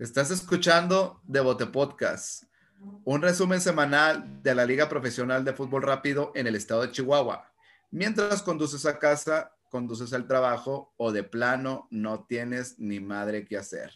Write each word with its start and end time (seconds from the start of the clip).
Estás 0.00 0.30
escuchando 0.30 1.20
Devote 1.24 1.66
Podcast, 1.66 2.44
un 3.04 3.20
resumen 3.20 3.60
semanal 3.60 4.42
de 4.42 4.54
la 4.54 4.64
Liga 4.64 4.88
Profesional 4.88 5.44
de 5.44 5.52
Fútbol 5.52 5.82
Rápido 5.82 6.32
en 6.34 6.46
el 6.46 6.54
estado 6.54 6.80
de 6.80 6.90
Chihuahua. 6.90 7.52
Mientras 7.90 8.40
conduces 8.40 8.86
a 8.86 8.98
casa, 8.98 9.54
conduces 9.68 10.14
al 10.14 10.26
trabajo 10.26 10.94
o 10.96 11.12
de 11.12 11.22
plano 11.22 11.86
no 11.90 12.24
tienes 12.24 12.78
ni 12.78 12.98
madre 12.98 13.44
que 13.44 13.58
hacer. 13.58 13.92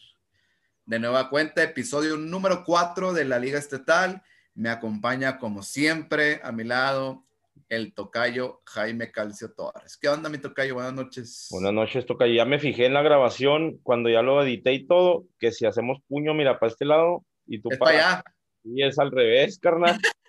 De 0.85 0.99
nueva 0.99 1.31
cuenta, 1.31 1.63
episodio 1.63 2.19
número 2.19 2.65
4 2.65 3.15
de 3.15 3.25
la 3.25 3.39
Liga 3.39 3.59
Estatal. 3.59 4.23
Me 4.55 4.69
acompaña 4.69 5.39
como 5.39 5.63
siempre 5.63 6.39
a 6.45 6.53
mi 6.53 6.65
lado 6.65 7.25
el 7.69 7.95
tocayo 7.95 8.63
Jaime 8.67 9.11
Calcio 9.11 9.53
Torres. 9.53 9.97
¿Qué 10.01 10.09
onda, 10.09 10.29
mi 10.29 10.39
tocayo? 10.39 10.75
Buenas 10.75 10.95
noches. 10.95 11.49
Buenas 11.51 11.73
noches, 11.73 12.07
tocayo. 12.07 12.35
Ya 12.35 12.45
me 12.45 12.59
fijé 12.59 12.87
en 12.87 12.95
la 12.95 13.03
grabación 13.03 13.79
cuando 13.83 14.09
ya 14.09 14.23
lo 14.23 14.43
edité 14.43 14.73
y 14.73 14.87
todo, 14.87 15.25
que 15.39 15.53
si 15.53 15.67
hacemos 15.67 15.99
puño, 16.09 16.35
mira, 16.35 16.59
para 16.59 16.73
este 16.73 16.85
lado 16.85 17.25
y 17.47 17.61
tú 17.61 17.71
para 17.79 17.91
allá. 17.91 18.25
Y 18.65 18.83
es 18.83 18.99
al 18.99 19.11
revés, 19.11 19.59
carnal. 19.59 19.99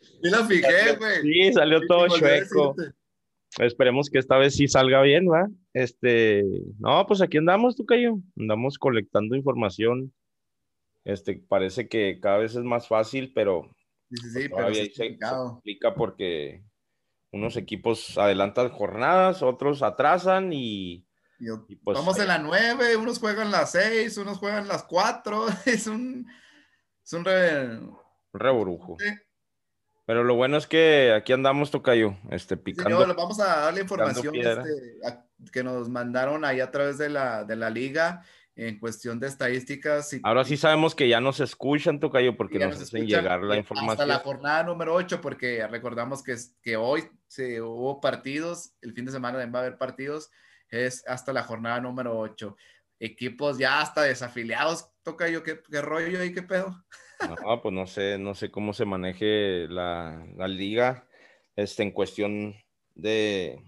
Sí 0.00 0.30
lo 0.30 0.44
fijé, 0.46 0.96
güey. 0.96 1.22
Sí, 1.22 1.52
salió 1.52 1.80
todo 1.86 2.08
chueco. 2.08 2.74
Esperemos 3.58 4.08
que 4.08 4.18
esta 4.18 4.38
vez 4.38 4.54
sí 4.54 4.68
salga 4.68 5.02
bien, 5.02 5.26
¿va? 5.28 5.48
Este, 5.72 6.42
no, 6.78 7.04
pues 7.06 7.20
aquí 7.20 7.38
andamos, 7.38 7.76
tocayo. 7.76 8.18
Andamos 8.38 8.78
colectando 8.78 9.36
información. 9.36 10.12
Este, 11.04 11.42
parece 11.48 11.88
que 11.88 12.18
cada 12.20 12.38
vez 12.38 12.54
es 12.54 12.64
más 12.64 12.88
fácil, 12.88 13.32
pero 13.34 13.70
Sí, 14.10 14.16
sí, 14.16 14.30
sí, 14.30 14.48
pero 14.48 14.74
se, 14.74 14.82
explica 14.82 15.94
porque 15.94 16.62
unos 17.32 17.56
equipos 17.56 18.16
adelantan 18.18 18.70
jornadas, 18.70 19.42
otros 19.42 19.82
atrasan 19.82 20.52
y, 20.52 21.06
pues, 21.84 21.98
vamos 21.98 22.18
en 22.18 22.28
la 22.28 22.38
nueve, 22.38 22.96
unos 22.96 23.18
juegan 23.18 23.50
las 23.50 23.72
seis, 23.72 24.16
unos 24.16 24.38
juegan 24.38 24.68
las 24.68 24.84
cuatro, 24.84 25.46
es 25.66 25.86
un, 25.86 26.26
es 27.04 27.12
un 27.12 27.24
re... 27.24 27.80
reburujo. 28.32 28.96
Pero 30.06 30.22
lo 30.22 30.36
bueno 30.36 30.56
es 30.56 30.68
que 30.68 31.12
aquí 31.12 31.32
andamos, 31.32 31.72
Tocayo, 31.72 32.16
este, 32.30 32.56
picando. 32.56 33.14
vamos 33.14 33.40
a 33.40 33.62
darle 33.62 33.80
información 33.80 34.36
este, 34.36 34.70
que 35.52 35.64
nos 35.64 35.88
mandaron 35.88 36.44
ahí 36.44 36.60
a 36.60 36.70
través 36.70 36.96
de 36.96 37.08
la, 37.08 37.44
de 37.44 37.56
la 37.56 37.70
liga 37.70 38.24
en 38.56 38.78
cuestión 38.78 39.20
de 39.20 39.28
estadísticas. 39.28 40.16
Ahora 40.22 40.44
sí 40.44 40.56
sabemos 40.56 40.94
que 40.94 41.08
ya 41.08 41.20
nos 41.20 41.40
escuchan, 41.40 42.00
Tocayo, 42.00 42.36
porque 42.36 42.58
nos, 42.58 42.80
hacen 42.80 43.06
llegar 43.06 43.42
la 43.42 43.58
información. 43.58 43.90
Hasta 43.90 44.06
la 44.06 44.18
jornada 44.20 44.62
número 44.62 44.94
8, 44.94 45.20
porque 45.20 45.66
recordamos 45.66 46.22
que, 46.22 46.34
que 46.62 46.76
hoy 46.76 47.04
se 47.28 47.60
hubo 47.60 48.00
partidos, 48.00 48.72
el 48.80 48.94
fin 48.94 49.04
de 49.04 49.12
semana 49.12 49.44
va 49.46 49.58
a 49.58 49.62
haber 49.62 49.76
partidos, 49.76 50.30
es 50.70 51.06
hasta 51.06 51.34
la 51.34 51.42
jornada 51.42 51.80
número 51.80 52.18
8. 52.18 52.56
Equipos 52.98 53.58
ya 53.58 53.82
hasta 53.82 54.02
desafiliados, 54.02 54.88
Tocayo, 55.02 55.42
¿qué, 55.42 55.60
qué 55.70 55.82
rollo 55.82 56.24
y 56.24 56.32
qué 56.32 56.42
pedo? 56.42 56.82
No, 57.44 57.60
pues 57.60 57.74
no 57.74 57.86
sé, 57.86 58.18
no 58.18 58.34
sé 58.34 58.50
cómo 58.50 58.72
se 58.72 58.86
maneje 58.86 59.68
la, 59.68 60.26
la 60.34 60.48
liga 60.48 61.06
este, 61.56 61.82
en 61.82 61.90
cuestión 61.90 62.54
de... 62.94 63.62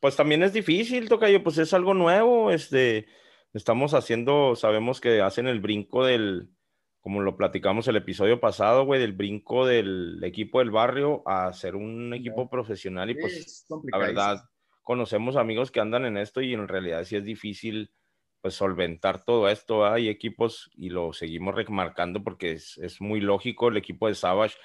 Pues 0.00 0.16
también 0.16 0.42
es 0.42 0.52
difícil, 0.52 1.08
Tocayo, 1.08 1.42
pues 1.42 1.56
es 1.58 1.72
algo 1.72 1.94
nuevo, 1.94 2.50
este 2.50 3.06
estamos 3.54 3.94
haciendo, 3.94 4.56
sabemos 4.56 5.00
que 5.00 5.22
hacen 5.22 5.46
el 5.46 5.60
brinco 5.60 6.04
del, 6.04 6.50
como 7.00 7.22
lo 7.22 7.36
platicamos 7.36 7.88
el 7.88 7.96
episodio 7.96 8.40
pasado, 8.40 8.84
güey, 8.84 9.00
del 9.00 9.12
brinco 9.12 9.66
del 9.66 10.22
equipo 10.22 10.58
del 10.58 10.70
barrio 10.70 11.22
a 11.26 11.52
ser 11.52 11.76
un 11.76 12.12
equipo 12.14 12.50
profesional 12.50 13.10
y 13.10 13.14
pues 13.14 13.66
la 13.90 13.98
verdad 13.98 14.42
conocemos 14.82 15.36
amigos 15.36 15.70
que 15.70 15.80
andan 15.80 16.04
en 16.04 16.16
esto 16.16 16.40
y 16.42 16.52
en 16.52 16.68
realidad 16.68 17.04
sí 17.04 17.16
es 17.16 17.24
difícil 17.24 17.90
pues 18.40 18.54
solventar 18.54 19.24
todo 19.24 19.48
esto. 19.48 19.86
Hay 19.86 20.08
equipos 20.08 20.70
y 20.74 20.90
lo 20.90 21.12
seguimos 21.12 21.54
remarcando 21.54 22.22
porque 22.22 22.52
es, 22.52 22.76
es, 22.78 23.00
muy 23.00 23.20
lógico, 23.20 23.68
el 23.68 23.78
equipo 23.78 24.06
de 24.06 24.14
Savage 24.14 24.56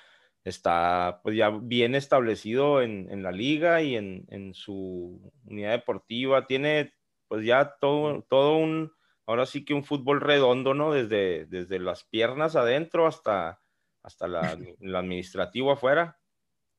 está 0.44 1.22
pues 1.24 1.38
ya 1.38 1.50
bien 1.50 1.96
establecido 1.96 2.82
en, 2.82 3.10
en 3.10 3.24
la 3.24 3.32
liga 3.32 3.82
y 3.82 3.96
en, 3.96 4.26
en, 4.30 4.54
su 4.54 5.32
unidad 5.46 5.72
deportiva, 5.72 6.46
tiene 6.48 6.94
pues 7.30 7.46
ya 7.46 7.76
todo, 7.80 8.26
todo 8.28 8.58
un, 8.58 8.92
ahora 9.26 9.46
sí 9.46 9.64
que 9.64 9.74
un 9.74 9.86
fútbol 9.86 10.20
redondo, 10.20 10.74
¿no? 10.74 10.92
Desde, 10.92 11.46
desde 11.46 11.80
las 11.80 12.04
piernas 12.04 12.58
adentro 12.58 13.08
hasta, 13.08 13.62
hasta 14.04 14.28
la, 14.28 14.40
administrativo 14.98 15.72
afuera. 15.72 16.20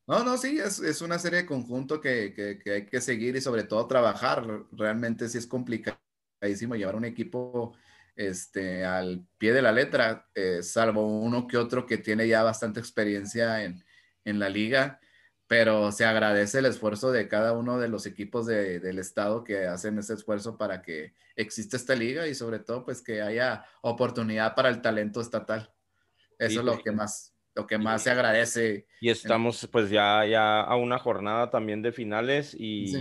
No, 0.07 0.25
no, 0.25 0.37
sí, 0.37 0.59
es, 0.59 0.81
es 0.81 1.01
una 1.03 1.21
serie 1.21 1.43
de 1.43 1.47
conjunto 1.47 2.01
que, 2.01 2.35
que, 2.35 2.59
que, 2.59 2.73
hay 2.73 2.87
que 2.87 3.01
seguir 3.01 3.37
y 3.37 3.41
sobre 3.41 3.63
todo 3.63 3.87
trabajar. 3.87 4.45
Realmente 4.73 5.29
sí 5.29 5.39
es 5.39 5.47
complicadísimo 5.47 6.75
llevar 6.75 6.97
un 6.97 7.05
equipo 7.05 7.77
este, 8.17 8.85
al 8.85 9.25
pie 9.39 9.53
de 9.53 9.63
la 9.63 9.71
letra, 9.71 10.29
eh, 10.35 10.65
salvo 10.65 11.07
uno 11.07 11.47
que 11.47 11.57
otro 11.57 11.87
que 11.87 11.99
tiene 11.99 12.27
ya 12.27 12.43
bastante 12.43 12.81
experiencia 12.81 13.63
en, 13.63 13.85
en 14.25 14.41
la 14.41 14.49
liga 14.49 15.01
pero 15.51 15.91
se 15.91 16.05
agradece 16.05 16.61
el 16.61 16.67
esfuerzo 16.67 17.11
de 17.11 17.27
cada 17.27 17.55
uno 17.55 17.81
de 17.81 17.89
los 17.89 18.07
equipos 18.07 18.47
del 18.47 19.01
estado 19.01 19.43
que 19.43 19.67
hacen 19.67 19.99
ese 19.99 20.15
esfuerzo 20.15 20.57
para 20.57 20.81
que 20.81 21.13
exista 21.35 21.77
esta 21.77 21.97
liga 21.97 22.29
y 22.29 22.37
sobre 22.37 22.61
todo 22.61 22.85
pues 22.85 23.03
que 23.03 23.21
haya 23.21 23.65
oportunidad 23.81 24.55
para 24.55 24.69
el 24.69 24.81
talento 24.81 25.21
estatal. 25.21 25.75
Eso 26.39 26.61
es 26.61 26.65
lo 26.65 26.79
que 26.79 26.93
más 26.93 27.35
lo 27.57 27.67
que 27.67 27.79
más 27.79 28.05
se 28.05 28.13
agradece. 28.13 28.87
Y 29.01 29.11
estamos 29.11 29.69
pues 29.73 29.91
ya, 29.91 30.25
ya 30.25 30.61
a 30.61 30.77
una 30.77 31.01
jornada 31.01 31.51
también 31.51 31.83
de 31.83 31.91
finales 31.91 32.55
y, 32.57 32.95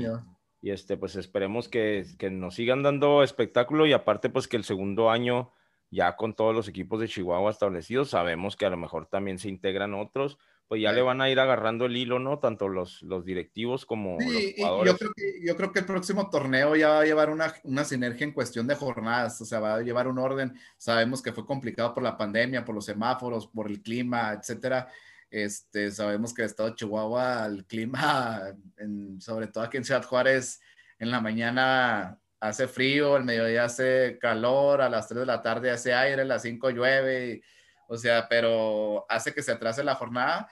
y 0.60 0.72
este 0.72 0.98
pues 0.98 1.18
esperemos 1.18 1.70
que, 1.70 2.04
que 2.18 2.32
nos 2.32 2.56
sigan 2.56 2.82
dando 2.82 3.22
espectáculo 3.22 3.86
y 3.86 3.94
aparte 3.94 4.32
pues 4.32 4.48
que 4.48 4.58
el 4.58 4.64
segundo 4.64 5.12
año 5.12 5.54
ya 5.92 6.16
con 6.16 6.34
todos 6.34 6.56
los 6.56 6.68
equipos 6.68 7.00
de 7.00 7.08
Chihuahua 7.08 7.52
establecidos, 7.52 8.10
sabemos 8.10 8.56
que 8.56 8.66
a 8.66 8.72
lo 8.72 8.78
mejor 8.78 9.06
también 9.06 9.38
se 9.38 9.50
integran 9.50 9.94
otros, 9.94 10.40
pues 10.70 10.84
ya 10.84 10.92
le 10.92 11.02
van 11.02 11.20
a 11.20 11.32
ir 11.32 11.40
agarrando 11.40 11.88
el 11.88 11.98
hilo, 11.98 12.20
¿no? 12.20 12.38
Tanto 12.38 12.70
los, 12.70 13.02
los 13.02 13.26
directivos 13.26 13.88
como 13.88 14.20
los 14.20 14.54
jugadores. 14.56 14.94
Yo 14.94 14.98
creo, 15.00 15.12
que, 15.16 15.42
yo 15.44 15.58
creo 15.58 15.72
que 15.72 15.80
el 15.80 15.86
próximo 15.86 16.30
torneo 16.30 16.76
ya 16.76 16.90
va 16.90 17.02
a 17.02 17.06
llevar 17.06 17.32
una, 17.32 17.52
una, 17.64 17.84
sinergia 17.84 18.24
en 18.24 18.34
cuestión 18.34 18.68
de 18.68 18.76
jornadas, 18.76 19.42
o 19.42 19.46
sea, 19.46 19.60
va 19.60 19.74
a 19.74 19.82
llevar 19.82 20.08
un 20.08 20.20
orden. 20.20 20.54
Sabemos 20.78 21.24
que 21.24 21.34
fue 21.34 21.44
complicado 21.44 21.92
por 21.96 22.04
la 22.04 22.16
pandemia, 22.16 22.64
por 22.64 22.76
los 22.76 22.86
semáforos, 22.86 23.48
por 23.48 23.68
el 23.68 23.82
clima, 23.82 24.32
etcétera. 24.32 24.88
Este, 25.32 25.90
sabemos 25.90 26.36
que 26.36 26.44
el 26.44 26.50
estado 26.50 26.70
de 26.70 26.76
Chihuahua, 26.76 27.48
el 27.48 27.66
clima, 27.66 28.40
en, 28.78 29.20
sobre 29.20 29.48
todo 29.48 29.64
aquí 29.64 29.78
en 29.78 29.86
Ciudad 29.86 30.04
Juárez, 30.04 30.62
en 31.00 31.10
la 31.10 31.20
mañana 31.20 32.20
hace 32.40 32.68
frío, 32.68 33.18
el 33.18 33.24
mediodía 33.24 33.64
hace 33.64 34.20
calor, 34.22 34.84
a 34.84 34.90
las 34.90 35.08
3 35.08 35.22
de 35.22 35.26
la 35.26 35.42
tarde 35.42 35.72
hace 35.72 35.96
aire, 35.96 36.22
a 36.22 36.26
las 36.26 36.44
5 36.44 36.70
llueve. 36.70 37.42
O 37.90 37.98
sea, 37.98 38.30
pero 38.30 39.08
hace 39.10 39.34
que 39.34 39.42
se 39.42 39.52
atrase 39.52 39.84
la 39.84 39.96
jornada, 39.96 40.48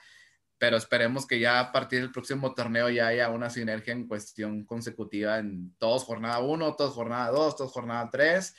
pero 0.58 0.76
esperemos 0.76 1.24
que 1.24 1.38
ya 1.38 1.60
a 1.60 1.72
partir 1.72 2.00
del 2.00 2.10
próximo 2.10 2.52
torneo 2.52 2.90
ya 2.90 3.06
haya 3.06 3.30
una 3.30 3.48
sinergia 3.48 3.92
en 3.92 4.08
cuestión 4.08 4.64
consecutiva 4.64 5.38
en 5.38 5.72
todos 5.78 6.02
jornada 6.02 6.40
1, 6.40 6.74
todos 6.74 6.94
jornada 6.94 7.30
2, 7.30 7.56
todos 7.56 7.70
jornada 7.70 8.10
3 8.10 8.56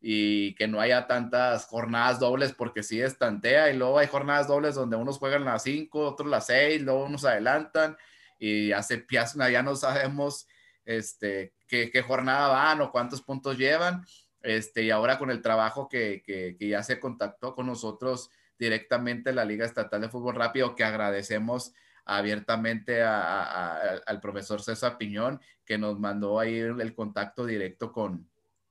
y 0.00 0.56
que 0.56 0.66
no 0.66 0.80
haya 0.80 1.06
tantas 1.06 1.66
jornadas 1.66 2.18
dobles 2.18 2.52
porque 2.52 2.82
sí 2.82 3.00
estantea 3.00 3.70
y 3.70 3.76
luego 3.76 3.98
hay 3.98 4.08
jornadas 4.08 4.48
dobles 4.48 4.74
donde 4.74 4.96
unos 4.96 5.18
juegan 5.18 5.44
las 5.44 5.62
5, 5.62 6.00
otros 6.00 6.28
las 6.28 6.46
6, 6.46 6.82
luego 6.82 7.04
unos 7.04 7.24
adelantan 7.24 7.96
y 8.40 8.72
hace 8.72 9.06
ya 9.08 9.62
no 9.62 9.76
sabemos 9.76 10.48
este, 10.84 11.54
qué, 11.68 11.92
qué 11.92 12.02
jornada 12.02 12.48
van 12.48 12.80
o 12.80 12.90
cuántos 12.90 13.22
puntos 13.22 13.56
llevan 13.56 14.04
este, 14.42 14.82
y 14.82 14.90
ahora 14.90 15.18
con 15.18 15.30
el 15.30 15.42
trabajo 15.42 15.88
que, 15.88 16.22
que, 16.24 16.56
ya 16.58 16.82
se 16.82 17.00
contactó 17.00 17.54
con 17.54 17.66
nosotros 17.66 18.30
directamente 18.58 19.32
la 19.32 19.44
Liga 19.44 19.66
Estatal 19.66 20.00
de 20.00 20.08
Fútbol 20.08 20.34
Rápido, 20.34 20.74
que 20.74 20.84
agradecemos 20.84 21.74
abiertamente 22.04 23.02
al 23.02 24.20
profesor 24.20 24.62
César 24.62 24.96
Piñón, 24.96 25.40
que 25.64 25.76
nos 25.76 25.98
mandó 25.98 26.38
ahí 26.38 26.58
el, 26.58 26.94
contacto 26.94 27.44
directo 27.44 27.90
con, 27.90 28.30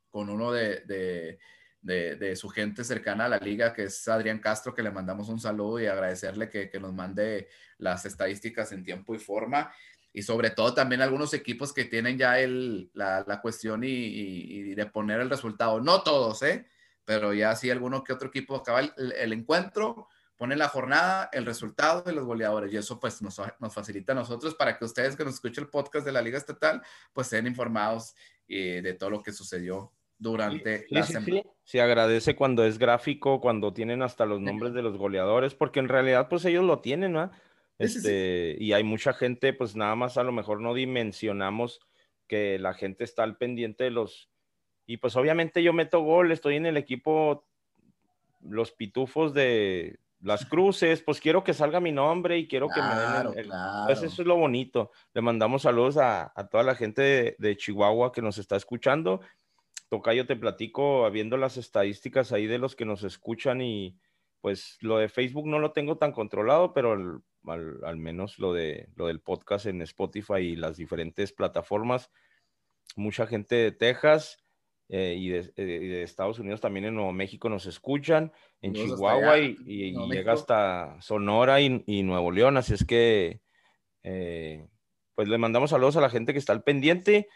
con 0.09 0.29
uno 0.29 0.53
de, 0.53 0.81
de, 0.85 1.37
de, 2.15 2.35
su 2.37 2.49
gente 2.49 2.83
cercana 2.83 3.25
a 3.25 3.29
la 3.29 3.37
liga, 3.37 3.73
que 3.73 3.84
es 3.84 4.07
Adrián 4.07 4.40
Castro, 4.40 4.73
que 4.73 4.81
le 4.81 4.90
mandamos 4.90 5.28
un 5.28 5.40
saludo 5.40 5.81
y 5.81 5.85
agradecerle 5.85 6.49
que, 6.49 6.69
que 6.69 6.79
nos 6.79 6.93
mande 6.93 7.49
las 7.78 8.05
estadísticas 8.05 8.72
en 8.72 8.84
tiempo 8.84 9.13
y 9.13 9.19
forma 9.19 9.72
y 10.16 10.22
sobre 10.22 10.50
todo 10.50 10.73
también 10.73 11.02
algunos 11.02 11.34
equipos 11.34 11.73
que 11.73 11.84
tienen 11.84 12.17
ya 12.17 12.40
el, 12.40 12.90
la, 12.94 13.26
la 13.28 13.41
cuestión 13.41 13.84
y, 13.84 13.90
y, 13.90 14.73
de 14.73 14.85
poner 14.85 15.20
el 15.20 15.29
resultado. 15.29 15.82
No 15.82 16.03
todos, 16.03 16.41
¿eh? 16.41 16.66
Pero 17.03 17.34
ya 17.34 17.53
sí 17.53 17.70
alguno 17.70 18.02
que 18.02 18.14
otro 18.14 18.29
equipo 18.29 18.56
acaba 18.56 18.79
el, 18.79 18.94
el 18.96 19.34
encuentro, 19.34 20.08
pone 20.38 20.56
la 20.56 20.70
jornada, 20.70 21.29
el 21.34 21.46
resultado 21.46 22.02
de 22.02 22.14
los 22.14 22.23
goleadores 22.23 22.72
y 22.72 22.78
eso 22.78 22.97
pues 22.97 23.22
nos, 23.22 23.41
nos, 23.59 23.73
facilita 23.73 24.14
a 24.14 24.16
nosotros 24.16 24.56
para 24.56 24.78
que 24.78 24.85
ustedes 24.85 25.17
que 25.17 25.26
nos 25.26 25.34
escuchen 25.34 25.66
el 25.66 25.70
podcast 25.70 26.06
de 26.06 26.14
la 26.14 26.22
Liga 26.22 26.38
Estatal 26.38 26.82
pues 27.12 27.28
estén 27.28 27.46
informados 27.46 28.16
eh, 28.47 28.79
de 28.82 28.94
todo 28.94 29.09
lo 29.09 29.22
que 29.22 29.34
sucedió 29.34 29.91
durante 30.17 30.85
la 30.91 31.03
semana. 31.03 31.26
Sí, 31.26 31.44
Se 31.66 31.82
agradece 31.82 32.38
cuando 32.38 32.64
es 32.64 32.78
gráfico, 32.78 33.41
cuando 33.41 33.73
tienen 33.73 34.02
hasta 34.02 34.26
los 34.26 34.40
nombres 34.40 34.73
de 34.73 34.82
los 34.82 34.97
goleadores, 34.97 35.56
porque 35.56 35.82
en 35.82 35.90
realidad 35.90 36.29
pues 36.29 36.46
ellos 36.46 36.64
lo 36.64 36.79
tienen, 36.79 37.12
¿no? 37.12 37.32
Este, 37.77 38.55
y 38.59 38.73
hay 38.73 38.83
mucha 38.83 39.13
gente, 39.13 39.53
pues 39.53 39.75
nada 39.75 39.95
más 39.95 40.17
a 40.17 40.23
lo 40.23 40.31
mejor 40.31 40.61
no 40.61 40.73
dimensionamos 40.73 41.81
que 42.27 42.57
la 42.59 42.73
gente 42.73 43.03
está 43.03 43.23
al 43.23 43.37
pendiente 43.37 43.83
de 43.83 43.91
los... 43.91 44.29
Y 44.87 44.97
pues 44.97 45.16
obviamente 45.16 45.63
yo 45.63 45.73
meto 45.73 46.01
gol, 46.01 46.31
estoy 46.31 46.55
en 46.55 46.66
el 46.66 46.77
equipo 46.77 47.45
los 48.41 48.72
pitufos 48.72 49.33
de 49.33 49.99
las 50.22 50.45
cruces, 50.49 51.01
pues 51.01 51.19
quiero 51.19 51.43
que 51.43 51.53
salga 51.53 51.79
mi 51.79 51.91
nombre 51.91 52.37
y 52.37 52.47
quiero 52.47 52.67
que 52.69 52.81
me 52.81 52.95
den 52.95 53.39
el, 53.39 53.51
pues 53.85 54.03
eso 54.03 54.21
es 54.21 54.28
lo 54.28 54.37
bonito. 54.37 54.91
Le 55.13 55.21
mandamos 55.21 55.63
saludos 55.63 55.97
a, 55.97 56.33
toda 56.51 56.63
la 56.63 56.75
gente 56.75 57.35
de, 57.37 57.57
Chihuahua 57.57 58.11
que 58.11 58.21
nos 58.21 58.37
está 58.37 58.55
escuchando. 58.55 59.21
Tocayo, 59.89 60.25
te 60.25 60.35
platico, 60.35 61.09
viendo 61.11 61.37
las 61.37 61.57
estadísticas 61.57 62.31
ahí 62.31 62.47
de 62.47 62.57
los 62.57 62.75
que 62.75 62.85
nos 62.85 63.03
escuchan 63.03 63.61
y 63.61 63.97
pues 64.41 64.78
lo 64.81 64.97
de 64.97 65.09
Facebook 65.09 65.47
no 65.47 65.59
lo 65.59 65.71
tengo 65.71 65.97
tan 65.97 66.11
controlado, 66.11 66.73
pero 66.73 67.23
al, 67.47 67.97
menos 67.97 68.39
lo, 68.39 68.53
de, 68.53 68.89
lo 68.95 69.07
del 69.07 69.19
podcast 69.19 69.65
en 69.65 69.81
Spotify 69.81 70.39
y 70.39 70.55
las 70.55 70.77
diferentes 70.77 71.33
plataformas, 71.33 72.11
mucha 72.95 73.27
gente 73.27 73.55
de 73.55 73.71
Texas, 73.71 74.45
eh, 74.87 75.15
y, 75.17 75.29
de, 75.29 75.39
eh, 75.55 75.63
de, 75.63 76.03
Estados 76.03 76.37
Unidos 76.37 76.61
también 76.61 76.85
en 76.85 76.93
Nuevo 76.93 77.11
México 77.11 77.49
nos 77.49 77.65
escuchan, 77.65 78.31
en 78.61 78.73
Chihuahua 78.73 79.39
y, 79.39 79.95
llega 80.11 80.33
hasta 80.33 81.01
Sonora 81.01 81.59
y, 81.59 82.03
Nuevo 82.03 82.31
León, 82.31 82.57
así 82.57 82.75
es 82.75 82.85
que 82.85 83.41
eh, 84.03 84.67
pues 85.15 85.27
le 85.27 85.39
mandamos 85.39 85.71
saludos 85.71 85.97
a 85.97 86.01
la 86.01 86.11
gente 86.11 86.33
que 86.33 86.39
está 86.39 86.53
al 86.53 86.63
pendiente. 86.63 87.29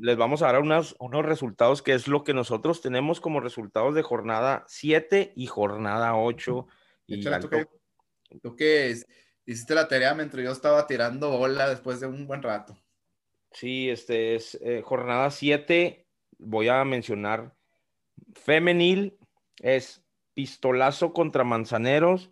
les 0.00 0.16
vamos 0.16 0.42
a 0.42 0.52
dar 0.52 0.60
unos 0.60 1.24
resultados 1.24 1.82
que 1.82 1.92
es 1.92 2.06
lo 2.06 2.22
que 2.22 2.34
nosotros 2.34 2.80
tenemos 2.82 3.20
como 3.20 3.40
resultados 3.40 3.94
de 3.94 4.02
jornada 4.02 4.64
7 4.68 5.32
y 5.34 5.46
jornada 5.46 6.16
8. 6.16 6.66
Y 7.06 7.24
tú, 8.40 8.56
que, 8.56 8.94
hiciste 9.46 9.74
la 9.74 9.88
tarea 9.88 10.14
mientras 10.14 10.42
yo 10.42 10.52
estaba 10.52 10.86
tirando 10.86 11.36
bola 11.36 11.68
después 11.68 12.00
de 12.00 12.06
un 12.06 12.26
buen 12.26 12.42
rato. 12.42 12.76
Sí, 13.52 13.88
este 13.88 14.34
es 14.34 14.58
jornada 14.82 15.30
7 15.30 16.04
voy 16.38 16.68
a 16.68 16.84
mencionar 16.84 17.54
femenil, 18.34 19.18
es 19.60 20.02
pistolazo 20.34 21.12
contra 21.12 21.44
Manzaneros, 21.44 22.30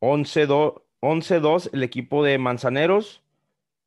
11-2 0.00 1.70
el 1.72 1.82
equipo 1.82 2.24
de 2.24 2.38
Manzaneros, 2.38 3.22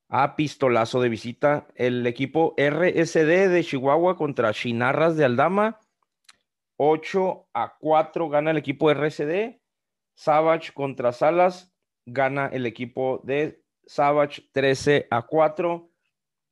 a 0.09 0.35
pistolazo 0.35 1.01
de 1.01 1.09
visita 1.09 1.67
el 1.75 2.07
equipo 2.07 2.55
RSD 2.57 3.49
de 3.49 3.63
Chihuahua 3.63 4.15
contra 4.15 4.53
Chinarras 4.53 5.17
de 5.17 5.25
Aldama, 5.25 5.79
8 6.77 7.47
a 7.53 7.77
4 7.77 8.29
gana 8.29 8.51
el 8.51 8.57
equipo 8.57 8.91
RSD, 8.91 9.59
Savage 10.17 10.73
contra 10.73 11.13
Salas, 11.13 11.71
gana 12.07 12.47
el 12.47 12.65
equipo 12.65 13.21
de 13.23 13.63
Savage 13.85 14.49
13 14.51 15.07
a 15.11 15.21
4. 15.21 15.91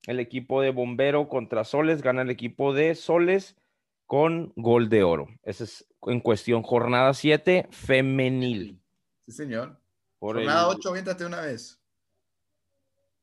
El 0.06 0.20
equipo 0.20 0.62
de 0.62 0.70
Bombero 0.70 1.28
contra 1.28 1.64
Soles 1.64 2.04
gana 2.04 2.22
el 2.22 2.30
equipo 2.30 2.74
de 2.74 2.94
Soles 2.94 3.58
con 4.06 4.54
gol 4.56 4.88
de 4.88 5.02
oro. 5.02 5.30
Ese 5.42 5.64
es 5.64 5.88
en 6.04 6.20
cuestión 6.20 6.62
jornada 6.62 7.16
7 7.16 7.68
femenil. 7.72 8.80
Sí, 9.26 9.32
señor. 9.32 9.82
jornada 10.20 10.68
8, 10.68 10.94
viéntate 10.94 11.26
una 11.26 11.42
vez. 11.42 11.82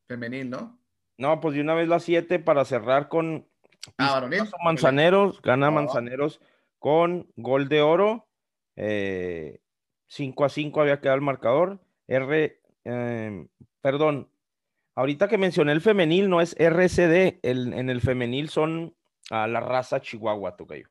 Femenil, 0.07 0.49
¿no? 0.49 0.77
No, 1.17 1.39
pues 1.39 1.55
de 1.55 1.61
una 1.61 1.73
vez 1.73 1.87
la 1.87 2.01
7 2.01 2.39
para 2.39 2.65
cerrar 2.65 3.07
con 3.07 3.47
ah, 3.97 4.29
Manzaneros, 4.61 5.41
gana 5.41 5.71
Manzaneros 5.71 6.41
con 6.79 7.31
gol 7.37 7.69
de 7.69 7.81
oro. 7.81 8.27
5 10.13 10.43
eh, 10.43 10.45
a 10.45 10.49
5 10.49 10.81
había 10.81 11.01
quedado 11.01 11.15
el 11.15 11.21
marcador. 11.21 11.79
R, 12.07 12.61
eh, 12.85 13.47
perdón, 13.81 14.29
Ahorita 14.95 15.27
que 15.27 15.39
mencioné 15.39 15.71
el 15.71 15.81
femenil, 15.81 16.29
no 16.29 16.39
es 16.39 16.55
RCD, 16.59 17.39
en 17.41 17.89
el 17.89 17.99
femenil 17.99 18.49
son 18.49 18.95
a 19.31 19.47
la 19.47 19.59
raza 19.59 20.01
Chihuahua, 20.01 20.55
Tocayo. 20.55 20.87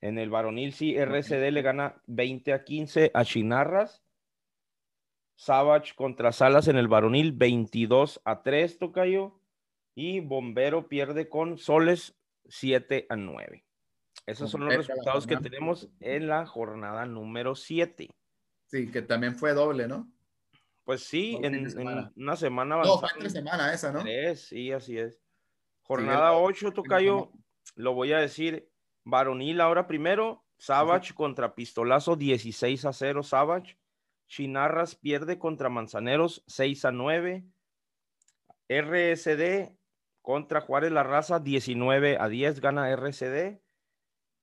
En 0.00 0.18
el 0.18 0.30
varonil 0.30 0.72
sí, 0.72 0.96
RCD 0.96 1.50
le 1.50 1.60
gana 1.60 2.00
20 2.06 2.52
a 2.54 2.64
15 2.64 3.10
a 3.12 3.24
Chinarras. 3.24 4.02
Savage 5.36 5.94
contra 5.94 6.32
Salas 6.32 6.68
en 6.68 6.76
el 6.76 6.88
varonil 6.88 7.32
22 7.32 8.22
a 8.24 8.42
3, 8.42 8.78
Tocayo. 8.78 9.38
Y 9.94 10.20
Bombero 10.20 10.88
pierde 10.88 11.28
con 11.28 11.58
Soles 11.58 12.16
7 12.46 13.06
a 13.10 13.16
9. 13.16 13.64
Esos 14.28 14.50
son 14.50 14.66
los 14.66 14.76
resultados 14.76 15.26
que 15.26 15.38
tenemos 15.38 15.88
en 16.00 16.26
la 16.28 16.44
jornada 16.44 17.06
número 17.06 17.54
7. 17.54 18.10
Sí, 18.66 18.90
que 18.90 19.00
también 19.00 19.34
fue 19.34 19.54
doble, 19.54 19.88
¿no? 19.88 20.06
Pues 20.84 21.02
sí, 21.02 21.38
en, 21.42 21.66
una 22.14 22.36
semana 22.36 22.76
No, 22.76 22.98
fue 22.98 23.08
entre 23.14 23.30
semana 23.30 23.72
esa, 23.72 23.90
¿no? 23.90 24.04
sí, 24.36 24.70
así 24.70 24.98
es. 24.98 25.18
Jornada 25.80 26.34
8, 26.34 26.72
Tocayo, 26.72 27.32
lo 27.74 27.94
voy 27.94 28.12
a 28.12 28.18
decir, 28.18 28.70
varonil 29.02 29.62
ahora 29.62 29.86
primero, 29.86 30.44
Savage 30.58 31.14
contra 31.14 31.54
Pistolazo 31.54 32.14
16 32.14 32.84
a 32.84 32.92
0, 32.92 33.22
Savage. 33.22 33.78
Chinarras 34.26 34.94
pierde 34.94 35.38
contra 35.38 35.70
Manzaneros 35.70 36.44
6 36.48 36.84
a 36.84 36.92
9. 36.92 37.46
RSD 38.68 39.74
contra 40.20 40.60
Juárez 40.60 40.92
La 40.92 41.02
Raza 41.02 41.40
19 41.40 42.18
a 42.20 42.28
10, 42.28 42.60
gana 42.60 42.94
RSD. 42.94 43.62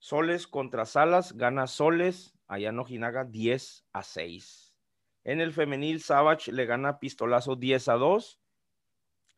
Soles 0.06 0.46
contra 0.46 0.86
Salas, 0.86 1.34
gana 1.36 1.66
Soles, 1.66 2.36
allá 2.46 2.72
no 2.72 2.86
Jinaga 2.86 3.26
10 3.26 3.88
a 3.92 4.04
6. 4.04 4.76
En 5.24 5.42
el 5.42 5.52
femenil, 5.52 6.00
Savage 6.00 6.52
le 6.52 6.68
gana 6.68 7.00
pistolazo 7.00 7.56
10 7.56 7.88
a 7.90 7.94
2. 7.96 8.40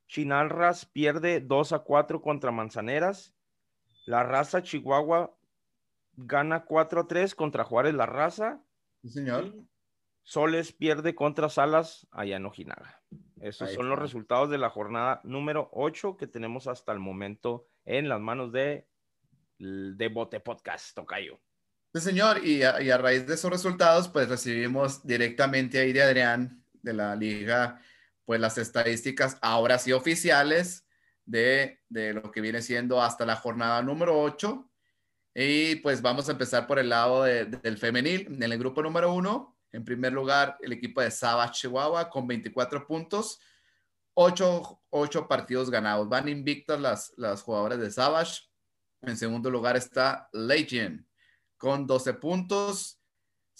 Chinalras 0.07 0.85
pierde 0.85 1.39
2 1.39 1.71
a 1.71 1.79
4 1.79 2.21
contra 2.21 2.51
Manzaneras. 2.51 3.33
La 4.05 4.23
raza 4.23 4.61
Chihuahua 4.61 5.33
gana 6.17 6.65
4 6.65 6.99
a 6.99 7.07
3 7.07 7.33
contra 7.33 7.63
Juárez 7.63 7.93
La 7.93 8.05
Raza. 8.05 8.61
Sí, 9.03 9.07
señor. 9.07 9.53
Soles 10.23 10.73
pierde 10.73 11.15
contra 11.15 11.47
Salas 11.47 12.09
allá 12.11 12.35
en 12.35 12.45
Ojinaga. 12.45 13.01
Esos 13.39 13.71
son 13.71 13.87
los 13.87 13.99
resultados 13.99 14.49
de 14.49 14.57
la 14.57 14.69
jornada 14.69 15.21
número 15.23 15.69
8 15.71 16.17
que 16.17 16.27
tenemos 16.27 16.67
hasta 16.67 16.91
el 16.91 16.99
momento 16.99 17.69
en 17.85 18.09
las 18.09 18.19
manos 18.19 18.51
de, 18.51 18.85
de 19.59 20.07
Bote 20.09 20.39
Podcast, 20.39 20.95
Tocayo. 20.95 21.39
Sí, 21.93 22.01
señor, 22.01 22.45
y 22.45 22.63
a, 22.63 22.97
raíz 22.97 23.25
de 23.25 23.33
esos 23.33 23.49
resultados, 23.49 24.07
pues 24.09 24.29
recibimos 24.29 25.05
directamente 25.05 25.79
ahí 25.79 25.93
de 25.93 26.03
Adrián, 26.03 26.63
de 26.81 26.93
la 26.93 27.15
liga, 27.15 27.81
pues 28.25 28.39
las 28.39 28.57
estadísticas 28.57 29.37
ahora 29.41 29.79
sí 29.79 29.93
oficiales 29.93 30.85
de, 31.25 31.79
lo 31.89 32.31
que 32.31 32.41
viene 32.41 32.61
siendo 32.61 33.01
hasta 33.01 33.25
la 33.25 33.35
jornada 33.35 33.81
número 33.81 34.19
8. 34.21 34.69
Y 35.33 35.75
pues 35.77 36.01
vamos 36.01 36.27
a 36.27 36.31
empezar 36.33 36.67
por 36.67 36.79
el 36.79 36.89
lado 36.89 37.23
del 37.23 37.77
femenil. 37.77 38.27
En 38.27 38.43
el 38.43 38.57
grupo 38.57 38.81
número 38.81 39.13
1, 39.13 39.57
en 39.71 39.85
primer 39.85 40.13
lugar, 40.13 40.57
el 40.61 40.73
equipo 40.73 41.01
de 41.01 41.11
Savage 41.11 41.61
Chihuahua 41.61 42.09
con 42.09 42.27
24 42.27 42.85
puntos, 42.85 43.39
8, 44.13 44.81
partidos 45.29 45.69
ganados. 45.69 46.09
Van 46.09 46.27
invictas 46.27 46.79
las, 46.79 47.13
las 47.17 47.43
jugadoras 47.43 47.79
de 47.79 47.91
Savage. 47.91 48.41
En 49.01 49.17
segundo 49.17 49.49
lugar 49.49 49.77
está 49.77 50.29
Legion 50.33 51.07
con 51.57 51.87
12 51.87 52.13
puntos. 52.15 52.99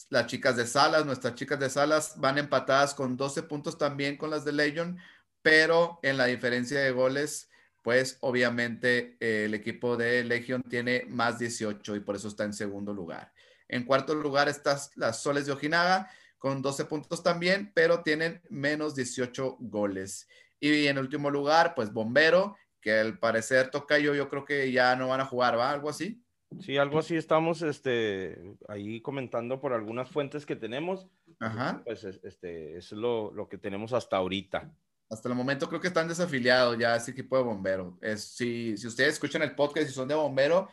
Las 0.10 0.28
chicas 0.28 0.56
de 0.56 0.68
Salas, 0.68 1.06
nuestras 1.06 1.36
chicas 1.36 1.60
de 1.60 1.70
Salas 1.70 2.14
van 2.18 2.38
empatadas 2.38 2.94
con 2.94 3.18
12 3.18 3.44
puntos 3.44 3.78
también 3.78 4.18
con 4.18 4.30
las 4.30 4.46
de 4.46 4.52
Legion, 4.52 4.98
pero 5.42 6.00
en 6.04 6.18
la 6.18 6.26
diferencia 6.26 6.80
de 6.80 6.92
goles, 6.92 7.50
pues 7.82 8.18
obviamente 8.22 9.18
eh, 9.20 9.46
el 9.46 9.54
equipo 9.54 9.98
de 9.98 10.24
Legion 10.24 10.62
tiene 10.64 11.06
más 11.08 11.40
18 11.40 11.96
y 11.96 12.00
por 12.02 12.16
eso 12.16 12.28
está 12.28 12.44
en 12.44 12.54
segundo 12.54 12.94
lugar. 12.94 13.34
En 13.68 13.84
cuarto 13.86 14.14
lugar 14.14 14.50
están 14.50 14.78
las 14.96 15.22
Soles 15.22 15.46
de 15.46 15.52
Ojinaga 15.52 16.10
con 16.38 16.62
12 16.62 16.86
puntos 16.86 17.24
también, 17.24 17.72
pero 17.74 18.04
tienen 18.04 18.42
menos 18.50 18.96
18 18.96 19.58
goles. 19.60 20.28
Y 20.60 20.88
en 20.88 20.98
último 20.98 21.30
lugar, 21.30 21.74
pues 21.76 21.92
Bombero, 21.92 22.56
que 22.88 22.98
al 22.98 23.20
parecer 23.20 23.70
Tocayo, 23.70 24.16
yo 24.16 24.30
creo 24.30 24.46
que 24.46 24.72
ya 24.72 24.96
no 24.96 25.10
van 25.10 25.20
a 25.20 25.26
jugar, 25.26 25.60
¿va? 25.60 25.72
Algo 25.72 25.90
así. 25.90 26.24
Sí, 26.62 26.78
algo 26.78 27.00
así 27.00 27.18
estamos 27.18 27.62
este, 27.62 28.56
ahí 28.70 29.02
comentando 29.02 29.60
por 29.60 29.74
algunas 29.74 30.10
fuentes 30.10 30.46
que 30.46 30.56
tenemos. 30.56 31.06
Ajá. 31.42 31.82
Pues 31.84 32.06
este, 32.06 32.78
es 32.78 32.94
lo, 32.94 33.34
lo, 33.34 33.50
que 33.50 33.58
tenemos 33.58 33.92
hasta 33.92 34.16
ahorita. 34.16 34.72
Hasta 35.10 35.28
el 35.28 35.36
momento 35.36 35.68
creo 35.68 35.82
que 35.82 35.90
están 35.90 36.08
desafiliados 36.08 36.78
ya 36.78 36.96
ese 36.96 37.12
equipo 37.12 37.36
de 37.36 37.44
bombero. 37.44 37.98
Es, 38.02 38.24
si, 38.24 38.78
si 38.78 38.88
ustedes 38.88 39.16
escuchan 39.16 39.42
el 39.42 39.54
podcast 39.54 39.90
y 39.90 39.94
son 39.94 40.08
de 40.08 40.16
bombero 40.16 40.70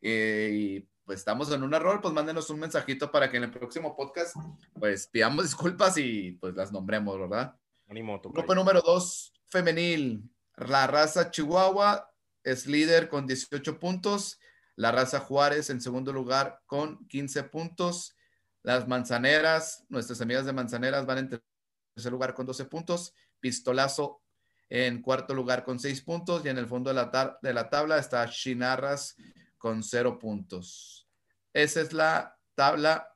eh, 0.00 0.50
y 0.52 0.88
pues 1.04 1.18
estamos 1.18 1.50
en 1.50 1.64
un 1.64 1.74
error, 1.74 2.00
pues 2.00 2.14
mándenos 2.14 2.48
un 2.48 2.60
mensajito 2.60 3.10
para 3.10 3.28
que 3.28 3.38
en 3.38 3.44
el 3.44 3.50
próximo 3.50 3.96
podcast 3.96 4.36
pues 4.78 5.08
pidamos 5.08 5.42
disculpas 5.46 5.98
y 5.98 6.38
pues 6.40 6.54
las 6.54 6.70
nombremos, 6.70 7.18
¿verdad? 7.18 7.56
Grupo 7.88 8.54
número 8.54 8.80
dos, 8.82 9.32
femenil. 9.46 10.22
La 10.56 10.86
raza 10.86 11.30
Chihuahua 11.30 12.10
es 12.42 12.66
líder 12.66 13.08
con 13.08 13.26
18 13.26 13.78
puntos. 13.78 14.40
La 14.74 14.90
raza 14.90 15.20
Juárez 15.20 15.70
en 15.70 15.80
segundo 15.80 16.12
lugar 16.12 16.60
con 16.66 17.06
15 17.08 17.44
puntos. 17.44 18.16
Las 18.62 18.88
Manzaneras, 18.88 19.84
nuestras 19.88 20.20
amigas 20.20 20.46
de 20.46 20.52
Manzaneras 20.52 21.06
van 21.06 21.18
en 21.18 21.28
tercer 21.28 22.12
lugar 22.12 22.34
con 22.34 22.46
12 22.46 22.64
puntos. 22.64 23.14
Pistolazo 23.40 24.22
en 24.68 25.02
cuarto 25.02 25.34
lugar 25.34 25.64
con 25.64 25.78
6 25.78 26.00
puntos. 26.02 26.44
Y 26.44 26.48
en 26.48 26.58
el 26.58 26.66
fondo 26.66 26.88
de 26.90 26.94
la, 26.94 27.38
de 27.42 27.52
la 27.54 27.68
tabla 27.68 27.98
está 27.98 28.28
Chinarras 28.28 29.16
con 29.58 29.82
0 29.82 30.18
puntos. 30.18 31.06
Esa 31.52 31.80
es 31.80 31.92
la 31.92 32.38
tabla 32.54 33.12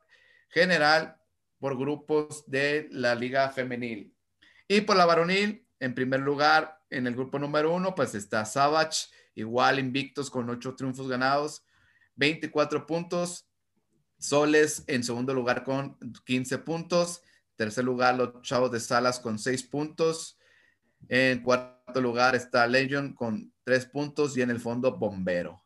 general 0.48 1.16
por 1.58 1.78
grupos 1.78 2.44
de 2.46 2.88
la 2.90 3.14
liga 3.14 3.48
femenil. 3.50 4.14
Y 4.66 4.82
por 4.82 4.96
la 4.96 5.06
varonil, 5.06 5.66
en 5.78 5.94
primer 5.94 6.20
lugar, 6.20 6.79
en 6.90 7.06
el 7.06 7.14
grupo 7.14 7.38
número 7.38 7.72
uno, 7.72 7.94
pues 7.94 8.14
está 8.14 8.44
Savage, 8.44 9.08
igual 9.34 9.78
invictos 9.78 10.30
con 10.30 10.50
ocho 10.50 10.74
triunfos 10.74 11.08
ganados, 11.08 11.64
24 12.16 12.86
puntos. 12.86 13.46
Soles 14.18 14.84
en 14.86 15.02
segundo 15.02 15.32
lugar 15.32 15.64
con 15.64 15.96
15 16.26 16.58
puntos. 16.58 17.22
Tercer 17.56 17.84
lugar, 17.84 18.16
los 18.16 18.42
Chavos 18.42 18.70
de 18.70 18.80
Salas 18.80 19.18
con 19.18 19.38
6 19.38 19.62
puntos. 19.64 20.38
En 21.08 21.42
cuarto 21.42 22.00
lugar 22.00 22.34
está 22.34 22.66
Legion 22.66 23.14
con 23.14 23.52
3 23.64 23.86
puntos 23.86 24.36
y 24.36 24.42
en 24.42 24.50
el 24.50 24.60
fondo 24.60 24.98
Bombero. 24.98 25.64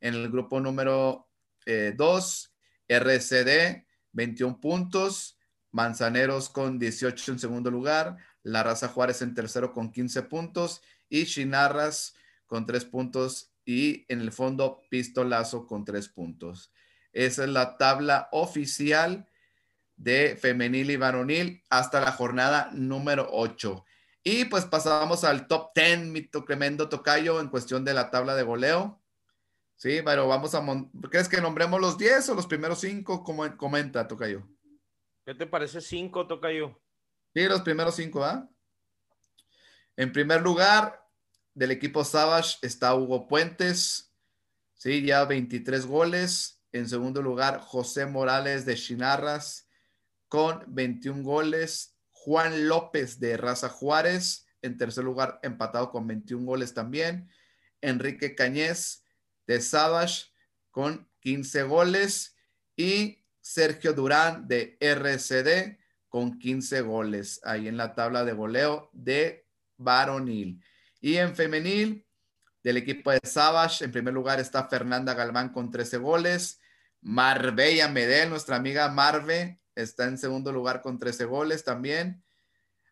En 0.00 0.14
el 0.14 0.30
grupo 0.30 0.60
número 0.60 1.28
2, 1.64 2.52
eh, 2.88 2.94
RCD, 2.94 3.86
21 4.12 4.60
puntos. 4.60 5.38
Manzaneros 5.70 6.50
con 6.50 6.78
18 6.78 7.32
en 7.32 7.38
segundo 7.38 7.70
lugar. 7.70 8.18
La 8.44 8.62
Raza 8.62 8.86
Juárez 8.86 9.20
en 9.22 9.34
tercero 9.34 9.72
con 9.72 9.90
15 9.90 10.22
puntos. 10.22 10.82
Y 11.08 11.26
Chinarras 11.26 12.14
con 12.46 12.64
3 12.64 12.84
puntos. 12.84 13.50
Y 13.64 14.04
en 14.08 14.20
el 14.20 14.30
fondo 14.30 14.82
Pistolazo 14.88 15.66
con 15.66 15.84
3 15.84 16.08
puntos. 16.10 16.72
Esa 17.12 17.42
es 17.42 17.50
la 17.50 17.76
tabla 17.76 18.28
oficial 18.30 19.28
de 19.96 20.36
femenil 20.40 20.90
y 20.90 20.96
varonil 20.96 21.62
hasta 21.70 22.00
la 22.00 22.12
jornada 22.12 22.70
número 22.72 23.28
8. 23.32 23.84
Y 24.22 24.46
pues 24.46 24.64
pasamos 24.64 25.22
al 25.22 25.46
top 25.46 25.70
10, 25.74 26.06
mi 26.06 26.22
tremendo 26.22 26.88
tocayo, 26.88 27.40
en 27.40 27.48
cuestión 27.48 27.84
de 27.84 27.94
la 27.94 28.10
tabla 28.10 28.34
de 28.34 28.42
goleo. 28.42 29.00
Sí, 29.76 30.00
pero 30.04 30.26
vamos 30.26 30.54
a... 30.54 30.64
¿Crees 31.10 31.28
que 31.28 31.40
nombremos 31.40 31.80
los 31.80 31.98
10 31.98 32.30
o 32.30 32.34
los 32.34 32.46
primeros 32.46 32.80
5? 32.80 33.22
Como 33.22 33.56
comenta, 33.56 34.08
tocayo. 34.08 34.48
¿Qué 35.26 35.34
te 35.34 35.46
parece 35.46 35.80
5, 35.80 36.26
tocayo? 36.26 36.80
Sí, 37.34 37.42
los 37.48 37.62
primeros 37.62 37.96
5, 37.96 38.24
¿ah? 38.24 38.48
En 39.96 40.12
primer 40.12 40.40
lugar, 40.40 41.04
del 41.54 41.72
equipo 41.72 42.04
Savage 42.04 42.58
está 42.62 42.94
Hugo 42.94 43.26
Puentes. 43.26 44.12
Sí, 44.74 45.04
ya 45.04 45.24
23 45.24 45.86
goles. 45.86 46.62
En 46.72 46.88
segundo 46.88 47.22
lugar, 47.22 47.58
José 47.60 48.06
Morales 48.06 48.66
de 48.66 48.76
Chinarras 48.76 49.68
con 50.28 50.64
21 50.68 51.22
goles. 51.22 51.96
Juan 52.10 52.68
López 52.68 53.20
de 53.20 53.36
Raza 53.36 53.68
Juárez 53.68 54.46
en 54.62 54.78
tercer 54.78 55.04
lugar, 55.04 55.40
empatado 55.42 55.90
con 55.90 56.06
21 56.06 56.46
goles 56.46 56.72
también. 56.72 57.28
Enrique 57.80 58.34
Cañez 58.34 59.04
de 59.46 59.60
Savage 59.60 60.26
con 60.70 61.08
15 61.20 61.64
goles. 61.64 62.36
Y 62.76 63.24
Sergio 63.40 63.92
Durán 63.92 64.48
de 64.48 64.76
RCD 64.80 65.78
con 66.14 66.38
15 66.38 66.82
goles 66.82 67.40
ahí 67.42 67.66
en 67.66 67.76
la 67.76 67.96
tabla 67.96 68.24
de 68.24 68.32
goleo 68.32 68.88
de 68.92 69.48
varonil. 69.76 70.62
Y 71.00 71.16
en 71.16 71.34
femenil, 71.34 72.06
del 72.62 72.76
equipo 72.76 73.10
de 73.10 73.18
Savage, 73.24 73.84
en 73.84 73.90
primer 73.90 74.14
lugar 74.14 74.38
está 74.38 74.68
Fernanda 74.68 75.14
Galván 75.14 75.48
con 75.48 75.72
13 75.72 75.96
goles. 75.96 76.60
Marbella 77.00 77.88
Medel, 77.88 78.30
nuestra 78.30 78.54
amiga 78.54 78.88
Marve, 78.90 79.60
está 79.74 80.04
en 80.04 80.16
segundo 80.16 80.52
lugar 80.52 80.82
con 80.82 81.00
13 81.00 81.24
goles 81.24 81.64
también. 81.64 82.22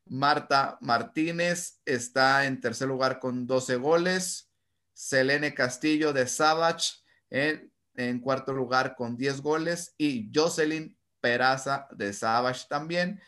Marta 0.06 0.76
Martínez 0.80 1.80
está 1.84 2.46
en 2.46 2.60
tercer 2.60 2.88
lugar 2.88 3.20
con 3.20 3.46
12 3.46 3.76
goles. 3.76 4.50
Selene 4.94 5.54
Castillo 5.54 6.12
de 6.12 6.26
Savage 6.26 6.94
en, 7.30 7.72
en 7.94 8.18
cuarto 8.18 8.52
lugar 8.52 8.96
con 8.96 9.16
10 9.16 9.42
goles. 9.42 9.94
Y 9.96 10.28
Jocelyn 10.34 10.98
Peraza 11.22 11.88
de 11.92 12.12
Savage 12.12 12.66
también 12.68 13.22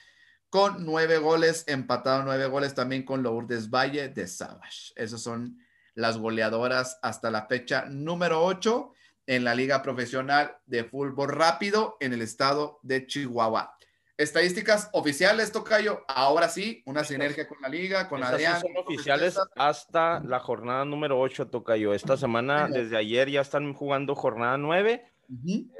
con 0.50 0.84
9 0.84 1.18
goles, 1.18 1.64
empatado 1.66 2.22
9 2.24 2.46
goles 2.46 2.74
también 2.74 3.04
con 3.04 3.22
Lourdes 3.22 3.70
Valle 3.70 4.10
de 4.10 4.26
Savage. 4.26 4.92
Esas 4.94 5.22
son 5.22 5.58
las 5.94 6.18
goleadoras 6.18 6.98
hasta 7.02 7.30
la 7.30 7.46
fecha 7.46 7.86
número 7.88 8.44
8 8.44 8.92
en 9.26 9.44
la 9.44 9.54
Liga 9.54 9.82
Profesional 9.82 10.56
de 10.66 10.84
Fútbol 10.84 11.30
Rápido 11.30 11.96
en 12.00 12.12
el 12.12 12.22
estado 12.22 12.78
de 12.82 13.06
Chihuahua. 13.06 13.76
Estadísticas 14.16 14.90
oficiales, 14.92 15.50
Tocayo. 15.50 16.04
Ahora 16.06 16.48
sí, 16.48 16.84
una 16.86 17.02
sinergia 17.02 17.48
con 17.48 17.60
la 17.60 17.68
liga, 17.68 18.08
con 18.08 18.20
Estas 18.20 18.34
Adrián. 18.34 18.60
son 18.60 18.76
oficiales 18.76 19.36
hasta 19.56 20.20
la 20.20 20.38
jornada 20.38 20.84
número 20.84 21.18
8, 21.18 21.48
Tocayo. 21.48 21.94
Esta 21.94 22.16
semana, 22.16 22.68
desde 22.68 22.96
ayer, 22.96 23.28
ya 23.28 23.40
están 23.40 23.72
jugando 23.74 24.14
jornada 24.14 24.56
9. 24.56 25.13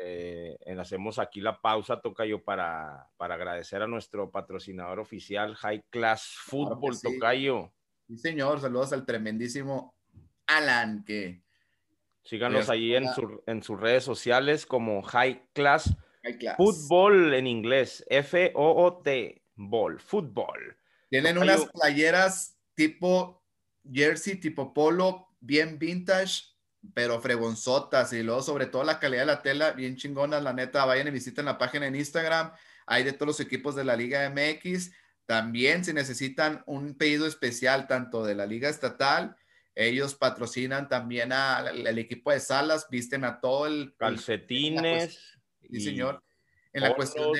Eh, 0.00 0.56
hacemos 0.78 1.18
aquí 1.18 1.40
la 1.40 1.60
pausa, 1.60 2.00
Tocayo, 2.00 2.42
para, 2.42 3.08
para 3.16 3.34
agradecer 3.34 3.82
a 3.82 3.86
nuestro 3.86 4.30
patrocinador 4.30 5.00
oficial, 5.00 5.54
High 5.54 5.84
Class 5.90 6.34
Football, 6.44 7.00
Tocayo. 7.00 7.72
Sí, 8.06 8.18
señor. 8.18 8.60
Saludos 8.60 8.92
al 8.92 9.06
tremendísimo 9.06 9.94
Alan, 10.46 11.04
que 11.04 11.44
Síganos 12.24 12.70
ahí 12.70 12.94
en, 12.94 13.04
en 13.46 13.62
sus 13.62 13.78
redes 13.78 14.02
sociales 14.02 14.64
como 14.64 15.02
High 15.02 15.50
Class, 15.52 15.94
Football 16.56 17.34
en 17.34 17.46
inglés, 17.46 18.02
F-O-O-T, 18.08 19.42
Ball, 19.56 20.00
Fútbol. 20.00 20.78
Tienen 21.10 21.36
unas 21.36 21.66
playeras 21.66 22.58
tipo 22.74 23.44
jersey, 23.92 24.36
tipo 24.36 24.72
polo, 24.72 25.28
bien 25.40 25.78
vintage, 25.78 26.53
pero 26.92 27.20
fregonzotas 27.20 28.12
y 28.12 28.22
luego 28.22 28.42
sobre 28.42 28.66
todo 28.66 28.84
la 28.84 28.98
calidad 28.98 29.22
de 29.22 29.26
la 29.26 29.42
tela, 29.42 29.72
bien 29.72 29.96
chingonas, 29.96 30.42
la 30.42 30.52
neta, 30.52 30.84
vayan 30.84 31.08
y 31.08 31.10
visiten 31.10 31.46
la 31.46 31.58
página 31.58 31.86
en 31.86 31.96
Instagram, 31.96 32.52
hay 32.86 33.04
de 33.04 33.12
todos 33.12 33.28
los 33.28 33.40
equipos 33.40 33.74
de 33.74 33.84
la 33.84 33.96
Liga 33.96 34.28
MX, 34.28 34.92
también 35.26 35.84
si 35.84 35.92
necesitan 35.92 36.62
un 36.66 36.94
pedido 36.96 37.26
especial 37.26 37.86
tanto 37.86 38.24
de 38.24 38.34
la 38.34 38.44
Liga 38.44 38.68
Estatal, 38.68 39.36
ellos 39.74 40.14
patrocinan 40.14 40.88
también 40.88 41.32
al 41.32 41.98
equipo 41.98 42.30
de 42.30 42.40
salas, 42.40 42.86
visten 42.90 43.24
a 43.24 43.40
todo 43.40 43.66
el... 43.66 43.94
Calcetines. 43.98 45.18
sí, 45.68 45.80
señor. 45.80 46.22
En 46.72 46.82
la 46.82 46.94
cuestión 46.94 47.32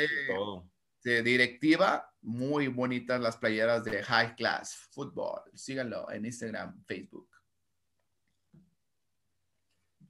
de, 1.03 1.23
directiva, 1.23 2.13
muy 2.23 2.69
bonitas 2.69 3.21
las 3.21 3.37
playeras 3.37 3.85
de 3.85 4.03
High 4.03 4.37
Class 4.37 4.89
Football. 4.91 5.43
Síganlo 5.55 6.11
en 6.11 6.25
Instagram, 6.25 6.83
Facebook. 6.85 7.29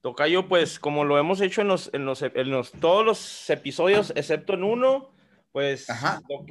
Tocayo, 0.04 0.49
pues 0.49 0.78
como 0.78 1.02
lo 1.06 1.18
hemos 1.18 1.40
hecho 1.40 1.62
en 1.62 1.68
los, 1.68 1.88
en 1.94 2.04
los, 2.04 2.20
en 2.20 2.50
los 2.50 2.73
todos 2.73 3.06
los 3.06 3.49
episodios, 3.49 4.12
excepto 4.14 4.52
en 4.52 4.62
uno, 4.62 5.14
pues 5.50 5.87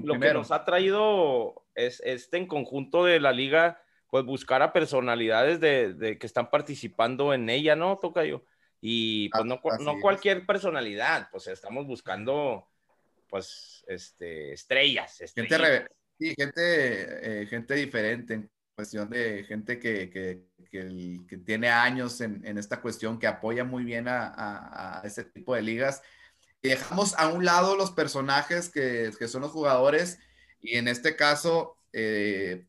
lo, 0.02 0.20
que 0.20 0.34
nos 0.34 0.50
ha 0.50 0.66
traído 0.66 1.64
es 1.76 2.02
este 2.04 2.38
en 2.38 2.48
conjunto 2.48 3.06
de 3.06 3.20
la 3.20 3.32
liga 3.32 3.80
pues 4.10 4.26
buscar 4.26 4.64
a 4.64 4.74
personalidades 4.74 5.60
de, 5.60 6.18
que 6.20 6.26
están 6.26 6.50
participando 6.50 7.32
en 7.32 7.48
ella, 7.48 7.76
¿no, 7.76 8.00
Tocayo? 8.00 8.44
Y 8.82 9.30
pues 9.30 9.46
no, 9.46 9.62
no 9.82 10.00
cualquier 10.02 10.48
personalidad, 10.48 11.28
pues 11.32 11.46
estamos 11.46 11.86
buscando, 11.86 12.68
pues, 13.30 13.86
este, 13.88 14.54
estrellas. 14.54 15.20
Gente, 15.36 15.88
sí, 16.18 16.34
gente, 16.36 17.42
eh, 17.42 17.46
gente 17.46 17.76
diferente 17.76 18.34
en 18.34 18.50
cuestión 18.76 19.10
de 19.10 19.44
gente 19.44 19.80
que, 19.80 20.10
que, 20.10 20.44
que, 20.70 21.38
tiene 21.38 21.70
años 21.70 22.20
en, 22.22 22.46
en, 22.46 22.58
esta 22.58 22.82
cuestión, 22.82 23.20
que 23.20 23.28
apoya 23.28 23.64
muy 23.64 23.84
bien 23.84 24.08
a, 24.08 25.00
a, 25.00 25.02
este 25.06 25.24
tipo 25.24 25.56
de 25.56 25.62
ligas. 25.62 26.02
Y 26.62 26.70
dejamos 26.70 27.14
a 27.18 27.28
un 27.28 27.46
lado 27.46 27.76
los 27.76 27.92
personajes 27.92 28.70
que, 28.70 29.12
que 29.18 29.28
son 29.28 29.42
los 29.42 29.52
jugadores 29.52 30.20
y 30.64 30.78
en 30.78 30.88
este 30.88 31.16
caso, 31.16 31.78
eh, 31.92 32.66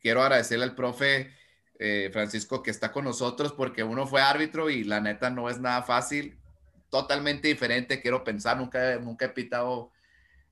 quiero 0.00 0.22
agradecerle 0.22 0.64
al 0.64 0.74
profe 0.74 1.32
eh, 1.78 2.10
Francisco 2.12 2.62
que 2.62 2.70
está 2.72 2.92
con 2.92 3.04
nosotros 3.04 3.52
porque 3.52 3.84
uno 3.84 4.06
fue 4.06 4.20
árbitro 4.20 4.68
y 4.68 4.84
la 4.84 5.00
neta 5.00 5.30
no 5.30 5.48
es 5.48 5.60
nada 5.60 5.82
fácil, 5.82 6.38
totalmente 6.90 7.48
diferente, 7.48 8.02
quiero 8.02 8.24
pensar, 8.24 8.58
nunca, 8.58 8.98
nunca 8.98 9.26
he 9.26 9.28
pitado 9.30 9.92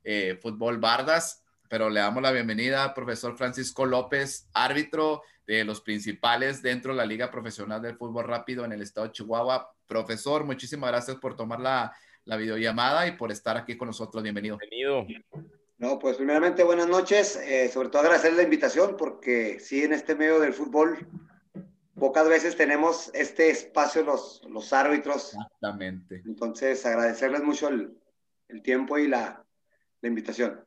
eh, 0.05 0.39
fútbol 0.41 0.79
bardas, 0.79 1.43
pero 1.69 1.91
le 1.91 2.01
damos 2.01 2.23
la 2.23 2.33
bienvenida 2.33 2.85
al 2.85 2.95
profesor 2.95 3.37
Francisco 3.37 3.85
López, 3.87 4.49
árbitro 4.55 5.23
de 5.47 5.65
los 5.65 5.81
principales 5.81 6.63
dentro 6.63 6.93
de 6.93 6.99
la 6.99 7.07
Liga 7.07 7.31
Profesional 7.31 7.81
del 7.81 7.97
Fútbol 7.97 8.27
Rápido 8.27 8.65
en 8.65 8.73
el 8.73 8.83
estado 8.83 9.07
de 9.07 9.13
Chihuahua. 9.13 9.73
Profesor, 9.87 10.45
muchísimas 10.45 10.91
gracias 10.91 11.17
por 11.17 11.37
tomar 11.37 11.61
la, 11.61 11.95
la 12.25 12.37
videollamada 12.37 13.07
y 13.07 13.13
por 13.13 13.33
estar 13.33 13.57
aquí 13.57 13.77
con 13.77 13.89
nosotros. 13.89 14.23
Bienvenido. 14.23 14.59
Bienvenido. 14.59 15.07
No, 15.79 15.99
pues 15.99 16.17
primeramente 16.17 16.65
buenas 16.65 16.89
noches, 16.89 17.37
eh, 17.37 17.69
sobre 17.69 17.89
todo 17.89 18.03
agradecer 18.03 18.33
la 18.33 18.43
invitación 18.43 18.97
porque 18.99 19.61
sí, 19.61 19.85
en 19.85 19.93
este 19.93 20.15
medio 20.15 20.41
del 20.41 20.53
fútbol 20.53 21.07
pocas 21.95 22.29
veces 22.29 22.57
tenemos 22.57 23.11
este 23.15 23.51
espacio 23.51 24.03
los, 24.03 24.43
los 24.49 24.73
árbitros. 24.73 25.35
Exactamente. 25.35 26.23
Entonces, 26.27 26.85
agradecerles 26.85 27.43
mucho 27.43 27.69
el, 27.69 27.97
el 28.49 28.63
tiempo 28.63 28.99
y 28.99 29.09
la, 29.09 29.45
la 30.01 30.09
invitación. 30.09 30.65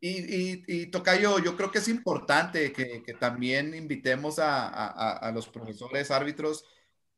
Y, 0.00 0.10
y, 0.10 0.64
y, 0.66 0.86
Tocayo, 0.86 1.38
yo 1.38 1.56
creo 1.56 1.70
que 1.70 1.78
es 1.78 1.88
importante 1.88 2.72
que, 2.72 3.02
también 3.18 3.74
invitemos 3.74 4.38
a, 4.38 4.68
a, 4.68 5.16
a, 5.16 5.32
los 5.32 5.48
profesores 5.48 6.10
árbitros 6.10 6.64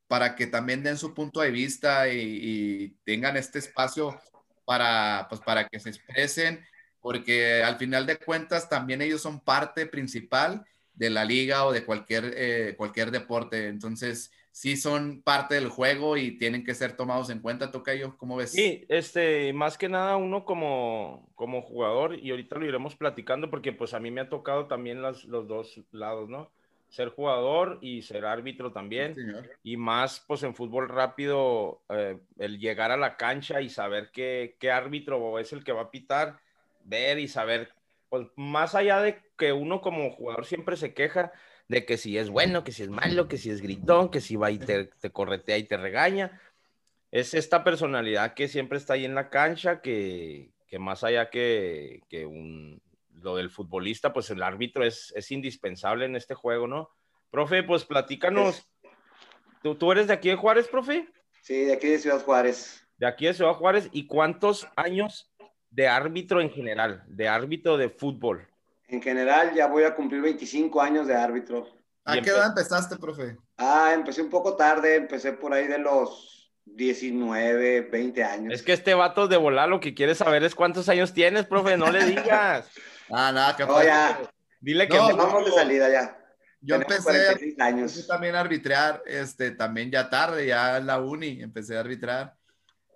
para 0.07 0.35
que 0.35 0.47
también 0.47 0.81
den 0.81 0.97
su 0.97 1.13
punto 1.13 1.41
de 1.41 1.51
vista 1.51 2.09
y, 2.09 2.97
tengan 3.05 3.37
este 3.37 3.59
espacio 3.59 4.19
para, 4.65 5.27
pues, 5.29 5.41
para 5.41 5.67
que 5.67 5.79
se 5.79 5.89
expresen, 5.89 6.65
porque 6.99 7.63
al 7.63 7.77
final 7.77 8.05
de 8.05 8.17
cuentas 8.17 8.69
también 8.69 9.01
ellos 9.01 9.21
son 9.21 9.39
parte 9.41 9.85
principal 9.85 10.65
de 10.93 11.09
la 11.09 11.25
liga 11.25 11.65
o 11.65 11.71
de 11.71 11.85
cualquier, 11.85 12.33
eh, 12.35 12.75
cualquier 12.77 13.11
deporte. 13.11 13.67
Entonces, 13.67 14.31
sí 14.51 14.77
son 14.77 15.21
parte 15.21 15.55
del 15.55 15.69
juego 15.69 16.17
y 16.17 16.37
tienen 16.37 16.63
que 16.63 16.75
ser 16.75 16.95
tomados 16.95 17.29
en 17.29 17.39
cuenta, 17.39 17.71
Tocayo, 17.71 18.17
¿cómo 18.17 18.35
ves? 18.35 18.51
Sí, 18.51 18.85
este, 18.89 19.53
más 19.53 19.77
que 19.77 19.89
nada 19.89 20.17
uno 20.17 20.45
como, 20.45 21.29
como 21.35 21.61
jugador, 21.61 22.15
y 22.15 22.31
ahorita 22.31 22.57
lo 22.57 22.65
iremos 22.65 22.95
platicando 22.95 23.49
porque 23.49 23.73
pues 23.73 23.93
a 23.93 23.99
mí 23.99 24.11
me 24.11 24.21
ha 24.21 24.29
tocado 24.29 24.67
también 24.67 25.01
los 25.01 25.27
dos 25.27 25.79
lados, 25.91 26.29
¿no? 26.29 26.51
Ser 26.89 27.09
jugador 27.09 27.77
y 27.81 28.01
ser 28.01 28.25
árbitro 28.25 28.71
también. 28.71 29.15
y 29.63 29.77
más 29.77 30.23
pues 30.27 30.41
en 30.43 30.55
fútbol 30.55 30.89
rápido, 30.89 31.81
eh, 31.89 32.17
el 32.39 32.59
llegar 32.59 32.91
a 32.91 32.97
la 32.97 33.15
cancha 33.15 33.61
y 33.61 33.69
saber 33.69 34.09
qué, 34.11 34.57
qué 34.59 34.71
árbitro 34.71 35.37
es 35.37 35.53
el 35.53 35.63
que 35.63 35.71
va 35.71 35.83
a 35.83 35.91
pitar, 35.91 36.39
ver 36.83 37.19
y 37.19 37.27
saber, 37.27 37.69
pues 38.09 38.27
más 38.35 38.73
allá 38.73 39.01
de 39.01 39.21
que 39.37 39.53
uno 39.53 39.81
como 39.81 40.09
jugador 40.11 40.45
siempre 40.45 40.75
se 40.77 40.95
queja, 40.95 41.31
de 41.69 41.85
que 41.85 41.97
si 41.97 42.17
es 42.17 42.29
bueno, 42.29 42.63
que 42.63 42.71
si 42.71 42.83
es 42.83 42.89
malo, 42.89 43.27
que 43.27 43.37
si 43.37 43.51
es 43.51 43.61
gritón, 43.61 44.09
que 44.09 44.21
si 44.21 44.35
va 44.35 44.51
y 44.51 44.57
te, 44.57 44.89
corretea 45.13 45.57
y 45.57 45.63
te 45.63 45.77
regaña. 45.77 46.41
Es 47.11 47.33
esta 47.33 47.63
personalidad 47.63 48.33
que 48.33 48.47
siempre 48.47 48.77
está 48.77 48.93
ahí 48.93 49.05
en 49.05 49.15
la 49.15 49.29
cancha, 49.29 49.79
que, 49.79 50.51
más 50.79 51.03
allá 51.03 51.29
que, 51.29 52.01
un, 52.27 52.81
lo 53.13 53.35
del 53.35 53.51
futbolista, 53.51 54.11
pues 54.11 54.31
el 54.31 54.41
árbitro 54.41 54.83
es, 54.83 55.13
es, 55.15 55.31
indispensable 55.31 56.05
en 56.05 56.15
este 56.15 56.33
juego, 56.33 56.67
¿no? 56.67 56.89
Profe, 57.29 57.61
pues 57.61 57.85
platícanos. 57.85 58.67
¿Tú, 59.61 59.75
¿Tú 59.75 59.91
eres 59.91 60.07
de 60.07 60.13
aquí 60.13 60.29
de 60.29 60.35
Juárez, 60.35 60.67
profe? 60.67 61.07
Sí, 61.41 61.65
de 61.65 61.73
aquí 61.73 61.87
de 61.87 61.99
Ciudad 61.99 62.23
Juárez. 62.23 62.83
De 62.97 63.05
aquí 63.05 63.27
de 63.27 63.35
Ciudad 63.35 63.53
Juárez. 63.53 63.89
¿Y 63.91 64.07
cuántos 64.07 64.67
años 64.75 65.31
de 65.69 65.87
árbitro 65.87 66.41
en 66.41 66.49
general, 66.49 67.03
de 67.07 67.27
árbitro 67.27 67.77
de 67.77 67.89
fútbol? 67.89 68.47
En 68.89 69.01
general, 69.01 69.53
ya 69.53 69.67
voy 69.67 69.83
a 69.83 69.93
cumplir 69.93 70.21
25 70.21 70.81
años 70.81 71.07
de 71.07 71.15
árbitro. 71.15 71.67
¿A 72.05 72.19
qué 72.21 72.31
edad 72.31 72.47
empezaste, 72.47 72.97
profe? 72.97 73.37
Ah, 73.57 73.91
empecé 73.93 74.21
un 74.21 74.29
poco 74.29 74.55
tarde, 74.55 74.95
empecé 74.95 75.33
por 75.33 75.53
ahí 75.53 75.67
de 75.67 75.77
los 75.77 76.51
19, 76.65 77.81
20 77.81 78.23
años. 78.23 78.53
Es 78.53 78.63
que 78.63 78.73
este 78.73 78.95
vato 78.95 79.27
de 79.27 79.37
volar 79.37 79.69
lo 79.69 79.79
que 79.79 79.93
quiere 79.93 80.15
saber 80.15 80.43
es 80.43 80.55
cuántos 80.55 80.89
años 80.89 81.13
tienes, 81.13 81.45
profe, 81.45 81.77
no 81.77 81.91
le 81.91 82.03
digas. 82.03 82.67
ah, 83.11 83.31
nada, 83.31 83.55
que 83.55 83.65
no, 83.65 83.83
ya. 83.83 84.19
Dile 84.59 84.87
que 84.87 84.97
no, 84.97 85.15
vamos 85.15 85.45
de 85.45 85.51
salida 85.51 85.89
ya. 85.89 86.15
Yo 86.61 86.75
empecé, 86.75 87.55
años. 87.59 88.07
también 88.07 88.35
a 88.35 88.41
arbitrar, 88.41 89.01
este, 89.05 89.51
también 89.51 89.91
ya 89.91 90.09
tarde, 90.09 90.47
ya 90.47 90.77
en 90.77 90.87
la 90.87 90.99
uni 90.99 91.41
empecé 91.41 91.77
a 91.77 91.81
arbitrar. 91.81 92.35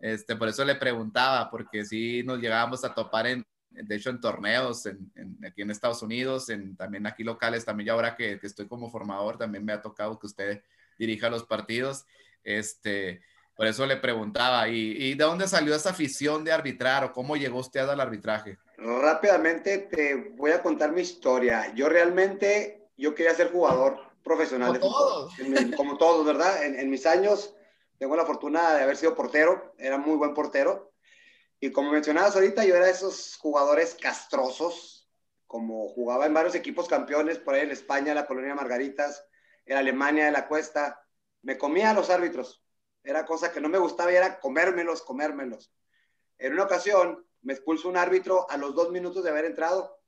Este, 0.02 0.36
por 0.36 0.50
eso 0.50 0.66
le 0.66 0.76
preguntaba, 0.76 1.50
porque 1.50 1.86
sí 1.86 2.24
nos 2.24 2.40
llegábamos 2.40 2.84
a 2.84 2.94
topar 2.94 3.28
en, 3.28 3.46
de 3.74 3.96
hecho 3.96 4.10
en 4.10 4.22
torneos 4.22 4.86
en, 4.86 5.12
aquí 5.46 5.62
en 5.62 5.72
Estados 5.72 6.02
Unidos, 6.02 6.50
en, 6.50 6.76
también 6.76 7.06
aquí 7.08 7.24
locales, 7.24 7.66
también 7.66 7.88
yo 7.88 7.94
ahora 7.94 8.16
que, 8.16 8.40
estoy 8.42 8.68
como 8.68 8.90
formador, 8.90 9.38
también 9.38 9.66
me 9.66 9.74
ha 9.74 9.82
tocado 9.82 10.20
que 10.20 10.28
usted 10.28 10.64
dirija 10.98 11.30
los 11.30 11.44
partidos. 11.44 12.06
Este, 12.44 13.22
por 13.56 13.68
eso 13.68 13.86
le 13.86 13.98
preguntaba, 13.98 14.68
¿y, 14.70 15.16
de 15.16 15.24
dónde 15.24 15.48
salió 15.48 15.76
esa 15.76 15.90
afición 15.90 16.44
de 16.44 16.52
arbitrar 16.52 17.04
o 17.04 17.14
cómo 17.14 17.36
llegó 17.36 17.60
usted 17.60 17.82
al 17.82 18.00
arbitraje? 18.00 18.58
Rápidamente 18.78 19.78
te 19.80 20.16
voy 20.36 20.52
a 20.52 20.62
contar 20.62 20.92
mi 20.92 21.02
historia. 21.02 21.74
Yo 21.74 21.90
realmente, 21.90 22.90
yo 22.98 23.16
quería 23.16 23.34
ser 23.34 23.52
jugador 23.52 24.00
profesional 24.24 24.80
como 24.80 24.80
de 24.80 24.80
Todos. 24.80 25.34
como 25.76 25.98
todos, 25.98 26.26
¿verdad? 26.26 26.64
En, 26.66 26.80
en 26.80 26.90
mis 26.90 27.06
años 27.06 27.56
tengo 27.98 28.16
la 28.16 28.26
fortuna 28.26 28.74
de 28.74 28.84
haber 28.84 28.98
sido 28.98 29.16
portero, 29.16 29.74
era 29.78 29.98
muy 29.98 30.16
buen 30.16 30.34
portero 30.34 30.93
y 31.64 31.72
como 31.72 31.94
mencionabas 31.94 32.36
ahorita, 32.36 32.66
yo 32.66 32.76
era 32.76 32.88
de 32.88 32.92
esos 32.92 33.38
jugadores 33.38 33.96
castrosos, 33.96 35.10
como 35.48 35.88
jugaba 35.88 36.26
en 36.26 36.34
varios 36.34 36.56
equipos 36.56 36.90
campeones, 36.90 37.40
por 37.40 37.54
ahí 37.54 37.62
en 37.62 37.72
España, 37.72 38.14
la 38.14 38.26
Colonia 38.26 38.54
Margaritas, 38.54 39.26
en 39.66 39.78
Alemania, 39.78 40.26
de 40.26 40.34
la 40.34 40.50
Cuesta. 40.50 41.08
Me 41.42 41.58
comía 41.58 41.92
a 41.92 41.94
los 41.94 42.10
árbitros. 42.10 42.66
Era 43.02 43.26
cosa 43.26 43.54
que 43.54 43.62
no 43.62 43.70
me 43.70 43.78
gustaba 43.78 44.12
y 44.12 44.16
era 44.16 44.42
comérmelos, 44.42 45.04
comérmelos. 45.04 45.74
En 46.38 46.52
una 46.52 46.64
ocasión 46.64 47.26
me 47.44 47.54
expulsó 47.54 47.88
un 47.88 47.96
árbitro 47.96 48.46
a 48.52 48.58
los 48.58 48.76
dos 48.76 48.92
minutos 48.92 49.24
de 49.24 49.30
haber 49.30 49.46
entrado. 49.46 50.02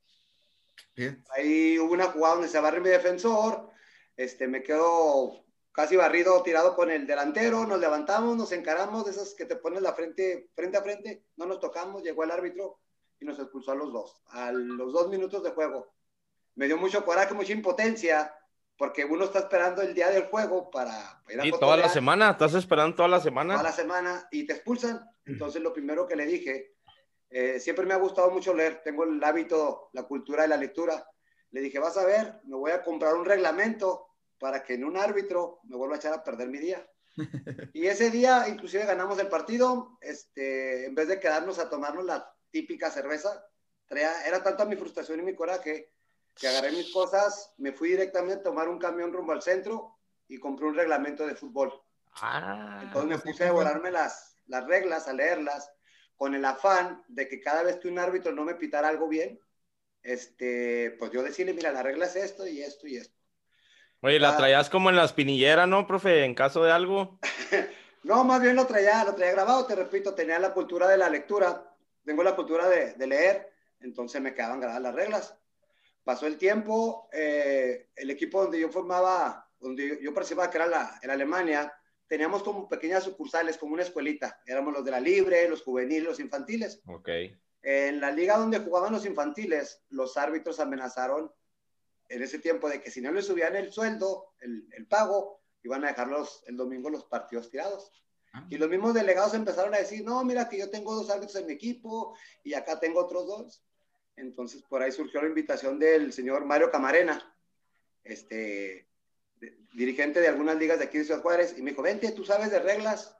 Ahí 1.30 1.78
hubo 1.78 1.94
una 1.94 2.08
jugada 2.12 2.34
donde 2.34 2.50
se 2.50 2.60
barre 2.60 2.80
mi 2.80 2.90
defensor, 2.90 3.70
este, 4.18 4.46
me 4.46 4.62
quedo 4.62 5.45
casi 5.76 5.94
barrido, 5.94 6.42
tirado 6.42 6.74
con 6.74 6.90
el 6.90 7.06
delantero, 7.06 7.66
nos 7.66 7.78
levantamos, 7.78 8.34
nos 8.34 8.50
encaramos, 8.52 9.04
de 9.04 9.10
esas 9.10 9.34
que 9.34 9.44
te 9.44 9.56
pones 9.56 9.82
la 9.82 9.92
frente, 9.92 10.48
frente 10.54 10.78
a 10.78 10.82
frente, 10.82 11.26
no 11.36 11.44
nos 11.44 11.60
tocamos, 11.60 12.02
llegó 12.02 12.24
el 12.24 12.30
árbitro 12.30 12.80
y 13.20 13.26
nos 13.26 13.38
expulsó 13.38 13.72
a 13.72 13.74
los 13.74 13.92
dos, 13.92 14.22
a 14.28 14.52
los 14.52 14.94
dos 14.94 15.10
minutos 15.10 15.42
de 15.42 15.50
juego. 15.50 15.94
Me 16.54 16.64
dio 16.64 16.78
mucho 16.78 17.04
coraje, 17.04 17.34
mucha 17.34 17.52
impotencia, 17.52 18.34
porque 18.78 19.04
uno 19.04 19.26
está 19.26 19.40
esperando 19.40 19.82
el 19.82 19.94
día 19.94 20.08
del 20.08 20.24
juego 20.28 20.70
para 20.70 21.22
ir 21.28 21.42
a 21.42 21.46
Y 21.46 21.50
toda 21.50 21.76
la 21.76 21.90
semana, 21.90 22.30
estás 22.30 22.54
esperando 22.54 22.96
toda 22.96 23.08
la 23.08 23.20
semana. 23.20 23.52
Toda 23.52 23.64
la 23.68 23.72
semana 23.72 24.28
y 24.30 24.46
te 24.46 24.54
expulsan. 24.54 25.06
Entonces 25.26 25.60
lo 25.60 25.74
primero 25.74 26.08
que 26.08 26.16
le 26.16 26.24
dije, 26.24 26.74
eh, 27.28 27.60
siempre 27.60 27.84
me 27.84 27.92
ha 27.92 27.98
gustado 27.98 28.30
mucho 28.30 28.54
leer, 28.54 28.80
tengo 28.82 29.04
el 29.04 29.22
hábito, 29.22 29.90
la 29.92 30.04
cultura 30.04 30.42
de 30.42 30.48
la 30.48 30.56
lectura. 30.56 31.06
Le 31.50 31.60
dije, 31.60 31.78
vas 31.78 31.98
a 31.98 32.06
ver, 32.06 32.40
me 32.44 32.56
voy 32.56 32.70
a 32.70 32.82
comprar 32.82 33.14
un 33.14 33.26
reglamento 33.26 34.05
para 34.38 34.62
que 34.62 34.74
en 34.74 34.84
un 34.84 34.96
árbitro 34.96 35.60
me 35.64 35.76
vuelva 35.76 35.96
a 35.96 35.98
echar 35.98 36.12
a 36.12 36.24
perder 36.24 36.48
mi 36.48 36.58
día. 36.58 36.86
Y 37.72 37.86
ese 37.86 38.10
día, 38.10 38.46
inclusive 38.48 38.84
ganamos 38.84 39.18
el 39.18 39.28
partido, 39.28 39.98
este, 40.00 40.86
en 40.86 40.94
vez 40.94 41.08
de 41.08 41.20
quedarnos 41.20 41.58
a 41.58 41.68
tomarnos 41.68 42.04
la 42.04 42.34
típica 42.50 42.90
cerveza, 42.90 43.46
era 43.88 44.42
tanta 44.42 44.64
mi 44.64 44.76
frustración 44.76 45.20
y 45.20 45.22
mi 45.22 45.34
coraje 45.34 45.92
que 46.34 46.48
agarré 46.48 46.72
mis 46.72 46.92
cosas, 46.92 47.54
me 47.56 47.72
fui 47.72 47.90
directamente 47.90 48.40
a 48.40 48.42
tomar 48.42 48.68
un 48.68 48.78
camión 48.78 49.12
rumbo 49.12 49.32
al 49.32 49.42
centro 49.42 49.96
y 50.28 50.38
compré 50.38 50.66
un 50.66 50.74
reglamento 50.74 51.26
de 51.26 51.34
fútbol. 51.34 51.72
Ah, 52.20 52.80
Entonces 52.82 53.10
me 53.10 53.18
puse 53.18 53.44
a 53.44 53.46
devorarme 53.46 53.90
las, 53.90 54.36
las 54.46 54.66
reglas, 54.66 55.08
a 55.08 55.12
leerlas, 55.12 55.70
con 56.16 56.34
el 56.34 56.44
afán 56.44 57.02
de 57.08 57.28
que 57.28 57.40
cada 57.40 57.62
vez 57.62 57.76
que 57.76 57.88
un 57.88 57.98
árbitro 57.98 58.32
no 58.32 58.44
me 58.44 58.54
pitara 58.54 58.88
algo 58.88 59.08
bien, 59.08 59.38
este, 60.02 60.92
pues 60.98 61.10
yo 61.10 61.22
decirle, 61.22 61.52
mira, 61.52 61.72
la 61.72 61.82
regla 61.82 62.06
es 62.06 62.16
esto 62.16 62.46
y 62.46 62.62
esto 62.62 62.86
y 62.86 62.96
esto. 62.96 63.16
Oye, 64.06 64.20
la 64.20 64.36
traías 64.36 64.70
como 64.70 64.88
en 64.88 64.94
la 64.94 65.04
espinillera, 65.04 65.66
¿no, 65.66 65.84
profe? 65.84 66.24
En 66.24 66.32
caso 66.32 66.62
de 66.62 66.70
algo. 66.70 67.18
no, 68.04 68.22
más 68.22 68.40
bien 68.40 68.54
lo 68.54 68.64
traía, 68.64 69.02
lo 69.02 69.16
traía 69.16 69.32
grabado, 69.32 69.66
te 69.66 69.74
repito, 69.74 70.14
tenía 70.14 70.38
la 70.38 70.54
cultura 70.54 70.86
de 70.86 70.96
la 70.96 71.10
lectura, 71.10 71.74
tengo 72.04 72.22
la 72.22 72.36
cultura 72.36 72.68
de, 72.68 73.04
leer, 73.04 73.50
entonces 73.80 74.22
me 74.22 74.32
quedaban 74.32 74.60
grabadas 74.60 74.82
las 74.82 74.94
reglas. 74.94 75.36
Pasó 76.04 76.28
el 76.28 76.38
tiempo, 76.38 77.08
eh, 77.12 77.88
el 77.96 78.08
equipo 78.10 78.42
donde 78.42 78.60
yo 78.60 78.68
formaba, 78.68 79.50
donde 79.58 79.98
yo, 80.00 80.14
participaba, 80.14 80.50
que 80.50 80.58
era 80.58 80.68
la, 80.68 81.00
en 81.02 81.10
Alemania, 81.10 81.74
teníamos 82.06 82.44
como 82.44 82.68
pequeñas 82.68 83.02
sucursales, 83.02 83.58
como 83.58 83.74
una 83.74 83.82
escuelita. 83.82 84.40
Éramos 84.46 84.72
los 84.72 84.84
de 84.84 84.92
la 84.92 85.00
libre, 85.00 85.48
los 85.48 85.64
juveniles, 85.64 86.04
los 86.04 86.20
infantiles. 86.20 86.80
Ok. 86.86 87.08
En 87.60 88.00
la 88.00 88.12
liga 88.12 88.38
donde 88.38 88.60
jugaban 88.60 88.92
los 88.92 89.04
infantiles, 89.04 89.82
los 89.88 90.16
árbitros 90.16 90.60
amenazaron 90.60 91.32
en 92.08 92.22
ese 92.22 92.38
tiempo 92.38 92.68
de 92.68 92.80
que 92.80 92.90
si 92.90 93.00
no 93.00 93.12
le 93.12 93.22
subían 93.22 93.56
el 93.56 93.72
sueldo, 93.72 94.34
el, 94.40 94.68
el 94.72 94.86
pago, 94.86 95.40
iban 95.62 95.84
a 95.84 95.88
dejarlos 95.88 96.42
el 96.46 96.56
domingo 96.56 96.90
los 96.90 97.04
partidos 97.04 97.50
tirados. 97.50 97.90
Ah. 98.32 98.46
Y 98.50 98.56
los 98.56 98.68
mismos 98.68 98.94
delegados 98.94 99.34
empezaron 99.34 99.74
a 99.74 99.78
decir, 99.78 100.04
no, 100.04 100.22
mira 100.24 100.48
que 100.48 100.58
yo 100.58 100.70
tengo 100.70 100.94
dos 100.94 101.10
árbitros 101.10 101.36
en 101.36 101.46
mi 101.46 101.54
equipo 101.54 102.16
y 102.44 102.54
acá 102.54 102.78
tengo 102.78 103.00
otros 103.00 103.26
dos. 103.26 103.62
Entonces 104.16 104.62
por 104.62 104.82
ahí 104.82 104.92
surgió 104.92 105.20
la 105.20 105.28
invitación 105.28 105.78
del 105.78 106.12
señor 106.12 106.44
Mario 106.44 106.70
Camarena, 106.70 107.36
este, 108.04 108.88
dirigente 109.74 110.20
de 110.20 110.28
algunas 110.28 110.56
ligas 110.56 110.78
de 110.78 110.86
aquí 110.86 110.98
de 110.98 111.04
Ciudad 111.04 111.22
Juárez, 111.22 111.54
y 111.58 111.62
me 111.62 111.70
dijo, 111.70 111.82
vente, 111.82 112.12
tú 112.12 112.24
sabes 112.24 112.50
de 112.50 112.60
reglas, 112.60 113.16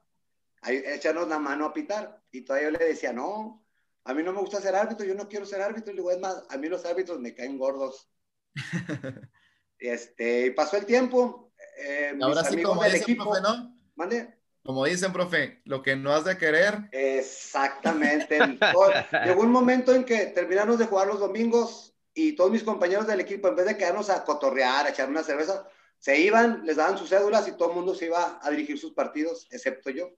échanos 0.66 1.28
la 1.28 1.38
mano 1.38 1.66
a 1.66 1.74
pitar. 1.74 2.22
Y 2.30 2.42
todavía 2.42 2.70
yo 2.70 2.78
le 2.78 2.84
decía, 2.84 3.12
no, 3.12 3.66
a 4.04 4.14
mí 4.14 4.22
no 4.22 4.32
me 4.32 4.40
gusta 4.40 4.60
ser 4.60 4.74
árbitro, 4.74 5.04
yo 5.04 5.14
no 5.14 5.28
quiero 5.28 5.44
ser 5.44 5.60
árbitro. 5.60 5.92
Y 5.92 5.96
digo, 5.96 6.10
es 6.10 6.18
más, 6.18 6.44
a 6.48 6.56
mí 6.56 6.68
los 6.68 6.84
árbitros 6.84 7.20
me 7.20 7.34
caen 7.34 7.58
gordos. 7.58 8.10
este, 9.78 10.50
pasó 10.52 10.76
el 10.76 10.86
tiempo. 10.86 11.52
Eh, 11.78 12.18
ahora 12.20 12.44
sí, 12.44 12.62
como 12.62 12.82
dicen, 12.84 13.02
equipo, 13.02 13.24
profe, 13.24 13.40
¿no? 13.42 13.78
¿Mande? 13.94 14.34
Como 14.64 14.84
dicen, 14.84 15.12
profe, 15.12 15.62
lo 15.64 15.82
que 15.82 15.94
no 15.94 16.12
has 16.12 16.24
de 16.24 16.36
querer. 16.36 16.88
Exactamente. 16.90 18.38
Llegó 19.24 19.42
un 19.42 19.52
momento 19.52 19.94
en 19.94 20.04
que 20.04 20.26
terminamos 20.26 20.78
de 20.78 20.86
jugar 20.86 21.06
los 21.06 21.20
domingos 21.20 21.94
y 22.14 22.34
todos 22.34 22.50
mis 22.50 22.64
compañeros 22.64 23.06
del 23.06 23.20
equipo, 23.20 23.48
en 23.48 23.56
vez 23.56 23.66
de 23.66 23.76
quedarnos 23.76 24.10
a 24.10 24.24
cotorrear, 24.24 24.86
a 24.86 24.90
echar 24.90 25.08
una 25.08 25.22
cerveza, 25.22 25.68
se 25.98 26.18
iban, 26.18 26.64
les 26.64 26.76
daban 26.76 26.98
sus 26.98 27.10
cédulas 27.10 27.46
y 27.46 27.52
todo 27.52 27.70
el 27.70 27.76
mundo 27.76 27.94
se 27.94 28.06
iba 28.06 28.40
a 28.42 28.50
dirigir 28.50 28.78
sus 28.78 28.92
partidos, 28.92 29.46
excepto 29.50 29.90
yo. 29.90 30.10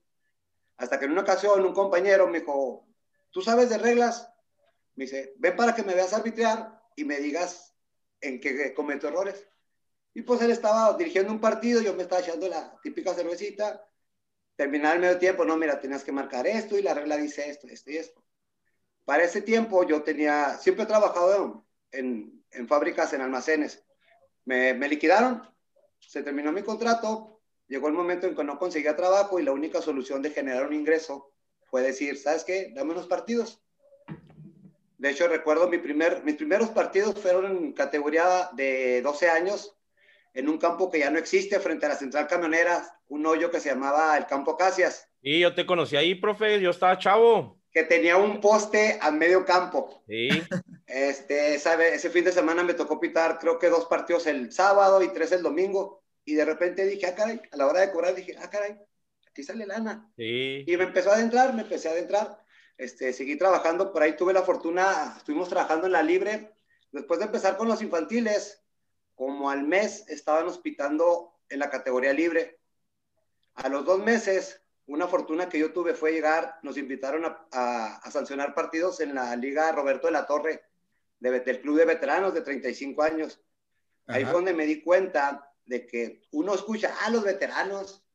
Hasta 0.77 0.97
que 0.97 1.05
en 1.05 1.11
una 1.11 1.21
ocasión 1.21 1.63
un 1.65 1.73
compañero 1.73 2.27
me 2.27 2.39
dijo, 2.39 2.87
¿tú 3.31 3.41
sabes 3.41 3.69
de 3.69 3.77
reglas? 3.77 4.31
Me 4.95 5.05
dice, 5.05 5.33
ven 5.37 5.55
para 5.55 5.75
que 5.75 5.83
me 5.83 5.93
veas 5.93 6.13
arbitrar 6.13 6.81
y 6.95 7.03
me 7.03 7.17
digas 7.19 7.75
en 8.21 8.39
que 8.39 8.73
cometo 8.73 9.07
errores. 9.07 9.47
Y 10.13 10.21
pues 10.23 10.41
él 10.41 10.51
estaba 10.51 10.97
dirigiendo 10.97 11.31
un 11.31 11.39
partido, 11.39 11.81
yo 11.81 11.93
me 11.93 12.03
estaba 12.03 12.21
echando 12.21 12.47
la 12.47 12.77
típica 12.81 13.13
cervecita. 13.13 13.85
Terminar 14.55 14.95
el 14.95 15.01
medio 15.01 15.17
tiempo, 15.17 15.45
no, 15.45 15.55
mira, 15.55 15.79
tenías 15.79 16.03
que 16.03 16.11
marcar 16.11 16.45
esto 16.47 16.77
y 16.77 16.81
la 16.81 16.93
regla 16.93 17.15
dice 17.17 17.49
esto, 17.49 17.67
esto 17.67 17.91
y 17.91 17.97
esto. 17.97 18.23
Para 19.05 19.23
ese 19.23 19.41
tiempo 19.41 19.87
yo 19.87 20.03
tenía, 20.03 20.57
siempre 20.57 20.83
he 20.83 20.87
trabajado 20.87 21.65
en, 21.91 22.43
en 22.51 22.67
fábricas, 22.67 23.13
en 23.13 23.21
almacenes. 23.21 23.83
Me, 24.45 24.73
me 24.73 24.89
liquidaron, 24.89 25.47
se 25.99 26.23
terminó 26.23 26.51
mi 26.51 26.63
contrato, 26.63 27.41
llegó 27.67 27.87
el 27.87 27.93
momento 27.93 28.27
en 28.27 28.35
que 28.35 28.43
no 28.43 28.59
conseguía 28.59 28.95
trabajo 28.95 29.39
y 29.39 29.43
la 29.43 29.51
única 29.53 29.81
solución 29.81 30.21
de 30.21 30.31
generar 30.31 30.67
un 30.67 30.73
ingreso 30.73 31.31
fue 31.65 31.81
decir, 31.81 32.17
¿sabes 32.17 32.43
qué? 32.43 32.71
Dame 32.75 32.91
unos 32.91 33.07
partidos. 33.07 33.61
De 34.99 35.11
hecho, 35.11 35.29
recuerdo 35.29 35.69
mi 35.69 35.77
primer, 35.77 36.23
mis 36.25 36.35
primeros 36.35 36.69
partidos 36.69 37.17
fueron 37.19 37.45
en 37.45 37.71
categoría 37.71 38.49
de 38.51 39.01
12 39.01 39.29
años, 39.29 39.77
en 40.33 40.49
un 40.49 40.57
campo 40.57 40.91
que 40.91 40.99
ya 40.99 41.09
no 41.09 41.17
existe, 41.17 41.57
frente 41.61 41.85
a 41.85 41.89
la 41.89 41.95
central 41.95 42.27
camionera, 42.27 42.99
un 43.07 43.25
hoyo 43.25 43.49
que 43.49 43.61
se 43.61 43.69
llamaba 43.69 44.17
el 44.17 44.25
Campo 44.25 44.57
Casias. 44.57 45.07
Y 45.21 45.39
yo 45.39 45.55
te 45.55 45.65
conocí 45.65 45.95
ahí, 45.95 46.15
profe, 46.15 46.59
yo 46.59 46.71
estaba 46.71 46.97
chavo. 46.97 47.61
Que 47.71 47.83
tenía 47.83 48.17
un 48.17 48.41
poste 48.41 48.99
a 49.01 49.09
medio 49.09 49.45
campo. 49.45 50.03
Sí. 50.07 50.29
Este, 50.91 51.53
ese 51.53 52.09
fin 52.09 52.23
de 52.23 52.31
semana 52.31 52.63
me 52.63 52.73
tocó 52.73 52.99
pitar, 52.99 53.37
creo 53.37 53.59
que 53.59 53.69
dos 53.69 53.85
partidos 53.85 54.25
el 54.25 54.51
sábado 54.51 55.03
y 55.03 55.09
tres 55.09 55.31
el 55.31 55.43
domingo. 55.43 56.01
Y 56.25 56.33
de 56.33 56.43
repente 56.43 56.83
dije, 56.87 57.05
ah, 57.05 57.13
caray, 57.13 57.39
a 57.51 57.57
la 57.57 57.67
hora 57.67 57.81
de 57.81 57.91
cobrar 57.91 58.15
dije, 58.15 58.35
ah, 58.41 58.49
caray, 58.49 58.75
aquí 59.27 59.43
sale 59.43 59.67
lana. 59.67 60.11
Sí. 60.17 60.63
Y 60.65 60.77
me 60.77 60.85
empezó 60.85 61.11
a 61.11 61.13
adentrar, 61.13 61.53
me 61.53 61.61
empecé 61.61 61.89
a 61.89 61.91
adentrar. 61.91 62.38
Este, 62.79 63.11
seguí 63.11 63.35
trabajando, 63.35 63.91
por 63.91 64.01
ahí 64.01 64.15
tuve 64.15 64.31
la 64.31 64.41
fortuna, 64.41 65.15
estuvimos 65.17 65.49
trabajando 65.49 65.85
en 65.85 65.91
la 65.91 66.01
libre. 66.01 66.55
Después 66.93 67.19
de 67.19 67.25
empezar 67.25 67.57
con 67.57 67.67
los 67.67 67.81
infantiles, 67.81 68.63
como 69.15 69.49
al 69.49 69.63
mes 69.63 70.05
estábamos 70.07 70.59
pitando 70.59 71.41
en 71.49 71.59
la 71.59 71.69
categoría 71.69 72.13
libre. 72.13 72.57
A 73.55 73.67
los 73.67 73.83
dos 73.83 73.99
meses, 73.99 74.61
una 74.85 75.09
fortuna 75.09 75.49
que 75.49 75.59
yo 75.59 75.73
tuve 75.73 75.93
fue 75.93 76.13
llegar, 76.13 76.57
nos 76.63 76.77
invitaron 76.77 77.25
a, 77.25 77.97
a, 77.97 78.11
sancionar 78.11 78.55
partidos 78.55 79.01
en 79.01 79.13
la 79.13 79.35
Liga 79.35 79.69
Roberto 79.73 80.07
de 80.07 80.13
la 80.13 80.25
Torre, 80.25 80.63
de, 81.19 81.41
del 81.41 81.59
Club 81.59 81.79
de 81.79 81.85
Veteranos 81.85 82.33
de 82.33 82.43
35 82.43 83.03
años. 83.03 83.41
Ahí 84.07 84.23
fue 84.23 84.35
donde 84.35 84.53
me 84.53 84.65
di 84.65 84.81
cuenta 84.81 85.51
de 85.65 85.85
que 85.85 86.21
uno 86.31 86.55
escucha, 86.55 86.95
ah, 87.01 87.09
los 87.09 87.25
veteranos, 87.25 88.05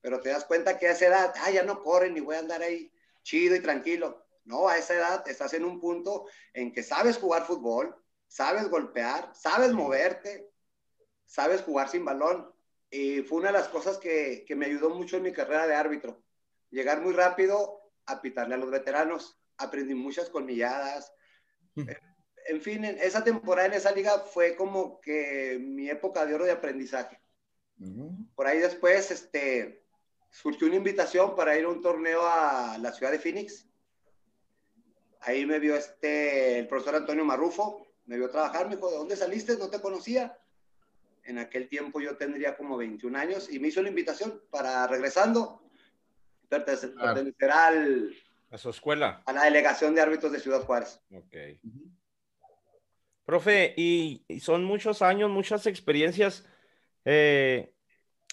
pero 0.00 0.20
te 0.20 0.30
das 0.30 0.46
cuenta 0.46 0.78
que 0.78 0.88
a 0.88 0.92
esa 0.92 1.06
edad, 1.06 1.34
ah, 1.44 1.50
ya 1.50 1.64
no 1.64 1.82
corren 1.82 2.14
ni 2.14 2.20
voy 2.20 2.36
a 2.36 2.38
andar 2.38 2.62
ahí 2.62 2.90
chido 3.22 3.56
y 3.56 3.60
tranquilo. 3.60 4.26
No, 4.44 4.68
a 4.68 4.78
esa 4.78 4.94
edad 4.94 5.28
estás 5.28 5.52
en 5.54 5.64
un 5.64 5.80
punto 5.80 6.26
en 6.52 6.72
que 6.72 6.82
sabes 6.82 7.18
jugar 7.18 7.46
fútbol, 7.46 7.94
sabes 8.26 8.68
golpear, 8.68 9.30
sabes 9.34 9.72
moverte, 9.72 10.50
sabes 11.26 11.62
jugar 11.62 11.88
sin 11.88 12.04
balón. 12.04 12.52
Y 12.90 13.22
fue 13.22 13.38
una 13.38 13.48
de 13.48 13.58
las 13.58 13.68
cosas 13.68 13.98
que, 13.98 14.44
que 14.46 14.56
me 14.56 14.66
ayudó 14.66 14.90
mucho 14.90 15.16
en 15.16 15.22
mi 15.22 15.32
carrera 15.32 15.66
de 15.66 15.74
árbitro. 15.74 16.22
Llegar 16.70 17.00
muy 17.00 17.12
rápido 17.12 17.80
a 18.06 18.20
pitarle 18.20 18.54
a 18.54 18.58
los 18.58 18.70
veteranos. 18.70 19.40
Aprendí 19.56 19.94
muchas 19.94 20.30
colmilladas. 20.30 21.12
En 22.46 22.60
fin, 22.60 22.84
en 22.84 22.98
esa 22.98 23.22
temporada 23.22 23.68
en 23.68 23.74
esa 23.74 23.92
liga 23.92 24.18
fue 24.20 24.56
como 24.56 25.00
que 25.00 25.58
mi 25.60 25.88
época 25.88 26.26
de 26.26 26.34
oro 26.34 26.44
de 26.44 26.52
aprendizaje. 26.52 27.20
Por 28.34 28.46
ahí 28.46 28.58
después, 28.58 29.10
este, 29.10 29.84
surgió 30.30 30.66
una 30.66 30.76
invitación 30.76 31.34
para 31.34 31.58
ir 31.58 31.64
a 31.64 31.68
un 31.68 31.82
torneo 31.82 32.22
a 32.24 32.78
la 32.78 32.92
ciudad 32.92 33.12
de 33.12 33.18
Phoenix. 33.18 33.66
Ahí 35.20 35.44
me 35.44 35.58
vio 35.58 35.76
este, 35.76 36.60
el 36.60 36.68
profesor 36.68 36.96
Antonio 36.96 37.24
Marrufo, 37.24 37.86
me 38.06 38.16
vio 38.16 38.30
trabajar, 38.30 38.68
me 38.68 38.76
dijo, 38.76 38.90
¿de 38.90 38.96
dónde 38.96 39.16
saliste? 39.16 39.56
No 39.58 39.68
te 39.68 39.80
conocía. 39.80 40.38
En 41.24 41.38
aquel 41.38 41.68
tiempo 41.68 42.00
yo 42.00 42.16
tendría 42.16 42.56
como 42.56 42.76
21 42.76 43.18
años 43.18 43.50
y 43.52 43.58
me 43.58 43.68
hizo 43.68 43.82
la 43.82 43.90
invitación 43.90 44.42
para 44.50 44.86
regresando, 44.86 45.62
pertenecer, 46.48 47.50
al, 47.50 48.14
a 48.50 48.58
su 48.58 48.70
escuela. 48.70 49.22
A 49.26 49.32
la 49.32 49.44
delegación 49.44 49.94
de 49.94 50.00
árbitros 50.00 50.32
de 50.32 50.40
Ciudad 50.40 50.62
Juárez. 50.62 51.00
Ok. 51.12 51.36
Profe, 53.24 53.74
y, 53.76 54.24
son 54.40 54.64
muchos 54.64 55.02
años, 55.02 55.30
muchas 55.30 55.66
experiencias. 55.66 56.44
Eh, 57.04 57.72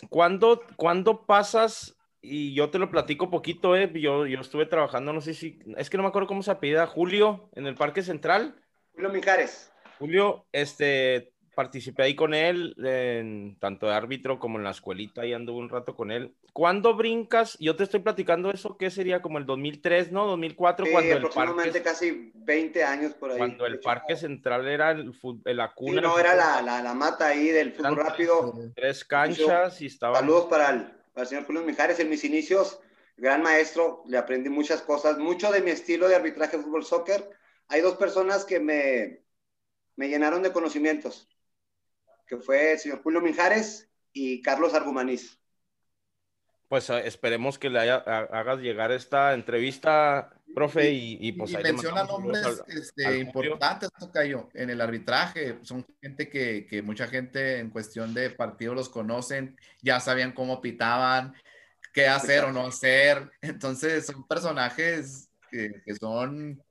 ¿Cuándo, 0.09 0.61
¿Cuándo 0.75 1.25
pasas? 1.25 1.97
Y 2.21 2.53
yo 2.53 2.69
te 2.69 2.79
lo 2.79 2.91
platico 2.91 3.29
poquito, 3.29 3.75
eh, 3.75 3.91
yo, 3.95 4.25
yo 4.25 4.39
estuve 4.41 4.65
trabajando, 4.65 5.13
no 5.13 5.21
sé 5.21 5.33
si, 5.33 5.59
es 5.77 5.89
que 5.89 5.97
no 5.97 6.03
me 6.03 6.09
acuerdo 6.09 6.27
cómo 6.27 6.43
se 6.43 6.51
apellida, 6.51 6.87
Julio, 6.87 7.49
en 7.53 7.67
el 7.67 7.75
Parque 7.75 8.01
Central. 8.01 8.59
Julio 8.93 9.09
Mijares. 9.09 9.71
Julio, 9.99 10.45
este, 10.51 11.33
participé 11.57 12.03
ahí 12.03 12.15
con 12.15 12.35
él, 12.35 12.75
en, 12.85 13.57
tanto 13.59 13.87
de 13.87 13.93
árbitro 13.93 14.37
como 14.37 14.59
en 14.59 14.63
la 14.63 14.69
escuelita, 14.69 15.21
ahí 15.21 15.33
anduve 15.33 15.57
un 15.57 15.69
rato 15.69 15.95
con 15.95 16.11
él. 16.11 16.35
¿Cuándo 16.53 16.93
brincas? 16.93 17.57
Yo 17.59 17.75
te 17.75 17.83
estoy 17.83 18.01
platicando 18.01 18.51
eso, 18.51 18.77
¿qué 18.77 18.91
sería? 18.91 19.23
Como 19.23 19.39
el 19.39 19.47
2003, 19.47 20.11
¿no? 20.11 20.27
2004, 20.27 20.85
sí, 20.85 20.91
cuando 20.91 21.15
aproximadamente 21.15 21.79
el 21.79 21.83
parque, 21.83 21.89
casi 21.89 22.31
20 22.35 22.83
años 22.83 23.13
por 23.15 23.31
ahí. 23.31 23.39
Cuando 23.39 23.65
el 23.65 23.79
Parque 23.79 24.15
Central 24.15 24.67
era 24.67 24.91
el, 24.91 25.11
la 25.45 25.73
cuna. 25.73 25.99
Sí, 25.99 26.07
no, 26.07 26.19
era 26.19 26.35
la, 26.35 26.61
la, 26.61 26.79
la, 26.83 26.93
mata 26.93 27.29
ahí 27.29 27.47
del 27.47 27.73
fútbol 27.73 27.95
rápido. 27.95 28.53
Tres 28.75 29.03
canchas 29.03 29.81
y 29.81 29.87
estaba... 29.87 30.19
Saludos 30.19 30.45
para 30.45 30.69
el, 30.69 30.83
para 31.11 31.23
el 31.23 31.27
señor 31.27 31.45
Julio 31.45 31.63
Mijares, 31.63 31.99
en 31.99 32.09
mis 32.11 32.23
inicios, 32.23 32.79
gran 33.17 33.41
maestro, 33.41 34.03
le 34.05 34.19
aprendí 34.19 34.49
muchas 34.49 34.83
cosas, 34.83 35.17
mucho 35.17 35.51
de 35.51 35.61
mi 35.61 35.71
estilo 35.71 36.07
de 36.07 36.17
arbitraje 36.17 36.57
de 36.57 36.61
fútbol 36.61 36.85
soccer. 36.85 37.31
Hay 37.67 37.81
dos 37.81 37.95
personas 37.95 38.45
que 38.45 38.59
me, 38.59 39.23
me 39.95 40.07
llenaron 40.07 40.43
de 40.43 40.51
conocimientos 40.51 41.27
que 42.27 42.37
fue 42.37 42.73
el 42.73 42.79
señor 42.79 43.01
Julio 43.01 43.21
Mijares 43.21 43.89
y 44.13 44.41
Carlos 44.41 44.73
Argumanís. 44.73 45.39
Pues 46.67 46.89
eh, 46.89 47.07
esperemos 47.07 47.57
que 47.57 47.69
le 47.69 47.79
hagas 47.79 48.59
llegar 48.59 48.91
esta 48.91 49.33
entrevista, 49.33 50.29
profe, 50.53 50.91
y, 50.91 51.17
y 51.21 51.31
pues... 51.31 51.51
Y 51.51 51.57
menciona 51.57 52.03
nombres 52.03 52.61
este, 52.67 53.19
importantes, 53.19 53.89
Tocayo, 53.97 54.49
en 54.53 54.69
el 54.69 54.81
arbitraje. 54.81 55.59
Son 55.61 55.85
gente 56.01 56.29
que, 56.29 56.67
que, 56.67 56.81
mucha 56.81 57.07
gente 57.07 57.59
en 57.59 57.69
cuestión 57.69 58.13
de 58.13 58.31
partido 58.31 58.73
los 58.73 58.89
conocen, 58.89 59.55
ya 59.81 60.01
sabían 60.01 60.33
cómo 60.33 60.59
pitaban, 60.59 61.33
qué 61.93 62.07
hacer 62.07 62.43
o 62.43 62.51
no 62.51 62.67
hacer. 62.67 63.31
Entonces 63.41 64.05
son 64.05 64.27
personajes 64.27 65.29
que, 65.49 65.81
que 65.85 65.95
son... 65.95 66.61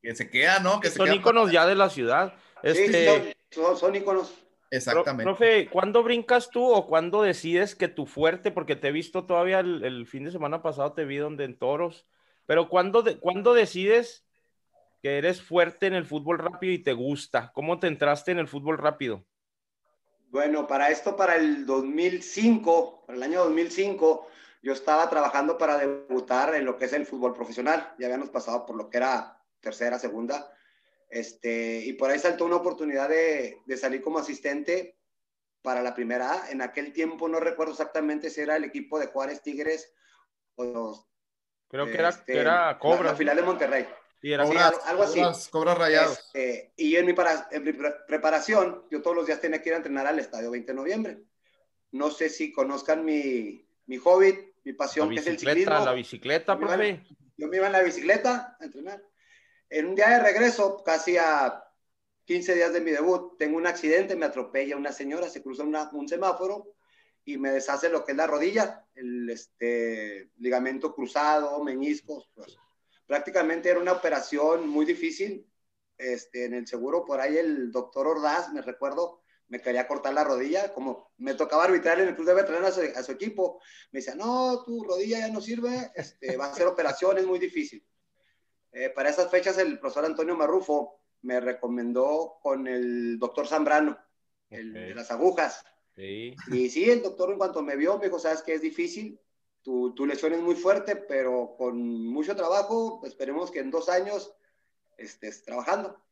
que 0.00 0.14
se 0.14 0.30
quedan, 0.30 0.62
¿no? 0.62 0.80
Que 0.80 0.88
son 0.88 1.12
íconos 1.12 1.52
ya 1.52 1.66
de 1.66 1.74
la 1.74 1.90
ciudad. 1.90 2.34
Este... 2.62 3.34
Sí, 3.50 3.60
son, 3.60 3.76
son 3.76 3.94
íconos. 3.94 4.43
Exactamente. 4.74 5.24
Profe, 5.24 5.68
¿cuándo 5.68 6.02
brincas 6.02 6.50
tú 6.50 6.64
o 6.64 6.86
cuándo 6.86 7.22
decides 7.22 7.74
que 7.74 7.88
tu 7.88 8.06
fuerte, 8.06 8.50
porque 8.50 8.76
te 8.76 8.88
he 8.88 8.92
visto 8.92 9.24
todavía 9.24 9.60
el, 9.60 10.06
fin 10.06 10.24
de 10.24 10.32
semana 10.32 10.62
pasado, 10.62 10.92
te 10.92 11.04
vi 11.04 11.18
donde 11.18 11.44
en 11.44 11.56
toros, 11.56 12.06
pero 12.46 12.68
¿cuándo, 12.68 13.02
de, 13.02 13.18
¿cuándo 13.18 13.54
decides 13.54 14.26
que 15.00 15.18
eres 15.18 15.40
fuerte 15.40 15.86
en 15.86 15.94
el 15.94 16.04
fútbol 16.04 16.38
rápido 16.38 16.72
y 16.72 16.78
te 16.78 16.92
gusta? 16.92 17.52
¿Cómo 17.54 17.78
te 17.78 17.86
entraste 17.86 18.32
en 18.32 18.38
el 18.38 18.48
fútbol 18.48 18.78
rápido? 18.78 19.24
Bueno, 20.30 20.66
para 20.66 20.90
esto, 20.90 21.16
para 21.16 21.36
el 21.36 21.64
2005, 21.64 23.04
para 23.06 23.16
el 23.16 23.22
año 23.22 23.44
2005, 23.44 24.28
yo 24.62 24.72
estaba 24.72 25.08
trabajando 25.08 25.56
para 25.56 25.78
debutar 25.78 26.54
en 26.56 26.64
lo 26.64 26.76
que 26.76 26.86
es 26.86 26.92
el 26.92 27.06
fútbol 27.06 27.32
profesional. 27.32 27.94
Ya 27.98 28.06
habíamos 28.06 28.30
pasado 28.30 28.66
por 28.66 28.74
lo 28.74 28.90
que 28.90 28.96
era 28.96 29.40
tercera, 29.60 29.98
segunda 29.98 30.50
este, 31.14 31.78
y 31.84 31.92
por 31.92 32.10
ahí 32.10 32.18
saltó 32.18 32.44
una 32.44 32.56
oportunidad 32.56 33.08
de, 33.08 33.60
de, 33.64 33.76
salir 33.76 34.02
como 34.02 34.18
asistente 34.18 34.98
para 35.62 35.80
la 35.80 35.94
primera 35.94 36.32
A. 36.32 36.50
En 36.50 36.60
aquel 36.60 36.92
tiempo 36.92 37.28
no 37.28 37.38
recuerdo 37.38 37.70
exactamente 37.70 38.30
si 38.30 38.40
era 38.40 38.56
el 38.56 38.64
equipo 38.64 38.98
de 38.98 39.06
Juárez 39.06 39.40
Tigres 39.40 39.94
o 40.56 40.64
los... 40.64 41.06
Creo 41.68 41.86
que 41.86 41.94
era, 41.94 42.08
este, 42.08 42.36
era 42.36 42.76
Cobra. 42.80 43.12
La, 43.12 43.14
final 43.14 43.36
de 43.36 43.42
Monterrey. 43.42 43.86
Sí, 44.20 44.32
era 44.32 44.44
Cobras, 44.44 44.74
algo 44.86 45.02
así. 45.04 45.20
Cobras, 45.20 45.48
cobras 45.50 45.78
rayados. 45.78 46.18
Este, 46.18 46.72
y 46.76 46.96
en 46.96 47.06
mi, 47.06 47.12
para, 47.12 47.48
en 47.52 47.62
mi 47.62 47.72
preparación, 48.08 48.82
yo 48.90 49.00
todos 49.00 49.14
los 49.14 49.26
días 49.26 49.40
tenía 49.40 49.62
que 49.62 49.68
ir 49.68 49.74
a 49.74 49.78
entrenar 49.78 50.08
al 50.08 50.18
estadio 50.18 50.50
20 50.50 50.72
de 50.72 50.76
noviembre. 50.76 51.22
No 51.92 52.10
sé 52.10 52.28
si 52.28 52.52
conozcan 52.52 53.04
mi, 53.04 53.64
mi 53.86 53.98
hobby, 53.98 54.52
mi 54.64 54.72
pasión, 54.72 55.10
que 55.10 55.20
es 55.20 55.26
el 55.28 55.38
ciclismo. 55.38 55.84
La 55.84 55.92
bicicleta, 55.92 56.58
profe. 56.58 57.06
Yo 57.36 57.46
me 57.46 57.58
iba 57.58 57.66
en 57.66 57.72
la 57.72 57.82
bicicleta 57.82 58.56
a 58.58 58.64
entrenar. 58.64 59.00
En 59.74 59.86
un 59.86 59.96
día 59.96 60.08
de 60.08 60.20
regreso, 60.20 60.84
casi 60.84 61.16
a 61.16 61.64
15 62.26 62.54
días 62.54 62.72
de 62.72 62.80
mi 62.80 62.92
debut, 62.92 63.36
tengo 63.36 63.56
un 63.56 63.66
accidente, 63.66 64.14
me 64.14 64.26
atropella 64.26 64.76
una 64.76 64.92
señora, 64.92 65.28
se 65.28 65.42
cruza 65.42 65.64
un 65.64 66.08
semáforo 66.08 66.76
y 67.24 67.38
me 67.38 67.50
deshace 67.50 67.88
lo 67.88 68.04
que 68.04 68.12
es 68.12 68.16
la 68.16 68.28
rodilla, 68.28 68.86
el 68.94 69.28
este, 69.28 70.30
ligamento 70.36 70.94
cruzado, 70.94 71.60
meñiscos. 71.64 72.30
Pues. 72.36 72.56
Prácticamente 73.04 73.68
era 73.68 73.80
una 73.80 73.90
operación 73.90 74.68
muy 74.68 74.86
difícil. 74.86 75.44
Este, 75.98 76.44
en 76.44 76.54
el 76.54 76.68
seguro, 76.68 77.04
por 77.04 77.20
ahí 77.20 77.36
el 77.36 77.72
doctor 77.72 78.06
Ordaz, 78.06 78.52
me 78.52 78.62
recuerdo, 78.62 79.22
me 79.48 79.60
quería 79.60 79.88
cortar 79.88 80.14
la 80.14 80.22
rodilla, 80.22 80.72
como 80.72 81.10
me 81.16 81.34
tocaba 81.34 81.64
arbitrar 81.64 81.98
en 81.98 82.06
el 82.06 82.14
club 82.14 82.28
de 82.28 82.34
veteranos 82.34 82.78
a 82.78 83.02
su, 83.02 83.10
equipo, 83.10 83.60
me 83.90 83.98
decía, 83.98 84.14
no, 84.14 84.62
tu 84.62 84.84
rodilla 84.84 85.18
ya 85.18 85.30
no 85.30 85.40
sirve, 85.40 85.90
este, 85.96 86.36
va 86.36 86.46
a 86.46 86.54
ser 86.54 86.68
operación, 86.68 87.18
es 87.18 87.26
muy 87.26 87.40
difícil. 87.40 87.84
Eh, 88.74 88.90
para 88.90 89.08
esas 89.08 89.30
fechas 89.30 89.56
el 89.58 89.78
profesor 89.78 90.04
Antonio 90.04 90.36
Marrufo 90.36 91.00
me 91.22 91.38
recomendó 91.40 92.38
con 92.42 92.66
el 92.66 93.20
doctor 93.20 93.46
Zambrano, 93.46 93.96
el 94.50 94.72
de 94.72 94.94
las 94.94 95.12
agujas. 95.12 95.64
Sí. 95.94 96.34
Y 96.48 96.68
sí, 96.70 96.90
el 96.90 97.00
doctor 97.00 97.30
en 97.30 97.38
cuanto 97.38 97.62
me 97.62 97.76
vio 97.76 97.98
me 97.98 98.06
dijo, 98.06 98.18
sabes 98.18 98.42
que 98.42 98.52
es 98.52 98.60
difícil, 98.60 99.20
tu, 99.62 99.94
tu, 99.94 100.04
lesión 100.06 100.32
es 100.32 100.40
muy 100.40 100.56
fuerte, 100.56 100.96
pero 100.96 101.54
con 101.56 101.78
mucho 101.78 102.34
trabajo, 102.34 103.00
esperemos 103.04 103.52
que 103.52 103.60
en 103.60 103.70
dos 103.70 103.88
años 103.88 104.34
estés 104.98 105.44
trabajando. 105.44 106.02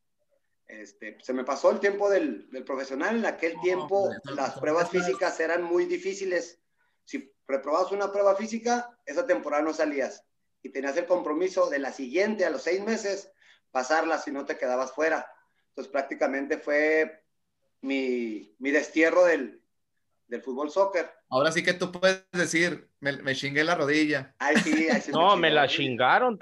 Este, 0.68 1.18
se 1.20 1.32
me 1.32 1.44
pasó 1.44 1.70
el 1.72 1.80
tiempo 1.80 2.08
del, 2.08 2.48
del 2.50 2.64
profesional, 2.64 3.16
en 3.16 3.26
aquel 3.26 3.60
tiempo 3.60 4.08
las 4.36 4.58
pruebas 4.58 4.88
físicas 4.88 5.38
eran 5.40 5.64
muy 5.64 5.84
difíciles. 5.86 6.60
Si 7.04 7.34
reprobabas 7.48 7.90
una 7.90 8.12
prueba 8.12 8.36
física, 8.36 8.96
esa 9.04 9.26
temporada 9.26 9.64
no 9.64 9.74
salías 9.74 10.24
y 10.62 10.70
tenías 10.70 10.96
el 10.96 11.06
compromiso 11.06 11.68
de 11.68 11.78
la 11.78 11.92
siguiente 11.92 12.44
a 12.44 12.50
los 12.50 12.62
seis 12.62 12.82
meses 12.82 13.30
pasarla 13.70 14.18
si 14.18 14.30
no 14.30 14.44
te 14.44 14.56
quedabas 14.56 14.92
fuera. 14.92 15.26
Entonces 15.68 15.90
prácticamente 15.90 16.58
fue 16.58 17.24
mi, 17.80 18.54
mi 18.58 18.70
destierro 18.70 19.24
del, 19.24 19.62
del 20.28 20.42
fútbol 20.42 20.70
soccer. 20.70 21.10
Ahora 21.30 21.50
sí 21.50 21.62
que 21.62 21.74
tú 21.74 21.90
puedes 21.90 22.24
decir, 22.32 22.90
me, 23.00 23.12
me 23.18 23.34
chingué 23.34 23.64
la 23.64 23.74
rodilla. 23.74 24.34
Ay, 24.38 24.56
sí, 24.56 24.88
sí 25.00 25.10
no, 25.12 25.36
me, 25.36 25.50
la 25.50 25.66
chingaron. 25.66 26.38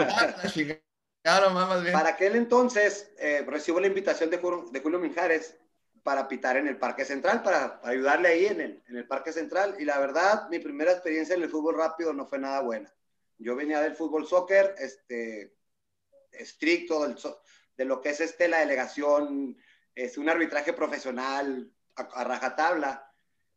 Claro, 1.22 1.50
más 1.50 1.82
bien. 1.82 1.92
Para 1.92 2.10
aquel 2.10 2.36
entonces 2.36 3.12
eh, 3.18 3.44
recibo 3.46 3.78
la 3.78 3.86
invitación 3.86 4.30
de, 4.30 4.38
de 4.38 4.80
Julio 4.80 4.98
Minjares 4.98 5.56
para 6.02 6.28
pitar 6.28 6.56
en 6.56 6.66
el 6.66 6.78
Parque 6.78 7.04
Central, 7.04 7.42
para, 7.42 7.78
ayudarle 7.84 8.28
ahí 8.28 8.46
en 8.46 8.60
el, 8.60 8.82
en 8.88 8.96
el 8.96 9.06
Parque 9.06 9.32
Central. 9.32 9.76
Y 9.78 9.84
la 9.84 9.98
verdad, 9.98 10.48
mi 10.48 10.58
primera 10.58 10.92
experiencia 10.92 11.34
en 11.34 11.42
el 11.42 11.50
fútbol 11.50 11.76
rápido 11.76 12.12
no 12.12 12.26
fue 12.26 12.38
nada 12.38 12.60
buena. 12.62 12.92
Yo 13.40 13.56
venía 13.56 13.80
del 13.80 13.96
fútbol 13.96 14.26
soccer, 14.26 14.74
este, 14.78 15.56
estricto, 16.30 17.06
de 17.76 17.84
lo 17.84 18.00
que 18.00 18.10
es 18.10 18.20
este, 18.20 18.48
la 18.48 18.60
delegación, 18.60 19.56
es 19.94 20.18
un 20.18 20.28
arbitraje 20.28 20.72
profesional 20.74 21.72
a, 21.96 22.24
rajatabla. 22.24 23.10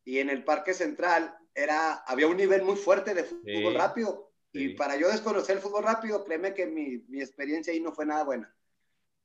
Y 0.05 0.19
en 0.19 0.29
el 0.29 0.43
Parque 0.43 0.73
Central 0.73 1.37
era, 1.53 1.95
había 2.07 2.27
un 2.27 2.37
nivel 2.37 2.63
muy 2.63 2.75
fuerte 2.75 3.13
de 3.13 3.25
fútbol 3.25 3.75
rápido. 3.75 4.31
Y 4.53 4.75
para 4.75 4.95
yo 4.95 5.09
desconocer 5.09 5.57
el 5.57 5.61
fútbol 5.61 5.83
rápido, 5.83 6.23
créeme 6.23 6.53
que 6.53 6.65
mi, 6.65 6.99
mi 7.09 7.21
experiencia 7.21 7.73
ahí 7.73 7.79
no 7.79 7.91
fue 7.91 8.05
nada 8.05 8.23
buena. 8.23 8.55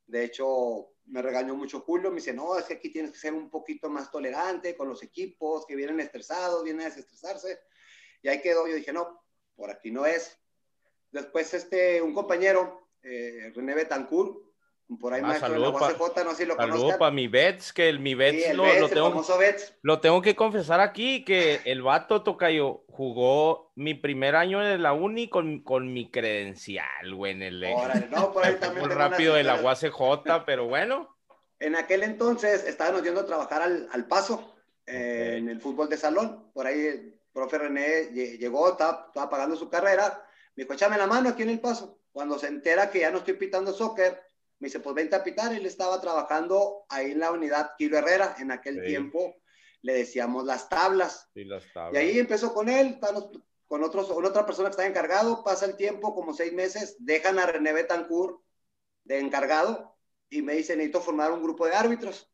De 0.06 0.24
hecho, 0.24 0.94
me 1.06 1.22
regañó 1.22 1.54
mucho 1.54 1.80
Julio, 1.80 2.10
me 2.10 2.16
dice, 2.16 2.32
no, 2.32 2.58
es 2.58 2.64
que 2.64 2.74
aquí 2.74 2.90
tienes 2.90 3.12
que 3.12 3.18
ser 3.18 3.34
un 3.34 3.50
poquito 3.50 3.90
más 3.90 4.10
tolerante 4.10 4.76
con 4.76 4.88
los 4.88 5.02
equipos 5.02 5.66
que 5.66 5.76
vienen 5.76 6.00
estresados, 6.00 6.64
vienen 6.64 6.82
a 6.82 6.88
desestresarse. 6.88 7.60
Y 8.22 8.28
ahí 8.28 8.40
quedó, 8.40 8.66
yo 8.66 8.74
dije, 8.74 8.92
no, 8.92 9.22
por 9.54 9.70
aquí 9.70 9.90
no 9.90 10.06
es. 10.06 10.38
Después, 11.10 11.54
este, 11.54 12.02
un 12.02 12.14
compañero, 12.14 12.88
eh, 13.02 13.52
René 13.54 13.74
Betancourt, 13.74 14.48
por 15.00 15.12
ahí 15.12 15.20
ah, 15.22 15.28
maestro 15.28 15.52
de 15.52 15.58
la 15.58 15.68
UACJ, 15.70 16.24
no 16.24 16.30
sé 16.30 16.36
si 16.36 16.44
lo 16.46 16.56
Saludos 16.56 16.94
para 16.96 17.10
mi 17.10 17.28
Bets, 17.28 17.72
que 17.72 17.88
el 17.88 18.00
mi 18.00 18.14
Bets, 18.14 18.54
lo, 18.54 18.64
lo, 18.64 18.88
tengo, 18.88 19.24
lo, 19.82 20.00
tengo, 20.00 20.22
que 20.22 20.34
confesar 20.34 20.80
aquí, 20.80 21.24
que 21.24 21.60
el 21.66 21.82
vato 21.82 22.22
Tocayo 22.22 22.84
jugó 22.88 23.70
mi 23.74 23.94
primer 23.94 24.34
año 24.34 24.60
de 24.60 24.78
la 24.78 24.94
uni 24.94 25.28
con, 25.28 25.62
con 25.62 25.92
mi 25.92 26.10
credencial, 26.10 27.14
güey, 27.14 27.32
en 27.32 27.42
el... 27.42 27.60
no, 28.10 28.32
por 28.32 28.46
ahí 28.46 28.56
también 28.60 28.86
Muy 28.86 28.94
rápido 28.94 29.34
de 29.34 29.44
la 29.44 29.60
UACJ, 29.60 30.44
pero 30.46 30.66
bueno. 30.66 31.14
En 31.60 31.76
aquel 31.76 32.02
entonces 32.02 32.64
estábamos 32.64 33.02
yendo 33.02 33.20
a 33.20 33.26
trabajar 33.26 33.60
al, 33.60 33.88
al 33.92 34.06
Paso, 34.06 34.54
eh, 34.86 35.34
en 35.36 35.50
el 35.50 35.60
fútbol 35.60 35.90
de 35.90 35.98
salón, 35.98 36.50
por 36.54 36.66
ahí 36.66 36.80
el 36.80 37.20
profe 37.30 37.58
René 37.58 38.04
llegó, 38.12 38.70
estaba, 38.70 39.06
estaba 39.08 39.28
pagando 39.28 39.54
su 39.54 39.68
carrera, 39.68 40.24
me 40.58 40.64
dijo, 40.64 40.74
échame 40.74 40.98
la 40.98 41.06
mano 41.06 41.28
aquí 41.28 41.44
en 41.44 41.50
el 41.50 41.60
Paso. 41.60 42.00
Cuando 42.10 42.36
se 42.36 42.48
entera 42.48 42.90
que 42.90 42.98
ya 42.98 43.12
no 43.12 43.18
estoy 43.18 43.34
pitando 43.34 43.72
soccer, 43.72 44.20
me 44.58 44.66
dice, 44.66 44.80
pues 44.80 44.92
vente 44.92 45.14
a 45.14 45.22
pitar. 45.22 45.52
Él 45.52 45.64
estaba 45.64 46.00
trabajando 46.00 46.84
ahí 46.88 47.12
en 47.12 47.20
la 47.20 47.30
unidad 47.30 47.70
Kilo 47.78 47.96
Herrera. 47.96 48.34
En 48.40 48.50
aquel 48.50 48.84
tiempo 48.84 49.36
le 49.82 49.92
decíamos 49.92 50.44
las 50.44 50.68
tablas. 50.68 51.30
Sí, 51.32 51.44
las 51.44 51.62
tablas. 51.72 51.94
Y 51.94 51.96
ahí 52.04 52.18
empezó 52.18 52.52
con 52.52 52.68
él, 52.68 52.98
con, 53.68 53.84
otros, 53.84 54.08
con 54.08 54.24
otra 54.24 54.44
persona 54.44 54.68
que 54.68 54.72
está 54.72 54.86
encargado. 54.86 55.44
Pasa 55.44 55.64
el 55.64 55.76
tiempo, 55.76 56.12
como 56.12 56.34
seis 56.34 56.52
meses, 56.52 56.96
dejan 56.98 57.38
a 57.38 57.46
René 57.46 57.72
Betancourt 57.72 58.40
de 59.04 59.20
encargado 59.20 59.96
y 60.28 60.42
me 60.42 60.54
dice, 60.54 60.74
necesito 60.74 61.00
formar 61.00 61.30
un 61.30 61.40
grupo 61.40 61.66
de 61.66 61.74
árbitros. 61.76 62.28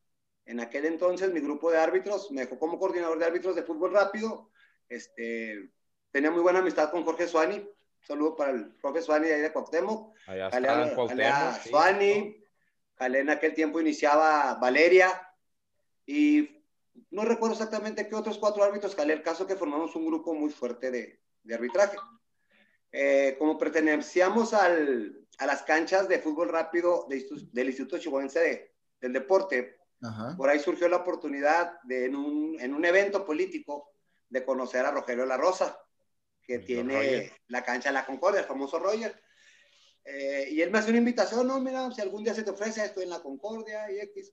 En 0.47 0.61
aquel 0.61 0.87
entonces 0.87 1.31
mi 1.31 1.41
grupo 1.41 1.71
de 1.71 1.77
árbitros 1.77 2.31
me 2.31 2.41
dejó 2.41 2.59
como 2.59 2.79
coordinador 2.79 3.19
de 3.19 3.27
árbitros 3.27 3.55
de 3.55 3.65
fútbol 3.65 3.93
rápido. 3.93 4.51
Este, 4.89 5.71
tenía 6.11 6.31
muy 6.31 6.41
buena 6.41 6.61
amistad 6.61 6.91
con 6.91 7.05
Jorge 7.05 7.29
Suani, 7.29 7.69
saludo 8.07 8.37
para 8.37 8.53
el 8.53 8.75
profe 8.75 9.03
Suani 9.03 9.29
de 9.29 9.35
ahí 9.35 9.41
de 9.41 9.53
Cuauhtémoc. 9.53 10.15
Allá 10.27 10.49
está, 10.49 10.89
en 10.89 10.95
Cuauhtémoc. 10.95 11.61
Suani, 11.69 12.45
en 13.01 13.31
aquel 13.31 13.55
tiempo 13.55 13.81
iniciaba 13.81 14.55
Valeria 14.55 15.29
y 16.07 16.63
no 17.11 17.25
recuerdo 17.25 17.55
exactamente 17.55 18.07
qué 18.09 18.15
otros 18.15 18.39
cuatro 18.39 18.63
árbitros 18.63 18.95
jalé 18.95 19.15
el 19.15 19.23
caso 19.23 19.47
que 19.47 19.57
formamos 19.57 19.97
un 19.97 20.07
grupo 20.07 20.35
muy 20.35 20.51
fuerte 20.51 20.91
de, 20.91 21.21
de 21.43 21.55
arbitraje. 21.55 21.97
Eh, 22.93 23.35
como 23.39 23.59
pertenecíamos 23.59 24.55
al, 24.55 25.27
a 25.39 25.47
las 25.47 25.63
canchas 25.63 26.07
de 26.09 26.21
fútbol 26.21 26.49
rápido 26.49 27.07
de, 27.09 27.27
del 27.53 27.67
Instituto 27.67 27.99
Chihuahuense 27.99 28.39
de, 28.39 28.75
del 29.01 29.13
Deporte, 29.13 29.79
por 30.37 30.51
ahí 30.51 30.59
surgió 30.61 30.87
la 30.87 30.99
oportunidad 30.99 31.81
de 31.83 32.05
en 32.05 32.15
un, 32.15 32.61
en 32.61 32.75
un 32.75 32.85
evento 32.85 33.25
político 33.25 33.91
de 34.29 34.45
conocer 34.45 34.85
a 34.85 34.91
Rogelio 34.91 35.25
La 35.25 35.39
Rosa 35.39 35.79
que 36.47 36.59
tiene 36.61 37.33
la 37.49 37.65
cancha 37.65 37.89
de 37.89 37.95
la 37.95 38.07
Concordia, 38.07 38.41
el 38.41 38.47
famoso 38.47 38.79
Roger. 38.79 39.21
Eh, 40.05 40.49
y 40.51 40.61
él 40.61 40.71
me 40.71 40.79
hace 40.79 40.91
una 40.91 40.99
invitación, 40.99 41.47
no, 41.47 41.61
mira, 41.61 41.91
si 41.91 42.01
algún 42.01 42.23
día 42.23 42.35
se 42.35 42.43
te 42.43 42.51
ofrece, 42.51 42.85
estoy 42.85 43.05
en 43.05 43.11
la 43.11 43.23
Concordia 43.23 43.91
y 43.91 44.01
X. 44.01 44.33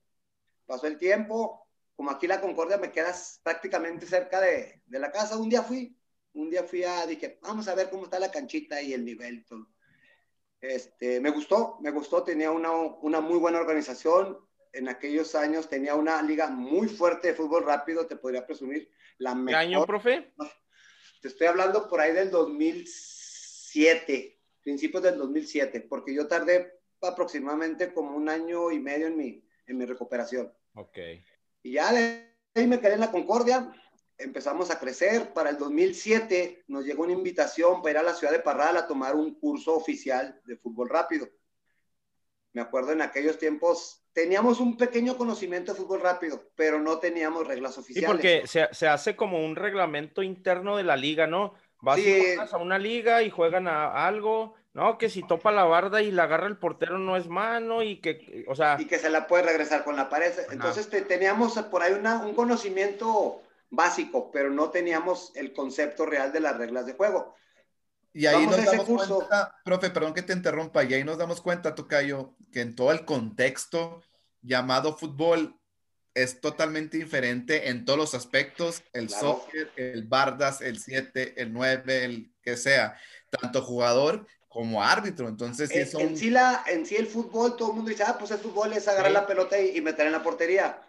Pasó 0.65 0.88
el 0.88 0.97
tiempo, 0.97 1.67
como 1.95 2.12
aquí 2.12 2.28
la 2.28 2.41
Concordia 2.41 2.78
me 2.78 2.91
quedas 2.91 3.39
prácticamente 3.43 4.06
cerca 4.06 4.41
de, 4.41 4.82
de, 4.86 5.00
la 5.00 5.12
casa, 5.12 5.38
un 5.38 5.50
día 5.50 5.63
fui, 5.63 5.97
un 6.34 6.50
día 6.50 6.63
fui 6.63 6.84
a, 6.84 7.06
dije, 7.06 7.39
vamos 7.41 7.67
a 7.67 7.76
ver 7.76 7.89
cómo 7.89 8.06
está 8.06 8.19
la 8.19 8.32
canchita 8.32 8.82
y 8.82 8.93
el 8.93 9.06
nivel. 9.06 9.45
Todo. 9.45 9.67
Este, 10.60 11.19
me 11.19 11.32
gustó, 11.32 11.78
me 11.82 11.89
gustó, 11.89 12.24
tenía 12.24 12.52
una, 12.52 12.71
una 12.71 13.19
muy 13.19 13.39
buena 13.39 13.60
organización. 13.60 14.38
En 14.74 14.88
aquellos 14.88 15.36
años 15.36 15.67
tenía 15.67 15.95
una 15.95 16.21
liga 16.21 16.47
muy 16.47 16.88
fuerte 16.88 17.30
de 17.30 17.34
fútbol 17.34 17.65
rápido, 17.65 18.08
te 18.08 18.15
podría 18.15 18.45
presumir. 18.45 18.89
La 19.17 19.38
¿Qué 19.47 19.56
año, 19.56 19.86
profe? 19.86 20.34
Te 21.21 21.27
estoy 21.27 21.47
hablando 21.47 21.88
por 21.88 22.01
ahí 22.01 22.13
del 22.13 22.31
2007, 22.31 24.39
principios 24.62 25.03
del 25.03 25.19
2007, 25.19 25.81
porque 25.81 26.15
yo 26.15 26.27
tardé 26.27 26.79
aproximadamente 27.01 27.93
como 27.93 28.17
un 28.17 28.27
año 28.27 28.71
y 28.71 28.79
medio 28.79 29.07
en 29.07 29.17
mi, 29.17 29.45
en 29.67 29.77
mi 29.77 29.86
recuperación. 29.86 30.51
Ok. 30.73 30.97
Y 31.62 31.73
ya 31.73 31.89
ahí 31.89 32.67
me 32.67 32.79
quedé 32.79 32.95
en 32.95 33.01
la 33.01 33.12
Concordia, 33.12 33.71
empezamos 34.17 34.71
a 34.71 34.79
crecer. 34.79 35.31
Para 35.34 35.51
el 35.51 35.57
2007 35.57 36.63
nos 36.67 36.86
llegó 36.86 37.03
una 37.03 37.13
invitación 37.13 37.81
para 37.81 37.91
ir 37.91 37.97
a 37.97 38.03
la 38.03 38.15
ciudad 38.15 38.34
de 38.34 38.39
Parral 38.39 38.77
a 38.77 38.88
tomar 38.88 39.15
un 39.15 39.36
curso 39.36 39.75
oficial 39.75 40.41
de 40.45 40.57
fútbol 40.57 40.89
rápido. 40.89 41.29
Me 42.53 42.61
acuerdo 42.61 42.91
en 42.91 43.01
aquellos 43.01 43.37
tiempos 43.37 44.03
teníamos 44.13 44.59
un 44.59 44.77
pequeño 44.77 45.17
conocimiento 45.17 45.73
de 45.73 45.79
fútbol 45.79 46.01
rápido, 46.01 46.43
pero 46.55 46.79
no 46.79 46.99
teníamos 46.99 47.47
reglas 47.47 47.77
oficiales. 47.77 48.09
Sí, 48.09 48.11
porque 48.11 48.47
se, 48.47 48.67
se 48.73 48.87
hace 48.87 49.15
como 49.15 49.43
un 49.43 49.55
reglamento 49.55 50.21
interno 50.21 50.75
de 50.75 50.83
la 50.83 50.97
liga, 50.97 51.27
¿no? 51.27 51.53
Vas 51.81 51.99
a 52.51 52.57
una 52.57 52.77
liga 52.77 53.23
y 53.23 53.29
juegan 53.29 53.67
a 53.67 54.05
algo, 54.05 54.53
¿no? 54.73 54.97
Que 54.97 55.09
si 55.09 55.23
topa 55.23 55.51
la 55.51 55.63
barda 55.63 56.01
y 56.01 56.11
la 56.11 56.23
agarra 56.23 56.47
el 56.47 56.57
portero 56.57 56.99
no 56.99 57.17
es 57.17 57.27
mano 57.27 57.81
y 57.81 57.99
que, 58.01 58.45
o 58.47 58.55
sea... 58.55 58.77
Y 58.79 58.85
que 58.85 58.99
se 58.99 59.09
la 59.09 59.25
puede 59.25 59.43
regresar 59.43 59.83
con 59.83 59.95
la 59.95 60.07
pared. 60.07 60.31
Entonces 60.51 60.89
teníamos 61.07 61.57
por 61.71 61.81
ahí 61.81 61.93
una, 61.93 62.23
un 62.23 62.35
conocimiento 62.35 63.41
básico, 63.71 64.29
pero 64.29 64.51
no 64.51 64.69
teníamos 64.69 65.31
el 65.35 65.53
concepto 65.53 66.05
real 66.05 66.31
de 66.31 66.41
las 66.41 66.57
reglas 66.57 66.85
de 66.85 66.93
juego. 66.93 67.33
Y 68.13 68.25
ahí 68.25 68.45
nos 68.45 68.63
damos 68.63 68.85
cuenta, 68.85 69.55
profe, 69.63 69.89
perdón 69.89 70.13
que 70.13 70.21
te 70.21 70.33
interrumpa, 70.33 70.83
y 70.83 70.93
ahí 70.93 71.03
nos 71.03 71.17
damos 71.17 71.39
cuenta, 71.39 71.73
Tocayo, 71.73 72.35
que 72.51 72.61
en 72.61 72.75
todo 72.75 72.91
el 72.91 73.05
contexto 73.05 74.01
llamado 74.41 74.97
fútbol 74.97 75.57
es 76.13 76.41
totalmente 76.41 76.97
diferente 76.97 77.69
en 77.69 77.85
todos 77.85 77.97
los 77.97 78.13
aspectos, 78.13 78.83
el 78.93 79.09
soccer, 79.09 79.71
el 79.77 80.03
bardas, 80.03 80.61
el 80.61 80.79
7, 80.79 81.41
el 81.41 81.53
9, 81.53 82.05
el 82.05 82.33
que 82.41 82.57
sea, 82.57 82.97
tanto 83.29 83.61
jugador 83.61 84.27
como 84.49 84.83
árbitro. 84.83 85.29
Entonces, 85.29 85.71
en, 85.71 86.01
en, 86.01 86.17
sí 86.17 86.29
la, 86.29 86.63
en 86.67 86.85
sí 86.85 86.97
el 86.97 87.07
fútbol, 87.07 87.55
todo 87.55 87.69
el 87.69 87.75
mundo 87.75 87.89
dice, 87.89 88.03
ah, 88.05 88.17
pues 88.19 88.31
el 88.31 88.39
fútbol 88.39 88.73
es 88.73 88.87
agarrar 88.87 89.11
la 89.11 89.25
pelota 89.25 89.59
y, 89.59 89.79
meter 89.79 90.05
en 90.05 90.11
la 90.11 90.23
portería. 90.23 90.81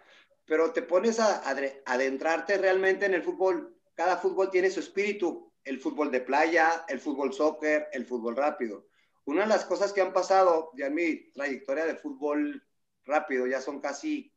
Pero 0.45 0.73
te 0.73 0.81
pones 0.81 1.21
a, 1.21 1.41
a 1.49 1.55
adentrarte 1.85 2.57
realmente 2.57 3.05
en 3.05 3.13
el 3.13 3.23
fútbol. 3.23 3.77
Cada 3.95 4.17
fútbol 4.17 4.51
tiene 4.51 4.69
su 4.69 4.81
espíritu 4.81 5.53
el 5.63 5.79
fútbol 5.79 6.11
de 6.11 6.21
playa, 6.21 6.85
el 6.87 6.99
fútbol 6.99 7.33
soccer, 7.33 7.87
el 7.93 8.05
fútbol 8.05 8.35
rápido. 8.35 8.87
Una 9.25 9.41
de 9.41 9.47
las 9.47 9.65
cosas 9.65 9.93
que 9.93 10.01
han 10.01 10.13
pasado 10.13 10.71
ya 10.75 10.87
en 10.87 10.95
mi 10.95 11.31
trayectoria 11.31 11.85
de 11.85 11.95
fútbol 11.95 12.65
rápido, 13.05 13.47
ya 13.47 13.61
son 13.61 13.79
casi 13.79 14.33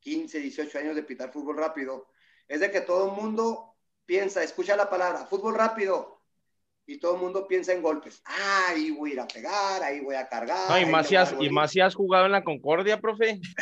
15, 0.00 0.38
18 0.38 0.78
años 0.78 0.96
de 0.96 1.02
pitar 1.02 1.32
fútbol 1.32 1.56
rápido, 1.56 2.08
es 2.46 2.60
de 2.60 2.70
que 2.70 2.80
todo 2.80 3.10
el 3.10 3.20
mundo 3.20 3.76
piensa, 4.04 4.42
escucha 4.42 4.76
la 4.76 4.90
palabra 4.90 5.26
fútbol 5.26 5.54
rápido 5.54 6.22
y 6.86 6.98
todo 6.98 7.14
el 7.14 7.20
mundo 7.20 7.48
piensa 7.48 7.72
en 7.72 7.82
golpes. 7.82 8.22
Ah, 8.26 8.66
ahí 8.68 8.90
voy 8.90 9.10
a 9.10 9.12
ir 9.14 9.20
a 9.20 9.26
pegar, 9.26 9.82
ahí 9.82 10.00
voy 10.00 10.14
a 10.16 10.28
cargar. 10.28 10.80
y, 10.80 10.86
más 10.86 11.08
si 11.08 11.16
has, 11.16 11.34
y 11.40 11.48
más 11.48 11.70
si 11.70 11.80
has 11.80 11.94
jugado 11.94 12.26
en 12.26 12.32
la 12.32 12.44
Concordia, 12.44 13.00
profe. 13.00 13.40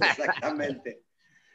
Exactamente. 0.00 1.02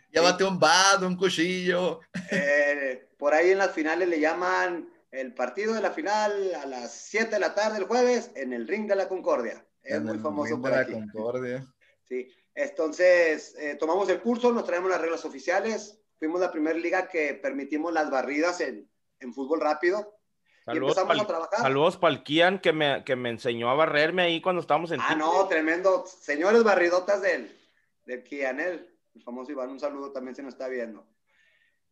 Llévate 0.09 0.43
un 0.43 0.59
bad, 0.59 1.03
un 1.03 1.15
cuchillo. 1.15 2.01
Eh, 2.29 3.09
por 3.17 3.33
ahí 3.33 3.51
en 3.51 3.57
las 3.57 3.71
finales 3.71 4.07
le 4.07 4.19
llaman 4.19 4.92
el 5.13 5.33
partido 5.33 5.75
de 5.75 5.81
la 5.81 5.91
final 5.91 6.55
a 6.55 6.65
las 6.65 6.91
7 6.91 7.29
de 7.29 7.39
la 7.39 7.53
tarde 7.53 7.77
el 7.77 7.85
jueves 7.85 8.31
en 8.35 8.51
el 8.51 8.67
Ring 8.67 8.87
de 8.87 8.95
la 8.95 9.07
Concordia. 9.07 9.63
Es 9.83 10.01
muy 10.01 10.17
famoso 10.17 10.59
por 10.59 10.73
aquí. 10.73 10.93
Concordia. 10.93 11.65
Sí, 12.05 12.27
entonces 12.53 13.55
eh, 13.57 13.77
tomamos 13.79 14.09
el 14.09 14.19
curso, 14.19 14.51
nos 14.51 14.65
traemos 14.65 14.91
las 14.91 14.99
reglas 14.99 15.23
oficiales. 15.23 16.03
Fuimos 16.19 16.41
la 16.41 16.51
primera 16.51 16.77
liga 16.77 17.07
que 17.07 17.33
permitimos 17.33 17.93
las 17.93 18.11
barridas 18.11 18.59
en, 18.59 18.91
en 19.21 19.33
fútbol 19.33 19.61
rápido. 19.61 20.19
Saludos 20.65 20.97
y 20.97 21.19
a 21.21 21.25
trabajar. 21.25 21.59
Saludos 21.61 21.95
para 21.95 22.13
el 22.13 22.23
Kian 22.23 22.59
que 22.59 22.73
me, 22.73 23.05
que 23.05 23.15
me 23.15 23.29
enseñó 23.29 23.69
a 23.69 23.75
barrerme 23.75 24.23
ahí 24.23 24.41
cuando 24.41 24.61
estábamos 24.61 24.91
en. 24.91 24.99
Ah, 24.99 25.15
no, 25.15 25.47
tremendo. 25.47 26.05
Señores 26.05 26.61
barridotas 26.61 27.21
del, 27.21 27.57
del 28.05 28.21
Kian, 28.21 28.59
el, 28.59 28.99
famoso 29.23 29.53
Iván, 29.53 29.69
un 29.69 29.79
saludo 29.79 30.11
también 30.11 30.35
se 30.35 30.43
nos 30.43 30.53
está 30.53 30.67
viendo. 30.67 31.07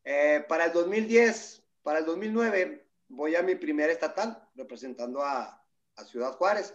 Eh, 0.03 0.43
para 0.47 0.65
el 0.65 0.73
2010, 0.73 1.63
para 1.83 1.99
el 1.99 2.05
2009, 2.05 2.90
voy 3.11 3.35
a 3.35 3.43
mi 3.43 3.55
primer 3.55 3.89
estatal 3.89 4.41
representando 4.55 5.23
a, 5.23 5.57
Ciudad 6.05 6.31
Juárez. 6.31 6.73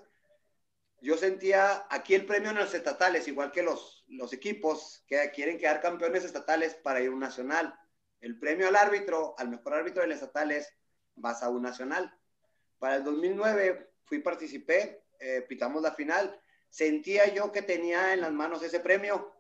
Yo 1.01 1.17
sentía 1.17 1.85
aquí 1.91 2.15
el 2.15 2.27
premio 2.27 2.51
en 2.51 2.59
los 2.59 2.73
estatales, 2.75 3.27
igual 3.27 3.51
que 3.51 3.65
los, 3.65 4.05
los 4.07 4.33
equipos 4.33 5.03
que 5.09 5.33
quieren 5.35 5.59
quedar 5.59 5.81
campeones 5.81 6.23
estatales 6.23 6.77
para 6.77 7.01
ir 7.01 7.09
a 7.09 7.13
un 7.13 7.19
nacional. 7.19 7.77
El 8.21 8.39
premio 8.39 8.69
al 8.69 8.77
árbitro, 8.77 9.35
al 9.37 9.49
mejor 9.49 9.75
árbitro 9.75 10.03
del 10.03 10.13
estatal 10.13 10.53
es 10.53 10.73
vas 11.17 11.43
a 11.43 11.49
un 11.49 11.63
nacional. 11.63 12.17
Para 12.79 12.97
el 12.97 13.03
2009 13.03 13.95
fui, 14.05 14.21
participé, 14.21 15.03
eh, 15.19 15.45
pitamos 15.49 15.83
la 15.83 15.91
final. 15.91 16.41
Sentía 16.69 17.27
yo 17.35 17.51
que 17.51 17.63
tenía 17.63 18.15
en 18.15 18.21
las 18.21 18.33
manos 18.33 18.63
ese 18.63 18.79
premio, 18.79 19.35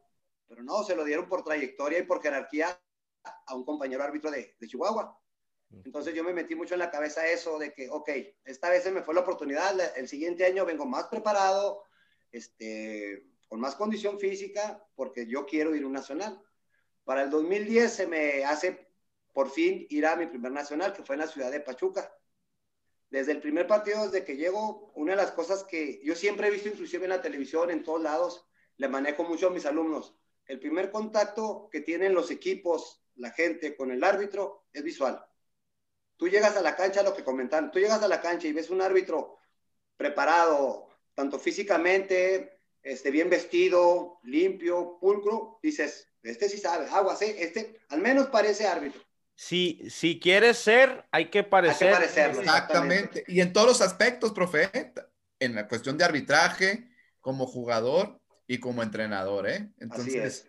pero 0.48 0.64
no, 0.64 0.82
se 0.82 0.96
lo 0.96 1.04
dieron 1.04 1.28
por 1.28 1.44
trayectoria 1.44 2.00
y 2.00 2.06
por 2.06 2.20
jerarquía 2.20 2.76
a 3.22 3.54
un 3.54 3.64
compañero 3.64 4.02
árbitro 4.02 4.32
de 4.32 4.56
Chihuahua. 4.66 5.16
Entonces 5.84 6.14
yo 6.14 6.24
me 6.24 6.32
metí 6.32 6.54
mucho 6.54 6.74
en 6.74 6.80
la 6.80 6.90
cabeza 6.90 7.26
eso 7.26 7.58
de 7.58 7.72
que, 7.72 7.88
ok, 7.90 8.10
esta 8.44 8.70
vez 8.70 8.82
se 8.82 8.90
me 8.90 9.02
fue 9.02 9.14
la 9.14 9.20
oportunidad, 9.20 9.74
el 9.96 10.08
siguiente 10.08 10.44
año 10.44 10.64
vengo 10.64 10.86
más 10.86 11.06
preparado, 11.08 11.82
este, 12.32 13.26
con 13.48 13.60
más 13.60 13.74
condición 13.74 14.18
física, 14.18 14.84
porque 14.94 15.26
yo 15.26 15.46
quiero 15.46 15.74
ir 15.74 15.84
a 15.84 15.86
un 15.86 15.92
nacional. 15.92 16.40
Para 17.04 17.22
el 17.22 17.30
2010 17.30 17.92
se 17.92 18.06
me 18.06 18.44
hace 18.44 18.88
por 19.32 19.50
fin 19.50 19.86
ir 19.90 20.06
a 20.06 20.16
mi 20.16 20.26
primer 20.26 20.52
nacional, 20.52 20.92
que 20.92 21.02
fue 21.02 21.14
en 21.14 21.20
la 21.20 21.28
ciudad 21.28 21.50
de 21.50 21.60
Pachuca. 21.60 22.12
Desde 23.10 23.32
el 23.32 23.40
primer 23.40 23.66
partido, 23.66 24.04
desde 24.04 24.24
que 24.24 24.36
llego, 24.36 24.92
una 24.94 25.12
de 25.12 25.18
las 25.18 25.32
cosas 25.32 25.62
que 25.64 26.00
yo 26.02 26.14
siempre 26.14 26.48
he 26.48 26.50
visto, 26.50 26.68
inclusive 26.68 27.04
en 27.04 27.10
la 27.10 27.22
televisión, 27.22 27.70
en 27.70 27.84
todos 27.84 28.02
lados, 28.02 28.46
le 28.78 28.88
manejo 28.88 29.24
mucho 29.24 29.48
a 29.48 29.50
mis 29.50 29.66
alumnos. 29.66 30.16
El 30.46 30.58
primer 30.58 30.90
contacto 30.90 31.68
que 31.70 31.80
tienen 31.80 32.14
los 32.14 32.30
equipos, 32.30 33.02
la 33.14 33.30
gente 33.30 33.76
con 33.76 33.90
el 33.90 34.02
árbitro, 34.02 34.66
es 34.72 34.82
visual. 34.82 35.24
Tú 36.16 36.29
llegas 36.29 36.57
a 36.57 36.62
la 36.62 36.76
cancha, 36.76 37.02
lo 37.02 37.14
que 37.14 37.24
comentan, 37.24 37.70
tú 37.70 37.79
llegas 37.79 38.02
a 38.02 38.09
la 38.09 38.20
cancha 38.20 38.48
y 38.48 38.52
ves 38.52 38.70
un 38.70 38.81
árbitro 38.81 39.38
preparado, 39.96 40.88
tanto 41.14 41.38
físicamente, 41.38 42.61
este, 42.83 43.11
bien 43.11 43.31
vestido, 43.31 44.18
limpio, 44.22 44.98
pulcro, 45.00 45.59
dices, 45.62 46.09
este 46.22 46.48
sí 46.48 46.59
sabe, 46.59 46.87
aguas, 46.90 47.20
¿eh? 47.22 47.37
este 47.38 47.81
al 47.88 48.00
menos 48.00 48.29
parece 48.29 48.66
árbitro 48.66 49.07
si, 49.37 49.83
si 49.90 50.18
quieres 50.18 50.57
ser, 50.57 51.05
hay 51.12 51.29
que 51.29 51.44
parecer. 51.44 51.94
Hay 51.94 52.09
que 52.09 52.40
exactamente. 52.40 53.24
Y 53.29 53.42
en 53.42 53.52
todos 53.52 53.66
los 53.66 53.81
aspectos, 53.83 54.33
profe, 54.33 54.70
en 55.38 55.55
la 55.55 55.68
cuestión 55.68 55.98
de 55.98 56.05
arbitraje, 56.05 56.88
como 57.20 57.46
jugador 57.46 58.18
y 58.46 58.59
como 58.59 58.83
entrenador, 58.83 59.48
¿eh? 59.48 59.68
Entonces, 59.79 60.46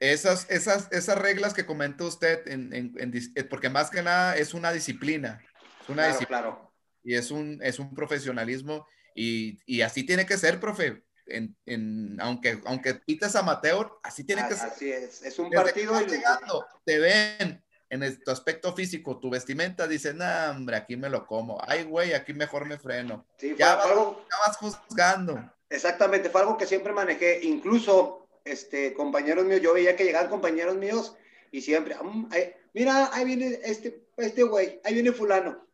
esas, 0.00 0.50
esas, 0.50 0.90
esas 0.92 1.18
reglas 1.18 1.54
que 1.54 1.66
comenta 1.66 2.04
usted, 2.04 2.46
en, 2.48 2.72
en, 2.74 3.12
eh, 3.34 3.44
porque 3.44 3.68
más 3.68 3.90
que 3.90 4.02
nada 4.02 4.36
es 4.36 4.54
una 4.54 4.72
disciplina. 4.72 5.40
Es 5.82 5.88
una 5.88 6.04
claro, 6.04 6.26
Claro. 6.26 6.74
Y 7.02 7.14
es 7.14 7.30
un, 7.30 7.60
es 7.62 7.78
un 7.78 7.94
profesionalismo 7.94 8.86
y, 9.14 9.60
y 9.66 9.82
así 9.82 10.04
tiene 10.04 10.26
que 10.26 10.38
ser, 10.38 10.58
profe. 10.58 11.04
En, 11.26 11.56
en, 11.64 12.18
aunque, 12.20 12.60
aunque 12.66 12.94
pites 12.94 13.34
amateur, 13.36 13.90
así 14.02 14.24
tiene 14.24 14.46
que 14.48 14.54
ser. 14.54 14.68
Así 14.70 14.90
es, 14.90 15.22
es 15.22 15.38
un 15.38 15.50
partido. 15.50 15.98
llegando, 16.00 16.66
te 16.84 16.98
ven, 16.98 17.64
en 17.88 18.20
tu 18.22 18.30
aspecto 18.30 18.74
físico, 18.74 19.18
tu 19.18 19.30
vestimenta, 19.30 19.86
dice, 19.86 20.12
no, 20.12 20.24
hombre, 20.50 20.76
aquí 20.76 20.96
me 20.96 21.08
lo 21.08 21.26
como. 21.26 21.58
Ay, 21.66 21.84
güey, 21.84 22.12
aquí 22.12 22.34
mejor 22.34 22.66
me 22.66 22.78
freno. 22.78 23.26
Sí, 23.38 23.54
ya, 23.58 23.76
vas, 23.76 24.56
juzgando. 24.56 25.52
Exactamente, 25.70 26.28
fue 26.28 26.40
algo 26.42 26.56
que 26.56 26.66
siempre 26.66 26.92
manejé. 26.92 27.40
Incluso, 27.44 28.23
este, 28.44 28.94
compañeros 28.94 29.44
míos, 29.44 29.60
yo 29.60 29.74
veía 29.74 29.96
que 29.96 30.04
llegaban 30.04 30.30
compañeros 30.30 30.76
míos 30.76 31.16
y 31.50 31.62
siempre, 31.62 31.96
mm, 32.00 32.28
mira, 32.74 33.10
ahí 33.12 33.24
viene 33.24 33.60
este, 33.64 34.06
este 34.16 34.42
güey, 34.42 34.80
ahí 34.84 34.94
viene 34.94 35.12
fulano. 35.12 35.66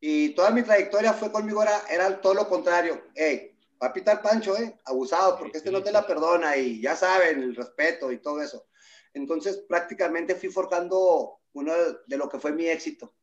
Y 0.00 0.30
toda 0.30 0.50
mi 0.50 0.62
trayectoria 0.62 1.12
fue 1.12 1.30
conmigo, 1.30 1.62
era, 1.62 1.82
era 1.88 2.20
todo 2.20 2.34
lo 2.34 2.48
contrario. 2.48 3.04
Hey, 3.14 3.56
va 3.80 3.88
a 3.88 3.92
pitar 3.92 4.22
Pancho, 4.22 4.56
eh, 4.56 4.78
abusado, 4.84 5.38
porque 5.38 5.58
este 5.58 5.70
no 5.70 5.82
te 5.82 5.92
la 5.92 6.06
perdona 6.06 6.56
y 6.56 6.80
ya 6.80 6.96
saben, 6.96 7.42
el 7.42 7.54
respeto 7.54 8.10
y 8.10 8.18
todo 8.18 8.42
eso. 8.42 8.66
Entonces, 9.14 9.58
prácticamente 9.68 10.34
fui 10.34 10.48
forjando 10.48 11.40
uno 11.52 11.72
de 12.06 12.16
lo 12.16 12.28
que 12.28 12.38
fue 12.38 12.52
mi 12.52 12.66
éxito. 12.66 13.14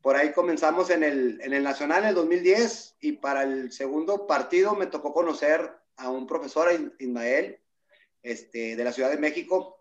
Por 0.00 0.16
ahí 0.16 0.32
comenzamos 0.32 0.90
en 0.90 1.02
el, 1.02 1.40
en 1.42 1.52
el 1.52 1.64
Nacional 1.64 2.04
en 2.04 2.10
el 2.10 2.14
2010 2.14 2.96
y 3.00 3.12
para 3.12 3.42
el 3.42 3.72
segundo 3.72 4.26
partido 4.26 4.74
me 4.74 4.86
tocó 4.86 5.12
conocer 5.12 5.72
a 5.96 6.10
un 6.10 6.26
profesor, 6.26 6.68
Ismael, 6.98 7.60
este, 8.22 8.76
de 8.76 8.84
la 8.84 8.92
Ciudad 8.92 9.10
de 9.10 9.18
México. 9.18 9.78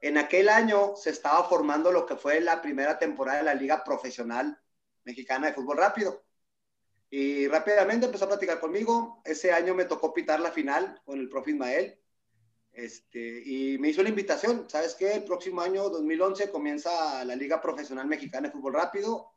En 0.00 0.18
aquel 0.18 0.48
año 0.48 0.94
se 0.96 1.10
estaba 1.10 1.48
formando 1.48 1.90
lo 1.90 2.06
que 2.06 2.16
fue 2.16 2.40
la 2.40 2.62
primera 2.62 2.98
temporada 2.98 3.38
de 3.38 3.44
la 3.44 3.54
Liga 3.54 3.82
Profesional 3.82 4.60
Mexicana 5.04 5.48
de 5.48 5.54
Fútbol 5.54 5.78
Rápido. 5.78 6.24
Y 7.10 7.48
rápidamente 7.48 8.06
empezó 8.06 8.26
a 8.26 8.28
platicar 8.28 8.60
conmigo. 8.60 9.22
Ese 9.24 9.52
año 9.52 9.74
me 9.74 9.86
tocó 9.86 10.12
pitar 10.12 10.40
la 10.40 10.52
final 10.52 11.00
con 11.04 11.18
el 11.18 11.28
profe 11.28 11.52
Ismael. 11.52 11.98
Este, 12.70 13.42
y 13.44 13.78
me 13.78 13.88
hizo 13.88 14.02
la 14.04 14.10
invitación, 14.10 14.70
¿sabes 14.70 14.94
qué? 14.94 15.14
El 15.14 15.24
próximo 15.24 15.60
año, 15.60 15.88
2011, 15.88 16.50
comienza 16.50 17.24
la 17.24 17.34
Liga 17.34 17.60
Profesional 17.60 18.06
Mexicana 18.06 18.48
de 18.48 18.52
Fútbol 18.52 18.74
Rápido. 18.74 19.32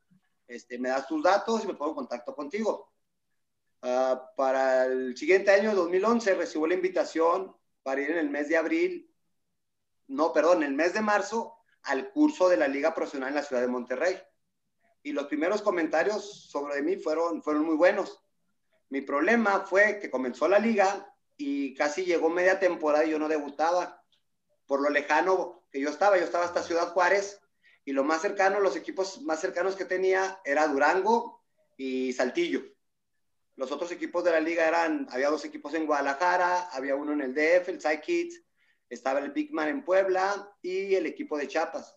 Este, 0.45 0.77
me 0.77 0.89
das 0.89 1.07
tus 1.07 1.23
datos 1.23 1.63
y 1.63 1.67
me 1.67 1.73
pongo 1.73 1.91
en 1.91 1.95
contacto 1.95 2.35
contigo. 2.35 2.90
Ah, 3.81 4.31
para 4.37 4.85
el 4.85 5.17
siguiente 5.17 5.51
año, 5.51 5.73
2011, 5.73 6.35
recibo 6.35 6.67
la 6.67 6.75
invitación 6.75 7.55
para 7.81 8.01
ir 8.01 8.11
en 8.11 8.19
el 8.19 8.29
mes 8.29 8.47
de 8.47 8.57
abril, 8.57 9.11
no, 10.07 10.33
perdón, 10.33 10.57
en 10.57 10.69
el 10.69 10.75
mes 10.75 10.93
de 10.93 11.01
marzo, 11.01 11.55
al 11.83 12.11
curso 12.11 12.47
de 12.47 12.57
la 12.57 12.67
Liga 12.67 12.93
Profesional 12.93 13.29
en 13.29 13.35
la 13.35 13.43
ciudad 13.43 13.61
de 13.61 13.67
Monterrey. 13.67 14.21
Y 15.01 15.13
los 15.13 15.25
primeros 15.25 15.63
comentarios 15.63 16.49
sobre 16.49 16.81
mí 16.83 16.97
fueron, 16.97 17.41
fueron 17.41 17.65
muy 17.65 17.75
buenos. 17.75 18.23
Mi 18.89 19.01
problema 19.01 19.61
fue 19.61 19.99
que 19.99 20.11
comenzó 20.11 20.47
la 20.47 20.59
liga 20.59 21.11
y 21.37 21.73
casi 21.73 22.05
llegó 22.05 22.29
media 22.29 22.59
temporada 22.59 23.05
y 23.05 23.11
yo 23.11 23.17
no 23.17 23.27
debutaba 23.27 24.03
por 24.67 24.81
lo 24.81 24.89
lejano 24.89 25.63
que 25.71 25.79
yo 25.79 25.89
estaba. 25.89 26.17
Yo 26.17 26.25
estaba 26.25 26.45
hasta 26.45 26.61
Ciudad 26.61 26.89
Juárez 26.89 27.41
y 27.83 27.93
lo 27.93 28.03
más 28.03 28.21
cercano, 28.21 28.59
los 28.59 28.75
equipos 28.75 29.21
más 29.23 29.39
cercanos 29.39 29.75
que 29.75 29.85
tenía 29.85 30.39
era 30.45 30.67
Durango 30.67 31.41
y 31.77 32.13
Saltillo. 32.13 32.61
Los 33.61 33.71
otros 33.71 33.91
equipos 33.91 34.23
de 34.23 34.31
la 34.31 34.39
liga 34.39 34.67
eran, 34.67 35.07
había 35.11 35.29
dos 35.29 35.45
equipos 35.45 35.75
en 35.75 35.85
Guadalajara, 35.85 36.69
había 36.71 36.95
uno 36.95 37.13
en 37.13 37.21
el 37.21 37.35
DF, 37.35 37.69
el 37.69 37.79
Psychids, 37.79 38.41
estaba 38.89 39.19
el 39.19 39.29
Big 39.29 39.53
Man 39.53 39.69
en 39.69 39.85
Puebla 39.85 40.51
y 40.63 40.95
el 40.95 41.05
equipo 41.05 41.37
de 41.37 41.47
Chiapas. 41.47 41.95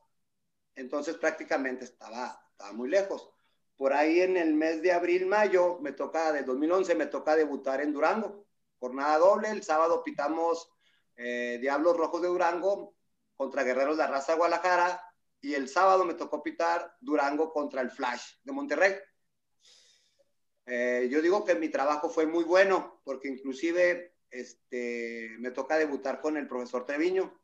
Entonces 0.74 1.16
prácticamente 1.16 1.86
estaba, 1.86 2.38
estaba 2.50 2.74
muy 2.74 2.90
lejos. 2.90 3.30
Por 3.78 3.94
ahí 3.94 4.20
en 4.20 4.36
el 4.36 4.52
mes 4.52 4.82
de 4.82 4.92
abril, 4.92 5.24
mayo, 5.24 5.78
me 5.80 5.92
toca, 5.92 6.32
de 6.32 6.42
2011, 6.42 6.96
me 6.96 7.06
toca 7.06 7.34
debutar 7.34 7.80
en 7.80 7.94
Durango 7.94 8.46
jornada 8.78 9.16
doble. 9.16 9.48
El 9.48 9.62
sábado 9.62 10.04
pitamos 10.04 10.70
eh, 11.16 11.56
Diablos 11.62 11.96
Rojos 11.96 12.20
de 12.20 12.28
Durango 12.28 12.94
contra 13.36 13.62
Guerreros 13.62 13.96
de 13.96 14.02
la 14.02 14.10
Raza 14.10 14.34
Guadalajara. 14.34 15.00
Y 15.40 15.54
el 15.54 15.70
sábado 15.70 16.04
me 16.04 16.12
tocó 16.12 16.42
pitar 16.42 16.94
Durango 17.00 17.50
contra 17.54 17.80
el 17.80 17.90
Flash 17.90 18.34
de 18.42 18.52
Monterrey. 18.52 18.96
Eh, 20.66 21.08
yo 21.10 21.20
digo 21.20 21.44
que 21.44 21.54
mi 21.54 21.68
trabajo 21.68 22.08
fue 22.08 22.26
muy 22.26 22.44
bueno, 22.44 23.00
porque 23.04 23.28
inclusive 23.28 24.14
este, 24.30 25.36
me 25.38 25.50
toca 25.50 25.76
debutar 25.76 26.20
con 26.20 26.36
el 26.36 26.48
profesor 26.48 26.86
Treviño. 26.86 27.38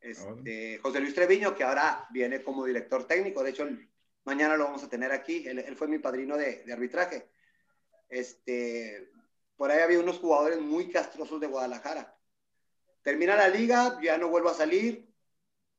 Este, 0.00 0.78
José 0.78 1.00
Luis 1.00 1.14
Treviño, 1.14 1.54
que 1.54 1.64
ahora 1.64 2.06
viene 2.10 2.42
como 2.42 2.64
director 2.64 3.06
técnico. 3.06 3.42
De 3.42 3.50
hecho, 3.50 3.68
mañana 4.24 4.56
lo 4.56 4.64
vamos 4.64 4.82
a 4.84 4.88
tener 4.88 5.12
aquí. 5.12 5.46
Él, 5.46 5.58
él 5.58 5.76
fue 5.76 5.88
mi 5.88 5.98
padrino 5.98 6.36
de, 6.36 6.64
de, 6.64 6.72
arbitraje. 6.72 7.28
Este, 8.08 9.10
por 9.56 9.70
ahí 9.70 9.80
había 9.80 10.00
unos 10.00 10.18
jugadores 10.18 10.60
muy 10.60 10.90
castrosos 10.90 11.40
de 11.40 11.48
Guadalajara. 11.48 12.16
Termina 13.02 13.36
la 13.36 13.48
liga, 13.48 13.98
ya 14.02 14.16
no 14.16 14.28
vuelvo 14.28 14.50
a 14.50 14.54
salir. 14.54 15.10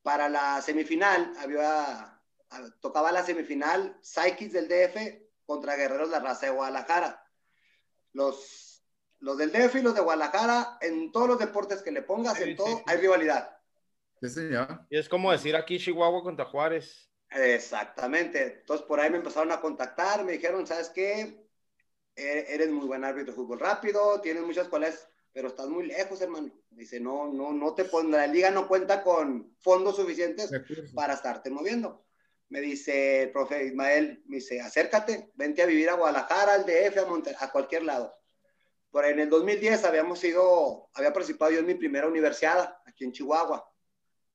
Para 0.02 0.28
la 0.28 0.60
semifinal, 0.60 1.32
había, 1.38 2.20
tocaba 2.80 3.12
la 3.12 3.24
semifinal 3.24 3.96
Psychics 4.02 4.52
del 4.52 4.68
DF 4.68 5.22
contra 5.52 5.76
Guerreros 5.76 6.08
de 6.08 6.16
la 6.16 6.22
Raza 6.22 6.46
de 6.46 6.52
Guadalajara. 6.52 7.22
Los, 8.14 8.82
los 9.18 9.36
del 9.36 9.52
DF 9.52 9.76
y 9.76 9.82
los 9.82 9.94
de 9.94 10.00
Guadalajara, 10.00 10.78
en 10.80 11.12
todos 11.12 11.28
los 11.28 11.38
deportes 11.38 11.82
que 11.82 11.92
le 11.92 12.00
pongas, 12.00 12.40
en 12.40 12.56
todo, 12.56 12.82
hay 12.86 12.96
rivalidad. 12.96 13.58
Y 14.88 14.96
es 14.96 15.08
como 15.08 15.30
decir 15.30 15.54
aquí 15.54 15.78
Chihuahua 15.78 16.22
contra 16.22 16.46
Juárez. 16.46 17.10
Exactamente. 17.30 18.60
Entonces 18.60 18.86
por 18.86 18.98
ahí 18.98 19.10
me 19.10 19.18
empezaron 19.18 19.52
a 19.52 19.60
contactar, 19.60 20.24
me 20.24 20.32
dijeron, 20.32 20.66
¿sabes 20.66 20.88
qué? 20.88 21.46
E-, 22.16 22.46
eres 22.48 22.70
muy 22.70 22.86
buen 22.86 23.04
árbitro 23.04 23.32
de 23.32 23.36
fútbol 23.36 23.60
rápido, 23.60 24.20
tienes 24.22 24.44
muchas 24.44 24.68
cualidades, 24.68 25.06
pero 25.32 25.48
estás 25.48 25.68
muy 25.68 25.86
lejos, 25.86 26.20
hermano. 26.22 26.50
Dice, 26.70 26.98
no, 26.98 27.30
no, 27.30 27.52
no 27.52 27.74
te 27.74 27.84
pondrá, 27.84 28.26
la 28.26 28.32
liga 28.32 28.50
no 28.50 28.68
cuenta 28.68 29.02
con 29.02 29.54
fondos 29.60 29.96
suficientes 29.96 30.50
para 30.94 31.12
estarte 31.12 31.50
moviendo. 31.50 32.06
Me 32.52 32.60
dice 32.60 33.22
el 33.22 33.32
profe 33.32 33.64
Ismael, 33.64 34.22
me 34.26 34.36
dice, 34.36 34.60
acércate, 34.60 35.30
vente 35.36 35.62
a 35.62 35.66
vivir 35.66 35.88
a 35.88 35.94
Guadalajara, 35.94 36.52
al 36.52 36.66
DF, 36.66 36.98
a, 36.98 37.44
a 37.44 37.50
cualquier 37.50 37.82
lado. 37.82 38.14
Por 38.90 39.06
en 39.06 39.20
el 39.20 39.30
2010 39.30 39.82
habíamos 39.84 40.22
ido, 40.22 40.90
había 40.92 41.14
participado 41.14 41.50
yo 41.50 41.60
en 41.60 41.66
mi 41.66 41.76
primera 41.76 42.06
universidad 42.06 42.76
aquí 42.84 43.04
en 43.04 43.12
Chihuahua. 43.12 43.66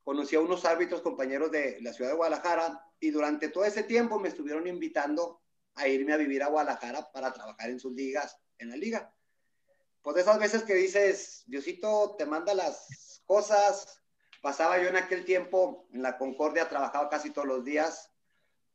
Conocí 0.04 0.36
a 0.36 0.40
unos 0.40 0.66
árbitros 0.66 1.04
compañeros 1.04 1.52
de 1.52 1.78
la 1.82 1.94
ciudad 1.94 2.10
de 2.10 2.18
Guadalajara 2.18 2.84
y 3.00 3.12
durante 3.12 3.50
todo 3.50 3.66
ese 3.66 3.84
tiempo 3.84 4.20
me 4.20 4.30
estuvieron 4.30 4.66
invitando 4.66 5.44
a 5.76 5.88
irme 5.88 6.14
a 6.14 6.18
vivir 6.18 6.42
a 6.42 6.48
Guadalajara 6.48 7.12
para 7.12 7.32
trabajar 7.32 7.70
en 7.70 7.80
sus 7.80 7.94
ligas, 7.94 8.36
en 8.58 8.72
la 8.72 8.78
liga. 8.78 9.14
Pues 10.02 10.16
de 10.16 10.24
esas 10.24 10.40
veces 10.40 10.64
que 10.64 10.74
dices, 10.74 11.44
Diosito 11.46 12.16
te 12.18 12.26
manda 12.26 12.56
las 12.56 13.22
cosas, 13.28 14.02
pasaba 14.42 14.82
yo 14.82 14.90
en 14.90 14.96
aquel 14.96 15.26
tiempo 15.26 15.88
en 15.94 16.02
la 16.02 16.18
Concordia, 16.18 16.70
trabajaba 16.70 17.10
casi 17.10 17.32
todos 17.32 17.48
los 17.48 17.64
días, 17.64 18.12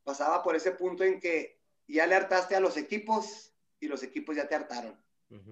pasaba 0.05 0.43
por 0.43 0.57
ese 0.57 0.73
punto 0.73 1.05
en 1.05 1.21
que 1.21 1.61
ya 1.87 2.07
le 2.07 2.15
hartaste 2.15 2.57
a 2.57 2.61
los 2.61 2.77
equipos 2.77 3.55
y 3.81 3.89
los 3.89 4.03
equipos 4.03 4.37
ya 4.37 4.49
te 4.49 4.55
hartaron. 4.55 5.01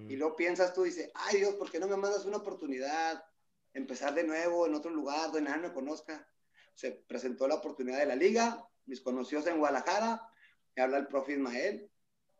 Y 0.07 0.15
luego 0.15 0.35
piensas 0.35 0.75
tú, 0.75 0.83
dices, 0.83 1.09
ay 1.15 1.37
Dios, 1.37 1.55
¿por 1.55 1.71
qué 1.71 1.79
no 1.79 1.87
me 1.87 1.97
mandas 1.97 2.25
una 2.25 2.37
oportunidad? 2.37 3.23
Empezar 3.73 4.13
de 4.13 4.23
nuevo 4.23 4.67
en 4.67 4.75
otro 4.75 4.91
lugar 4.91 5.31
donde 5.31 5.49
nadie 5.49 5.69
me 5.69 5.73
conozca. 5.73 6.27
Se 6.75 6.91
presentó 6.91 7.47
la 7.47 7.55
oportunidad 7.55 7.97
de 7.97 8.05
la 8.05 8.15
liga, 8.15 8.63
mis 8.85 9.01
conocidos 9.01 9.47
en 9.47 9.57
Guadalajara, 9.57 10.21
me 10.75 10.83
habla 10.83 10.97
el 10.97 11.07
profe 11.07 11.33
Ismael. 11.33 11.91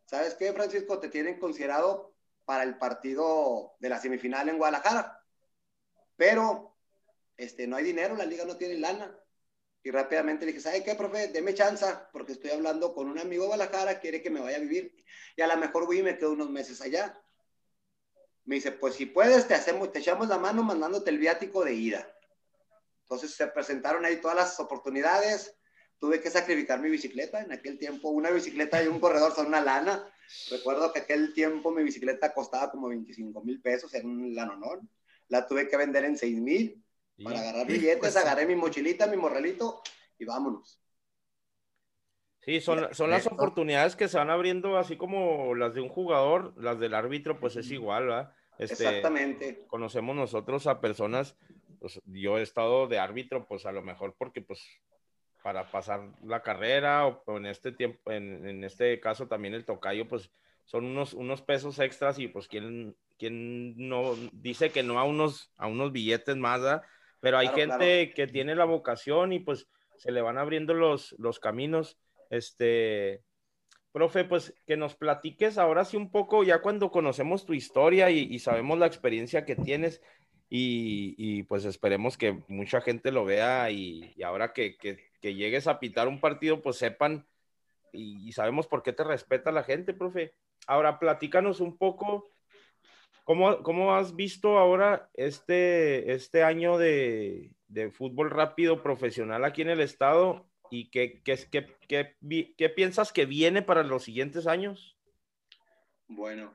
¿Sabes 0.05 0.35
qué, 0.35 0.53
Francisco? 0.53 0.99
Te 0.99 1.09
tienen 1.09 1.39
considerado 1.39 2.13
para 2.45 2.63
el 2.63 2.77
partido 2.77 3.75
de 3.79 3.89
la 3.89 3.99
semifinal 3.99 4.49
en 4.49 4.57
Guadalajara. 4.57 5.19
Pero 6.15 6.70
este, 7.41 7.65
no 7.65 7.75
hay 7.75 7.83
dinero, 7.83 8.15
la 8.15 8.25
liga 8.25 8.45
no 8.45 8.55
tiene 8.55 8.77
lana. 8.77 9.17
Y 9.83 9.89
rápidamente 9.89 10.45
le 10.45 10.51
dije, 10.51 10.61
¿sabes 10.63 10.83
qué, 10.83 10.93
profe? 10.93 11.29
Deme 11.29 11.55
chance, 11.55 11.85
porque 12.13 12.33
estoy 12.33 12.51
hablando 12.51 12.93
con 12.93 13.09
un 13.09 13.17
amigo 13.17 13.43
de 13.43 13.47
Guadalajara, 13.47 13.99
quiere 13.99 14.21
que 14.21 14.29
me 14.29 14.39
vaya 14.39 14.57
a 14.57 14.59
vivir. 14.59 14.95
Y 15.35 15.41
a 15.41 15.47
lo 15.47 15.57
mejor 15.57 15.87
voy 15.87 15.99
y 15.99 16.03
me 16.03 16.19
quedo 16.19 16.33
unos 16.33 16.51
meses 16.51 16.81
allá. 16.81 17.19
Me 18.45 18.55
dice, 18.55 18.71
pues 18.71 18.93
si 18.93 19.07
puedes, 19.07 19.47
te, 19.47 19.55
hacemos, 19.55 19.91
te 19.91 19.99
echamos 19.99 20.27
la 20.27 20.37
mano 20.37 20.61
mandándote 20.61 21.09
el 21.09 21.17
viático 21.17 21.63
de 21.65 21.73
ida. 21.73 22.15
Entonces 23.03 23.31
se 23.31 23.47
presentaron 23.47 24.05
ahí 24.05 24.17
todas 24.17 24.37
las 24.37 24.59
oportunidades. 24.59 25.55
Tuve 25.97 26.21
que 26.21 26.29
sacrificar 26.29 26.79
mi 26.79 26.91
bicicleta. 26.91 27.41
En 27.41 27.51
aquel 27.51 27.79
tiempo, 27.79 28.09
una 28.09 28.29
bicicleta 28.29 28.83
y 28.83 28.87
un 28.87 28.99
corredor 28.99 29.33
son 29.33 29.47
una 29.47 29.61
lana. 29.61 30.07
Recuerdo 30.51 30.93
que 30.93 30.99
aquel 30.99 31.33
tiempo 31.33 31.71
mi 31.71 31.81
bicicleta 31.81 32.35
costaba 32.35 32.69
como 32.69 32.89
25 32.89 33.43
mil 33.43 33.59
pesos 33.61 33.91
en 33.95 34.05
un 34.05 34.35
lanonón. 34.35 34.87
La 35.27 35.47
tuve 35.47 35.67
que 35.67 35.77
vender 35.77 36.05
en 36.05 36.17
6 36.17 36.39
mil 36.39 36.83
para 37.23 37.39
agarrar 37.39 37.67
billetes. 37.67 37.99
Pues, 37.99 38.15
agarré 38.15 38.45
mi 38.45 38.55
mochilita, 38.55 39.07
mi 39.07 39.17
morrelito 39.17 39.81
y 40.17 40.25
vámonos. 40.25 40.79
Sí, 42.39 42.59
son, 42.59 42.93
son 42.93 43.11
las 43.11 43.27
oportunidades 43.27 43.95
que 43.95 44.07
se 44.07 44.17
van 44.17 44.31
abriendo, 44.31 44.77
así 44.77 44.97
como 44.97 45.53
las 45.53 45.75
de 45.75 45.81
un 45.81 45.89
jugador, 45.89 46.53
las 46.57 46.79
del 46.79 46.95
árbitro, 46.95 47.39
pues 47.39 47.55
es 47.55 47.69
igual, 47.69 48.07
¿verdad? 48.07 48.33
Este, 48.57 48.83
Exactamente. 48.83 49.65
Conocemos 49.67 50.15
nosotros 50.15 50.65
a 50.65 50.81
personas, 50.81 51.37
pues 51.79 52.01
yo 52.05 52.39
he 52.39 52.41
estado 52.41 52.87
de 52.87 52.97
árbitro, 52.97 53.47
pues 53.47 53.67
a 53.67 53.71
lo 53.71 53.83
mejor 53.83 54.15
porque, 54.17 54.41
pues, 54.41 54.63
para 55.43 55.69
pasar 55.69 56.01
la 56.23 56.41
carrera, 56.41 57.05
o, 57.05 57.37
en 57.37 57.45
este 57.45 57.71
tiempo, 57.71 58.11
en, 58.11 58.47
en, 58.47 58.63
este 58.63 58.99
caso 58.99 59.27
también 59.27 59.53
el 59.53 59.65
tocayo, 59.65 60.07
pues 60.07 60.31
son 60.65 60.85
unos, 60.85 61.13
unos 61.13 61.41
pesos 61.41 61.79
extras 61.79 62.17
y 62.19 62.27
pues 62.27 62.47
quien, 62.47 62.95
quien 63.17 63.75
no 63.89 64.15
dice 64.31 64.71
que 64.71 64.83
no 64.83 64.99
a 64.99 65.03
unos, 65.03 65.51
a 65.57 65.67
unos 65.67 65.91
billetes 65.91 66.37
más, 66.37 66.61
¿verdad? 66.61 66.83
Pero 67.21 67.37
hay 67.37 67.47
gente 67.49 68.13
que 68.13 68.27
tiene 68.27 68.55
la 68.55 68.65
vocación 68.65 69.31
y 69.31 69.39
pues 69.39 69.69
se 69.97 70.11
le 70.11 70.21
van 70.21 70.37
abriendo 70.37 70.73
los, 70.73 71.15
los 71.17 71.39
caminos. 71.39 71.97
Este, 72.29 73.23
profe, 73.91 74.23
pues 74.25 74.53
que 74.65 74.77
nos 74.77 74.95
platiques 74.95 75.57
ahora 75.57 75.85
sí 75.85 75.97
un 75.97 76.11
poco, 76.11 76.43
ya 76.43 76.61
cuando 76.61 76.91
conocemos 76.91 77.45
tu 77.45 77.53
historia 77.53 78.09
y, 78.09 78.39
sabemos 78.39 78.79
la 78.79 78.87
experiencia 78.87 79.45
que 79.45 79.55
tienes, 79.55 80.01
y, 80.49 81.43
pues 81.43 81.63
esperemos 81.65 82.17
que 82.17 82.43
mucha 82.47 82.81
gente 82.81 83.11
lo 83.11 83.23
vea 83.23 83.71
y, 83.71 84.15
ahora 84.23 84.53
que, 84.53 84.77
llegues 85.21 85.67
a 85.67 85.79
pitar 85.79 86.07
un 86.07 86.19
partido, 86.19 86.61
pues 86.61 86.77
sepan 86.77 87.27
y, 87.93 88.31
sabemos 88.31 88.67
por 88.67 88.83
qué 88.83 88.93
te 88.93 89.03
respeta 89.03 89.51
la 89.51 89.63
gente, 89.63 89.93
profe. 89.93 90.33
Ahora 90.67 90.99
platícanos 90.99 91.59
un 91.59 91.77
poco. 91.77 92.29
¿Cómo, 93.31 93.63
¿Cómo, 93.63 93.95
has 93.95 94.13
visto 94.13 94.57
ahora 94.57 95.09
este, 95.13 96.11
este 96.11 96.43
año 96.43 96.77
de, 96.77 97.53
de 97.69 97.89
fútbol 97.89 98.29
rápido 98.29 98.83
profesional 98.83 99.45
aquí 99.45 99.61
en 99.61 99.69
el 99.69 99.79
estado 99.79 100.51
¿Y 100.69 100.89
qué, 100.89 101.21
qué, 101.23 101.37
qué, 101.87 102.15
qué, 102.57 102.69
piensas 102.69 103.13
que 103.13 103.25
viene 103.25 103.61
para 103.61 103.83
los 103.83 104.03
siguientes 104.05 104.47
años? 104.47 104.97
Bueno, 106.07 106.53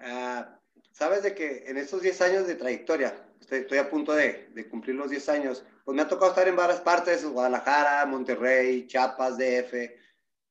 ah, 0.00 0.58
sabes 0.90 1.22
de 1.22 1.34
que 1.34 1.64
en 1.66 1.76
estos 1.76 2.00
10 2.00 2.20
años 2.22 2.46
de 2.46 2.56
trayectoria, 2.56 3.14
estoy, 3.50 3.78
a 3.78 3.90
punto 3.90 4.14
de, 4.14 4.48
de, 4.54 4.68
cumplir 4.68 4.96
los 4.96 5.10
10 5.10 5.28
años, 5.28 5.64
pues 5.84 5.94
me 5.94 6.00
ha 6.00 6.08
tocado 6.08 6.30
estar 6.30 6.48
en 6.48 6.56
varias 6.56 6.80
partes, 6.80 7.26
Guadalajara, 7.26 8.06
Monterrey, 8.06 8.86
Chiapas, 8.86 9.36
DF, 9.36 9.74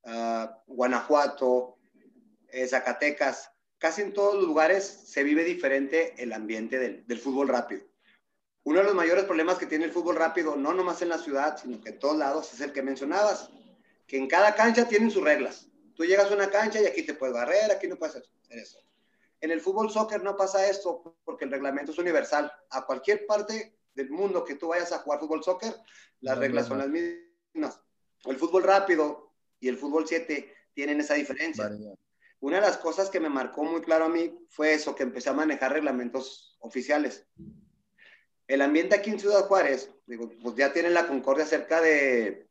ah, 0.06 0.60
Guanajuato, 0.68 1.78
eh, 2.50 2.68
Zacatecas, 2.68 3.52
casi 3.78 4.02
en 4.02 4.14
todos 4.14 4.36
los 4.36 4.46
lugares 4.46 4.86
se 4.86 5.24
vive 5.24 5.44
diferente 5.44 6.14
el 6.18 6.34
ambiente 6.34 6.80
del, 6.80 7.06
del 7.06 7.20
fútbol 7.20 7.48
rápido. 7.48 7.84
Uno 8.64 8.80
de 8.80 8.86
los 8.86 8.96
mayores 8.96 9.26
problemas 9.26 9.58
que 9.58 9.66
tiene 9.66 9.86
el 9.86 9.92
fútbol 9.92 10.18
rápido, 10.18 10.56
no 10.56 10.74
nomás 10.74 11.02
en 11.02 11.10
la 11.10 11.18
ciudad, 11.18 11.58
sino 11.58 11.80
que 11.80 11.90
en 11.90 12.00
todos 12.00 12.18
lados, 12.18 12.54
es 12.54 12.60
el 12.60 12.74
que 12.74 12.82
mencionabas, 12.82 13.50
que 14.06 14.18
en 14.18 14.28
cada 14.28 14.56
cancha 14.56 14.88
tienen 14.88 15.10
sus 15.10 15.24
reglas. 15.24 15.70
Tú 15.96 16.04
llegas 16.04 16.30
a 16.30 16.36
una 16.36 16.50
cancha 16.50 16.82
y 16.82 16.86
aquí 16.86 17.04
te 17.04 17.14
puedes 17.14 17.34
barrer, 17.34 17.72
aquí 17.72 17.88
no 17.88 17.96
puedes 17.96 18.16
hacer 18.18 18.30
eso. 18.50 18.80
En 19.40 19.52
el 19.52 19.62
fútbol 19.62 19.90
soccer 19.92 20.24
no 20.24 20.36
pasa 20.36 20.68
esto 20.70 21.16
porque 21.24 21.46
el 21.46 21.52
reglamento 21.52 21.92
es 21.92 21.98
universal. 21.98 22.52
A 22.72 22.86
cualquier 22.86 23.26
parte 23.26 23.78
del 23.94 24.10
mundo 24.10 24.44
que 24.44 24.56
tú 24.56 24.68
vayas 24.68 24.92
a 24.92 25.00
jugar 25.00 25.20
fútbol 25.20 25.44
soccer, 25.44 25.74
las 26.22 26.38
reglas 26.38 26.68
son 26.68 26.80
las 26.80 26.90
mismas. 26.90 27.80
El 28.26 28.38
fútbol 28.38 28.64
rápido 28.64 29.32
y 29.60 29.68
el 29.68 29.78
fútbol 29.78 30.08
7 30.08 30.54
tienen 30.74 31.00
esa 31.00 31.14
diferencia. 31.14 31.70
Una 32.40 32.58
de 32.58 32.62
las 32.62 32.78
cosas 32.78 33.10
que 33.10 33.20
me 33.20 33.30
marcó 33.30 33.64
muy 33.64 33.82
claro 33.82 34.06
a 34.06 34.10
mí 34.10 34.38
fue 34.50 34.74
eso, 34.74 34.96
que 34.96 35.04
empecé 35.04 35.30
a 35.30 35.34
manejar 35.34 35.74
reglamentos 35.74 36.58
oficiales. 36.60 37.28
El 38.48 38.62
ambiente 38.62 38.96
aquí 38.96 39.10
en 39.10 39.20
Ciudad 39.20 39.48
Juárez, 39.48 39.92
digo, 40.06 40.32
pues 40.42 40.56
ya 40.56 40.72
tienen 40.72 40.94
la 40.94 41.08
Concordia 41.08 41.46
cerca 41.46 41.82
de 41.82 42.48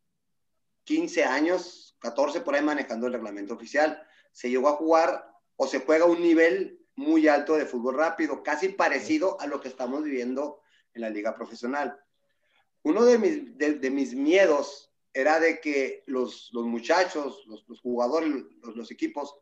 15 0.84 1.24
años, 1.24 1.96
14 2.00 2.40
por 2.40 2.54
ahí 2.54 2.62
manejando 2.62 3.06
el 3.06 3.12
reglamento 3.12 3.54
oficial. 3.54 4.02
Se 4.32 4.50
llegó 4.50 4.68
a 4.68 4.76
jugar 4.76 5.32
o 5.56 5.66
se 5.66 5.80
juega 5.80 6.04
un 6.04 6.20
nivel 6.20 6.80
muy 6.96 7.28
alto 7.28 7.56
de 7.56 7.66
fútbol 7.66 7.96
rápido, 7.96 8.42
casi 8.42 8.70
parecido 8.70 9.40
a 9.40 9.46
lo 9.46 9.60
que 9.60 9.68
estamos 9.68 10.02
viviendo 10.02 10.60
en 10.94 11.02
la 11.02 11.10
liga 11.10 11.34
profesional. 11.34 11.98
Uno 12.82 13.04
de 13.04 13.18
mis, 13.18 13.58
de, 13.58 13.90
mis 13.90 14.14
miedos 14.14 14.92
era 15.12 15.40
de 15.40 15.60
que 15.60 16.04
los, 16.06 16.50
los 16.52 16.64
muchachos, 16.66 17.44
los, 17.46 17.64
los 17.68 17.80
jugadores, 17.80 18.28
los, 18.62 18.76
los, 18.76 18.90
equipos, 18.90 19.34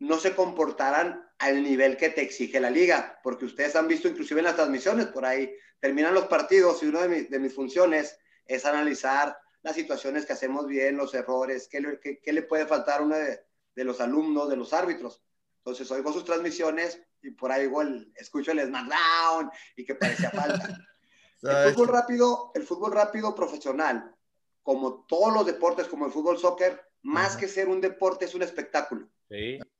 no 0.00 0.18
se 0.18 0.34
comportaran 0.34 1.28
al 1.38 1.62
nivel 1.62 1.96
que 1.96 2.10
te 2.10 2.22
exige 2.22 2.60
la 2.60 2.70
liga, 2.70 3.20
porque 3.22 3.44
ustedes 3.44 3.76
han 3.76 3.88
visto 3.88 4.08
inclusive 4.08 4.40
en 4.40 4.46
las 4.46 4.56
transmisiones 4.56 5.06
por 5.06 5.24
ahí, 5.24 5.52
terminan 5.80 6.14
los 6.14 6.26
partidos 6.26 6.82
y 6.82 6.86
una 6.86 7.06
de, 7.06 7.38
mis 7.38 7.54
funciones 7.54 8.18
es 8.46 8.64
analizar 8.64 9.36
las 9.62 9.74
situaciones 9.74 10.24
que 10.24 10.32
hacemos 10.32 10.66
bien, 10.66 10.96
los 10.96 11.14
errores, 11.14 11.68
qué 11.68 11.80
le, 11.80 12.00
qué, 12.00 12.32
le 12.32 12.42
puede 12.42 12.66
faltar 12.66 13.00
a 13.00 13.04
uno 13.04 13.16
de, 13.16 13.84
los 13.84 14.00
alumnos, 14.00 14.48
de 14.48 14.56
los 14.56 14.72
árbitros. 14.72 15.22
Entonces 15.58 15.90
oigo 15.90 16.12
sus 16.12 16.24
transmisiones 16.24 17.00
y 17.22 17.32
por 17.32 17.52
ahí 17.52 17.64
igual 17.64 18.10
escucho 18.14 18.52
el 18.52 18.64
SmackDown 18.66 19.50
y 19.76 19.84
que 19.84 19.94
parecía 19.94 20.30
falta. 20.30 20.68
el 21.42 21.74
fútbol 21.74 21.88
rápido, 21.88 22.52
el 22.54 22.62
fútbol 22.62 22.92
rápido 22.92 23.34
profesional, 23.34 24.14
como 24.62 25.04
todos 25.06 25.32
los 25.32 25.46
deportes, 25.46 25.86
como 25.86 26.06
el 26.06 26.12
fútbol 26.12 26.38
soccer, 26.38 26.80
más 27.02 27.36
que 27.36 27.48
ser 27.48 27.68
un 27.68 27.80
deporte 27.80 28.24
es 28.24 28.34
un 28.34 28.42
espectáculo. 28.42 29.08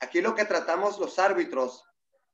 Aquí 0.01 0.21
lo 0.21 0.35
que 0.35 0.45
tratamos 0.45 0.99
los 0.99 1.19
árbitros 1.19 1.85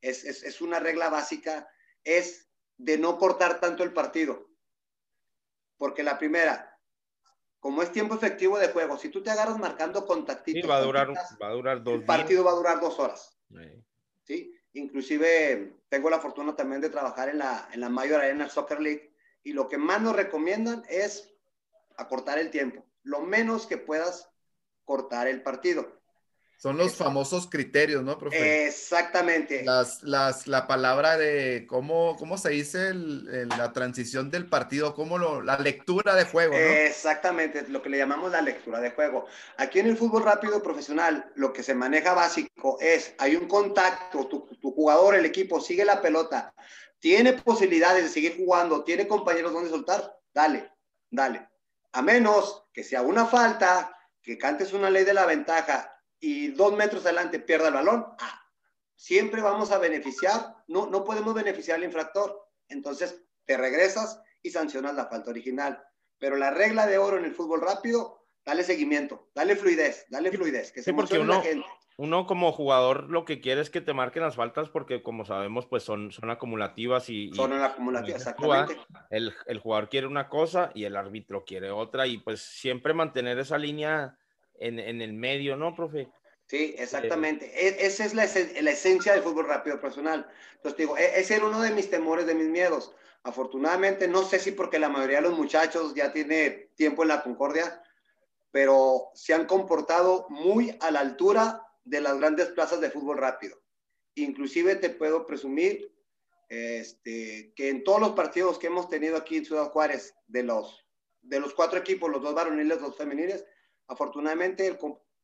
es, 0.00 0.24
es, 0.24 0.60
una 0.60 0.80
regla 0.80 1.08
básica, 1.08 1.68
es 2.02 2.48
de 2.76 2.98
no 2.98 3.18
cortar 3.18 3.60
tanto 3.60 3.82
el 3.82 3.92
partido. 3.92 4.50
Porque 5.76 6.02
la 6.02 6.18
primera, 6.18 6.78
como 7.60 7.82
es 7.82 7.92
tiempo 7.92 8.14
efectivo 8.14 8.58
de 8.58 8.68
juego, 8.68 8.96
si 8.98 9.08
tú 9.08 9.22
te 9.22 9.30
agarras 9.30 9.58
marcando 9.58 10.06
contactitos, 10.06 10.68
va, 10.68 10.78
a 10.78 10.82
durar, 10.82 11.08
va 11.10 11.48
a 11.48 11.52
durar 11.52 11.82
dos 11.82 11.94
el 11.94 12.04
partido 12.04 12.44
va 12.44 12.50
a 12.50 12.56
durar 12.56 12.80
dos 12.80 12.98
horas. 12.98 13.38
Sí. 14.24 14.52
Inclusive 14.72 15.76
tengo 15.88 16.10
la 16.10 16.18
fortuna 16.18 16.56
también 16.56 16.80
de 16.80 16.90
trabajar 16.90 17.28
en 17.28 17.38
la, 17.38 17.68
en 17.72 17.80
la 17.80 17.88
Mayor 17.88 18.20
Arena 18.20 18.48
Soccer 18.48 18.80
League 18.80 19.14
y 19.44 19.52
lo 19.52 19.68
que 19.68 19.78
más 19.78 20.02
nos 20.02 20.16
recomiendan 20.16 20.82
es 20.88 21.32
acortar 21.96 22.38
el 22.38 22.50
tiempo, 22.50 22.84
lo 23.02 23.20
menos 23.20 23.66
que 23.66 23.78
puedas 23.78 24.32
cortar 24.84 25.28
el 25.28 25.42
partido. 25.42 26.02
Son 26.56 26.78
los 26.78 26.94
famosos 26.94 27.46
criterios, 27.48 28.02
¿no, 28.02 28.16
profe? 28.16 28.66
Exactamente. 28.66 29.64
Las, 29.64 30.02
las, 30.02 30.46
la 30.46 30.66
palabra 30.66 31.18
de 31.18 31.66
cómo, 31.68 32.16
cómo 32.16 32.38
se 32.38 32.50
dice 32.50 32.94
la 32.94 33.72
transición 33.72 34.30
del 34.30 34.46
partido, 34.46 34.94
cómo 34.94 35.18
lo, 35.18 35.42
la 35.42 35.58
lectura 35.58 36.14
de 36.14 36.24
juego, 36.24 36.54
¿no? 36.54 36.58
Exactamente, 36.58 37.66
lo 37.68 37.82
que 37.82 37.90
le 37.90 37.98
llamamos 37.98 38.32
la 38.32 38.40
lectura 38.40 38.80
de 38.80 38.92
juego. 38.92 39.26
Aquí 39.58 39.80
en 39.80 39.88
el 39.88 39.96
fútbol 39.96 40.24
rápido 40.24 40.62
profesional, 40.62 41.30
lo 41.34 41.52
que 41.52 41.62
se 41.62 41.74
maneja 41.74 42.14
básico 42.14 42.78
es, 42.80 43.14
hay 43.18 43.36
un 43.36 43.46
contacto, 43.46 44.26
tu, 44.26 44.46
tu 44.60 44.72
jugador, 44.72 45.14
el 45.16 45.26
equipo, 45.26 45.60
sigue 45.60 45.84
la 45.84 46.00
pelota, 46.00 46.54
tiene 46.98 47.34
posibilidades 47.34 48.04
de 48.04 48.08
seguir 48.08 48.36
jugando, 48.36 48.84
tiene 48.84 49.06
compañeros 49.06 49.52
donde 49.52 49.68
soltar, 49.68 50.18
dale, 50.32 50.72
dale. 51.10 51.46
A 51.92 52.00
menos 52.00 52.64
que 52.72 52.82
sea 52.82 53.02
una 53.02 53.26
falta, 53.26 53.94
que 54.22 54.38
cantes 54.38 54.72
una 54.72 54.88
ley 54.88 55.04
de 55.04 55.12
la 55.12 55.26
ventaja 55.26 55.93
y 56.20 56.48
dos 56.48 56.74
metros 56.74 57.04
adelante 57.04 57.38
pierda 57.38 57.68
el 57.68 57.74
balón, 57.74 58.06
ah, 58.18 58.42
siempre 58.94 59.42
vamos 59.42 59.70
a 59.70 59.78
beneficiar, 59.78 60.56
no, 60.68 60.86
no 60.86 61.04
podemos 61.04 61.34
beneficiar 61.34 61.78
al 61.78 61.84
infractor. 61.84 62.48
Entonces, 62.68 63.22
te 63.44 63.56
regresas 63.56 64.22
y 64.42 64.50
sancionas 64.50 64.94
la 64.94 65.06
falta 65.06 65.30
original. 65.30 65.82
Pero 66.18 66.36
la 66.36 66.50
regla 66.50 66.86
de 66.86 66.98
oro 66.98 67.18
en 67.18 67.24
el 67.24 67.34
fútbol 67.34 67.60
rápido, 67.60 68.26
dale 68.44 68.62
seguimiento, 68.62 69.30
dale 69.34 69.56
fluidez, 69.56 70.06
dale 70.08 70.30
fluidez, 70.30 70.72
que 70.72 70.82
se 70.82 70.94
porque 70.94 71.18
uno, 71.18 71.34
la 71.34 71.42
gente. 71.42 71.66
Uno 71.96 72.26
como 72.26 72.50
jugador 72.52 73.10
lo 73.10 73.24
que 73.24 73.40
quiere 73.40 73.60
es 73.60 73.70
que 73.70 73.80
te 73.80 73.94
marquen 73.94 74.22
las 74.22 74.34
faltas 74.34 74.68
porque 74.68 75.02
como 75.02 75.24
sabemos 75.24 75.66
pues 75.66 75.84
son, 75.84 76.10
son 76.10 76.30
acumulativas 76.30 77.08
y... 77.08 77.32
Son 77.34 77.52
acumulativas, 77.52 78.20
exactamente. 78.20 78.76
El, 79.10 79.32
el 79.46 79.58
jugador 79.58 79.88
quiere 79.88 80.06
una 80.06 80.28
cosa 80.28 80.72
y 80.74 80.84
el 80.84 80.96
árbitro 80.96 81.44
quiere 81.44 81.70
otra 81.70 82.06
y 82.06 82.18
pues 82.18 82.42
siempre 82.42 82.94
mantener 82.94 83.38
esa 83.38 83.58
línea 83.58 84.18
en, 84.58 84.78
en 84.78 85.02
el 85.02 85.12
medio, 85.12 85.56
¿no, 85.56 85.74
profe? 85.74 86.08
Sí, 86.46 86.74
exactamente. 86.78 87.46
E, 87.54 87.86
esa 87.86 88.04
es 88.04 88.14
la, 88.14 88.24
la, 88.62 88.70
esencia 88.70 89.12
del 89.12 89.22
fútbol 89.22 89.46
rápido 89.46 89.80
personal. 89.80 90.28
Entonces, 90.56 90.78
digo, 90.78 90.96
ese 90.96 91.36
era 91.36 91.46
uno 91.46 91.60
de 91.60 91.70
mis 91.70 91.90
temores, 91.90 92.26
de 92.26 92.34
mis 92.34 92.48
miedos. 92.48 92.94
Afortunadamente, 93.22 94.06
no 94.06 94.22
sé 94.22 94.38
si 94.38 94.52
porque 94.52 94.78
la 94.78 94.90
mayoría 94.90 95.16
de 95.16 95.28
los 95.28 95.38
muchachos 95.38 95.94
ya 95.94 96.12
tiene 96.12 96.70
tiempo 96.76 97.02
en 97.02 97.08
la 97.08 97.22
Concordia, 97.22 97.82
pero 98.50 99.10
se 99.14 99.32
han 99.32 99.46
comportado 99.46 100.26
muy 100.28 100.76
a 100.80 100.90
la 100.90 101.00
altura 101.00 101.62
de 101.84 102.00
las 102.00 102.18
grandes 102.18 102.48
plazas 102.48 102.80
de 102.80 102.90
fútbol 102.90 103.18
rápido. 103.18 103.60
Inclusive 104.14 104.76
te 104.76 104.90
puedo 104.90 105.26
presumir 105.26 105.90
este, 106.48 107.52
que 107.56 107.70
en 107.70 107.82
todos 107.82 108.00
los 108.00 108.12
partidos 108.12 108.58
que 108.58 108.66
hemos 108.66 108.88
tenido 108.88 109.16
aquí 109.16 109.38
en 109.38 109.46
Ciudad 109.46 109.70
Juárez, 109.70 110.14
de 110.28 110.42
los, 110.42 110.86
de 111.22 111.40
los 111.40 111.54
cuatro 111.54 111.78
equipos, 111.78 112.10
los 112.10 112.22
dos 112.22 112.34
varoniles, 112.34 112.80
los 112.80 112.96
femeniles, 112.96 113.44
Afortunadamente 113.88 114.66
el, 114.66 114.78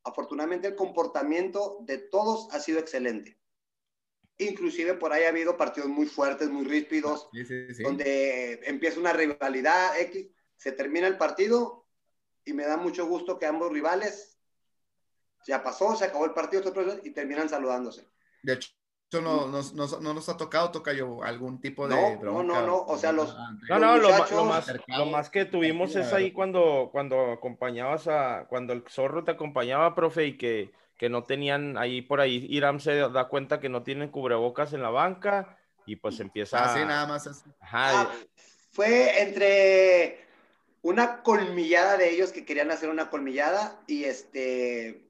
afortunadamente 0.05 0.69
el 0.69 0.77
comportamiento 0.77 1.79
de 1.83 1.99
todos 1.99 2.53
ha 2.53 2.61
sido 2.61 2.79
excelente. 2.79 3.39
Inclusive 4.39 4.95
por 4.95 5.13
ahí 5.13 5.25
ha 5.25 5.29
habido 5.29 5.57
partidos 5.57 5.91
muy 5.91 6.07
fuertes, 6.07 6.49
muy 6.49 6.65
ríspidos, 6.65 7.29
donde 7.83 8.61
empieza 8.65 8.99
una 8.99 9.13
rivalidad 9.13 9.99
X, 10.01 10.29
se 10.57 10.73
termina 10.73 11.07
el 11.07 11.19
partido 11.19 11.87
y 12.45 12.55
me 12.55 12.65
da 12.65 12.77
mucho 12.77 13.07
gusto 13.07 13.39
que 13.39 13.47
ambos 13.47 13.71
rivales 13.71 14.39
ya 15.47 15.63
pasó, 15.63 15.95
se 15.97 16.05
acabó 16.05 16.25
el 16.25 16.33
partido 16.33 16.63
y 17.03 17.11
terminan 17.11 17.49
saludándose. 17.49 18.07
De 18.43 18.55
hecho, 18.55 18.71
no, 19.13 19.49
no, 19.49 19.61
no, 20.01 20.15
nos 20.15 20.29
ha 20.29 20.37
tocado, 20.37 20.71
toca 20.71 20.93
yo 20.93 21.25
algún 21.25 21.61
tipo 21.61 21.89
de 21.89 21.97
no, 22.23 22.23
No, 22.23 22.43
no, 22.45 22.67
no, 22.67 22.77
o 22.83 22.97
sea, 22.97 23.11
los. 23.11 23.37
No, 23.69 23.79
no, 23.81 23.97
lo, 23.97 24.11
más, 24.45 24.73
lo 24.87 25.07
más 25.07 25.31
que 25.31 25.45
tuvimos 25.45 25.97
es 25.97 26.13
ahí 26.13 26.31
cuando, 26.31 26.91
cuando 26.93 27.33
acompañabas 27.33 28.07
a. 28.07 28.47
Cuando 28.49 28.73
el 28.73 28.85
zorro 28.89 29.25
te 29.25 29.33
acompañaba, 29.33 29.97
profe, 29.97 30.27
y 30.27 30.39
que, 30.39 30.71
que 30.97 31.09
no 31.09 31.25
tenían 31.25 31.77
ahí 31.77 32.03
por 32.03 32.21
ahí. 32.21 32.47
Iram 32.51 32.79
se 32.79 32.95
da 32.97 33.25
cuenta 33.27 33.59
que 33.59 33.69
no 33.69 33.83
tienen 33.83 34.11
cubrebocas 34.11 34.73
en 34.75 34.83
la 34.83 34.91
banca 34.91 35.59
y 35.87 35.97
pues 35.97 36.21
empieza. 36.21 36.63
Así, 36.63 36.85
nada 36.85 37.07
más. 37.07 37.27
Ajá. 37.61 38.03
Ah, 38.03 38.11
fue 38.71 39.23
entre 39.23 40.25
una 40.83 41.23
colmillada 41.23 41.97
de 41.97 42.11
ellos 42.11 42.31
que 42.31 42.45
querían 42.45 42.71
hacer 42.71 42.89
una 42.89 43.11
colmillada 43.11 43.81
y 43.89 44.05
este 44.05 45.10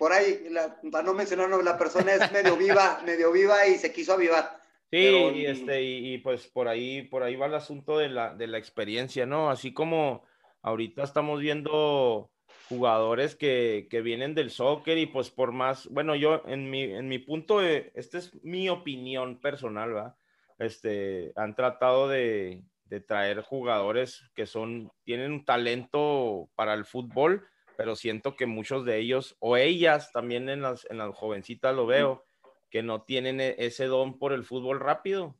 por 0.00 0.14
ahí, 0.14 0.48
para 0.90 1.04
no 1.04 1.12
mencionarlo, 1.12 1.60
la 1.60 1.76
persona 1.76 2.14
es 2.14 2.32
medio 2.32 2.56
viva, 2.56 3.02
medio 3.04 3.30
viva 3.30 3.66
y 3.66 3.76
se 3.76 3.92
quiso 3.92 4.14
avivar. 4.14 4.58
Sí, 4.90 4.96
y, 4.98 5.44
este, 5.44 5.82
y, 5.82 6.16
pues 6.18 6.46
por 6.48 6.68
ahí, 6.68 7.02
por 7.02 7.22
ahí 7.22 7.36
va 7.36 7.44
el 7.44 7.54
asunto 7.54 7.98
de 7.98 8.08
la, 8.08 8.34
de 8.34 8.46
la 8.46 8.56
experiencia, 8.56 9.26
¿no? 9.26 9.50
Así 9.50 9.74
como 9.74 10.24
ahorita 10.62 11.02
estamos 11.02 11.38
viendo 11.38 12.30
jugadores 12.70 13.36
que, 13.36 13.88
que, 13.90 14.00
vienen 14.00 14.34
del 14.34 14.50
soccer 14.50 14.96
y 14.96 15.04
pues 15.04 15.28
por 15.28 15.52
más, 15.52 15.86
bueno, 15.88 16.16
yo 16.16 16.42
en 16.46 16.70
mi, 16.70 16.82
en 16.82 17.06
mi 17.06 17.18
punto, 17.18 17.60
de, 17.60 17.92
esta 17.94 18.16
es 18.16 18.42
mi 18.42 18.70
opinión 18.70 19.38
personal, 19.38 19.94
¿va? 19.94 20.16
Este, 20.58 21.32
han 21.36 21.54
tratado 21.54 22.08
de, 22.08 22.62
de 22.86 23.00
traer 23.00 23.42
jugadores 23.42 24.24
que 24.34 24.46
son, 24.46 24.90
tienen 25.04 25.30
un 25.30 25.44
talento 25.44 26.48
para 26.54 26.72
el 26.72 26.86
fútbol, 26.86 27.46
pero 27.80 27.96
siento 27.96 28.36
que 28.36 28.44
muchos 28.44 28.84
de 28.84 28.98
ellos, 28.98 29.36
o 29.38 29.56
ellas 29.56 30.12
también 30.12 30.50
en 30.50 30.60
las, 30.60 30.86
en 30.90 30.98
las 30.98 31.16
jovencitas 31.16 31.74
lo 31.74 31.86
veo, 31.86 32.26
que 32.68 32.82
no 32.82 33.04
tienen 33.04 33.40
e, 33.40 33.54
ese 33.56 33.86
don 33.86 34.18
por 34.18 34.34
el 34.34 34.44
fútbol 34.44 34.80
rápido. 34.80 35.34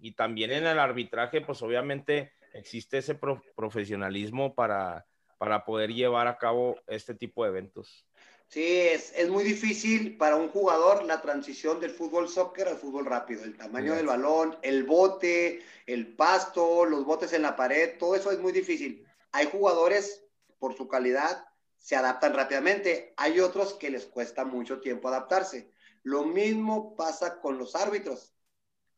Y 0.00 0.16
también 0.16 0.50
en 0.50 0.66
el 0.66 0.80
arbitraje, 0.80 1.42
pues 1.42 1.62
obviamente 1.62 2.32
existe 2.54 2.98
ese 2.98 3.14
profesionalismo 3.54 4.56
para, 4.56 5.06
para 5.38 5.64
poder 5.64 5.94
llevar 5.94 6.26
a 6.26 6.38
cabo 6.38 6.74
este 6.88 7.14
tipo 7.14 7.44
de 7.44 7.50
eventos. 7.50 8.04
Sí, 8.48 8.66
es, 8.66 9.12
es, 9.16 9.28
muy 9.28 9.44
difícil 9.44 10.16
para 10.16 10.34
un 10.34 10.48
jugador 10.48 11.04
la 11.04 11.22
transición 11.22 11.78
del 11.78 11.90
fútbol 11.90 12.28
soccer 12.28 12.66
al 12.66 12.78
fútbol 12.78 13.06
rápido. 13.06 13.44
El 13.44 13.56
tamaño 13.56 13.94
del 13.94 14.06
balón, 14.06 14.56
el 14.62 14.82
bote, 14.82 15.62
el 15.86 16.16
pasto, 16.16 16.84
los 16.84 17.04
botes 17.04 17.32
en 17.32 17.42
la 17.42 17.54
pared, 17.54 17.96
todo 17.96 18.16
eso 18.16 18.32
es 18.32 18.40
muy 18.40 18.50
difícil. 18.50 19.06
Hay 19.30 19.46
jugadores, 19.46 20.24
por 20.58 20.76
su 20.76 20.88
calidad, 20.88 21.45
se 21.78 21.96
adaptan 21.96 22.34
rápidamente. 22.34 23.14
Hay 23.16 23.40
otros 23.40 23.74
que 23.74 23.90
les 23.90 24.06
cuesta 24.06 24.44
mucho 24.44 24.80
tiempo 24.80 25.08
adaptarse. 25.08 25.70
Lo 26.02 26.24
mismo 26.24 26.94
pasa 26.96 27.40
con 27.40 27.58
los 27.58 27.74
árbitros. 27.74 28.34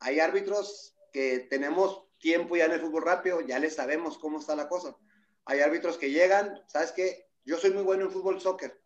Hay 0.01 0.21
árbitros 0.21 0.95
que 1.13 1.41
tenemos 1.51 2.05
tiempo 2.19 2.57
ya 2.57 2.67
en 2.67 2.73
el 2.73 2.81
fútbol 2.81 3.05
rápido, 3.05 3.41
ya 3.41 3.59
les 3.59 3.75
sabemos 3.75 4.19
cómo 4.19 4.39
está 4.39 4.55
la 4.57 4.69
cosa. 4.69 4.97
Hay 5.45 5.61
árbitros 5.61 5.97
que 5.97 6.11
llegan, 6.11 6.61
¿sabes 6.67 6.93
qué? 6.93 7.29
Yo 7.45 7.57
soy 7.57 7.71
muy 7.71 7.83
bueno 7.83 8.05
en 8.05 8.11
fútbol 8.11 8.41
soccer, 8.41 8.79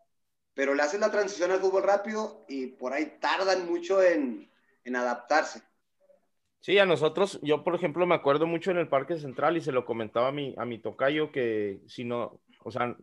pero 0.54 0.74
le 0.74 0.82
hacen 0.82 1.00
la 1.00 1.10
transición 1.10 1.50
al 1.50 1.60
fútbol 1.60 1.82
rápido 1.82 2.44
y 2.48 2.68
por 2.68 2.92
ahí 2.92 3.18
tardan 3.20 3.66
mucho 3.66 4.02
en, 4.02 4.50
en 4.84 4.96
adaptarse. 4.96 5.62
Sí, 6.60 6.78
a 6.78 6.86
nosotros, 6.86 7.40
yo 7.42 7.64
por 7.64 7.74
ejemplo 7.74 8.06
me 8.06 8.14
acuerdo 8.14 8.46
mucho 8.46 8.70
en 8.70 8.78
el 8.78 8.88
Parque 8.88 9.18
Central 9.18 9.56
y 9.56 9.60
se 9.60 9.72
lo 9.72 9.84
comentaba 9.84 10.28
a 10.28 10.32
mi, 10.32 10.54
a 10.56 10.64
mi 10.64 10.78
tocayo 10.78 11.32
que 11.32 11.80
si 11.88 12.04
no, 12.04 12.40
o 12.60 12.70
sea, 12.70 12.96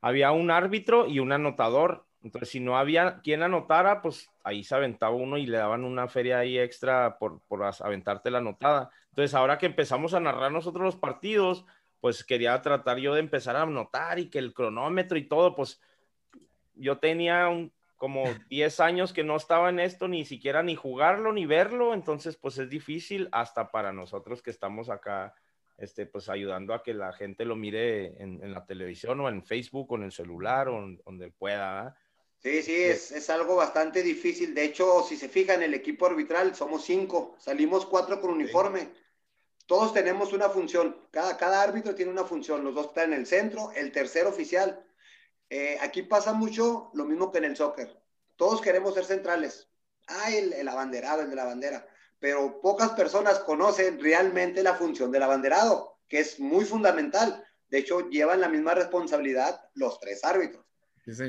había 0.00 0.32
un 0.32 0.50
árbitro 0.50 1.06
y 1.06 1.18
un 1.20 1.32
anotador. 1.32 2.06
Entonces, 2.22 2.50
si 2.50 2.60
no 2.60 2.76
había 2.76 3.20
quien 3.20 3.42
anotara, 3.42 4.02
pues 4.02 4.28
ahí 4.44 4.62
se 4.62 4.74
aventaba 4.74 5.14
uno 5.14 5.38
y 5.38 5.46
le 5.46 5.58
daban 5.58 5.84
una 5.84 6.08
feria 6.08 6.38
ahí 6.38 6.58
extra 6.58 7.18
por, 7.18 7.40
por 7.48 7.62
aventarte 7.62 8.30
la 8.30 8.38
anotada. 8.38 8.90
Entonces, 9.08 9.34
ahora 9.34 9.58
que 9.58 9.66
empezamos 9.66 10.14
a 10.14 10.20
narrar 10.20 10.52
nosotros 10.52 10.84
los 10.84 10.96
partidos, 10.96 11.64
pues 12.00 12.24
quería 12.24 12.60
tratar 12.62 12.98
yo 12.98 13.14
de 13.14 13.20
empezar 13.20 13.56
a 13.56 13.62
anotar 13.62 14.18
y 14.18 14.30
que 14.30 14.38
el 14.38 14.54
cronómetro 14.54 15.18
y 15.18 15.28
todo, 15.28 15.54
pues 15.54 15.80
yo 16.74 16.98
tenía 16.98 17.48
un, 17.48 17.72
como 17.96 18.24
10 18.48 18.80
años 18.80 19.12
que 19.12 19.24
no 19.24 19.36
estaba 19.36 19.68
en 19.68 19.80
esto, 19.80 20.08
ni 20.08 20.24
siquiera 20.24 20.62
ni 20.62 20.74
jugarlo, 20.74 21.32
ni 21.32 21.46
verlo, 21.46 21.94
entonces 21.94 22.36
pues 22.36 22.58
es 22.58 22.70
difícil 22.70 23.28
hasta 23.32 23.70
para 23.70 23.92
nosotros 23.92 24.42
que 24.42 24.50
estamos 24.50 24.88
acá 24.88 25.34
este, 25.80 26.06
pues 26.06 26.28
ayudando 26.28 26.74
a 26.74 26.82
que 26.82 26.92
la 26.92 27.12
gente 27.12 27.44
lo 27.44 27.56
mire 27.56 28.22
en, 28.22 28.52
la 28.52 28.66
televisión 28.66 29.18
o 29.20 29.28
en 29.28 29.42
Facebook 29.42 29.90
o 29.90 29.96
en 29.96 30.04
el 30.04 30.12
celular 30.12 30.68
o 30.68 30.86
donde 31.04 31.30
pueda. 31.30 31.96
Sí, 32.38 32.62
sí, 32.62 32.74
es, 32.74 33.10
es, 33.12 33.30
algo 33.30 33.56
bastante 33.56 34.02
difícil. 34.02 34.54
De 34.54 34.64
hecho, 34.64 35.02
si 35.02 35.16
se 35.16 35.28
fijan, 35.28 35.62
el 35.62 35.74
equipo 35.74 36.06
arbitral 36.06 36.54
somos 36.54 36.84
cinco, 36.84 37.34
salimos 37.38 37.86
cuatro 37.86 38.20
con 38.20 38.30
uniforme. 38.30 38.90
Todos 39.66 39.94
tenemos 39.94 40.32
una 40.32 40.48
función, 40.48 40.96
cada, 41.10 41.36
cada 41.36 41.62
árbitro 41.62 41.94
tiene 41.94 42.10
una 42.10 42.24
función, 42.24 42.64
los 42.64 42.74
dos 42.74 42.86
están 42.88 43.12
en 43.12 43.20
el 43.20 43.26
centro, 43.26 43.72
el 43.72 43.92
tercer 43.92 44.26
oficial. 44.26 44.84
Eh, 45.48 45.78
aquí 45.80 46.02
pasa 46.02 46.32
mucho 46.32 46.90
lo 46.94 47.04
mismo 47.04 47.30
que 47.30 47.38
en 47.38 47.44
el 47.44 47.56
soccer. 47.56 47.96
Todos 48.36 48.60
queremos 48.60 48.94
ser 48.94 49.04
centrales. 49.04 49.68
Ah, 50.08 50.30
el, 50.32 50.52
el 50.52 50.68
abanderado, 50.68 51.22
el 51.22 51.30
de 51.30 51.36
la 51.36 51.44
bandera 51.44 51.86
pero 52.20 52.60
pocas 52.60 52.90
personas 52.90 53.40
conocen 53.40 53.98
realmente 53.98 54.62
la 54.62 54.74
función 54.74 55.10
del 55.10 55.22
abanderado, 55.22 55.98
que 56.06 56.20
es 56.20 56.38
muy 56.38 56.64
fundamental. 56.64 57.44
De 57.68 57.78
hecho, 57.78 58.08
llevan 58.10 58.40
la 58.40 58.48
misma 58.48 58.74
responsabilidad 58.74 59.60
los 59.74 59.98
tres 59.98 60.22
árbitros. 60.22 60.64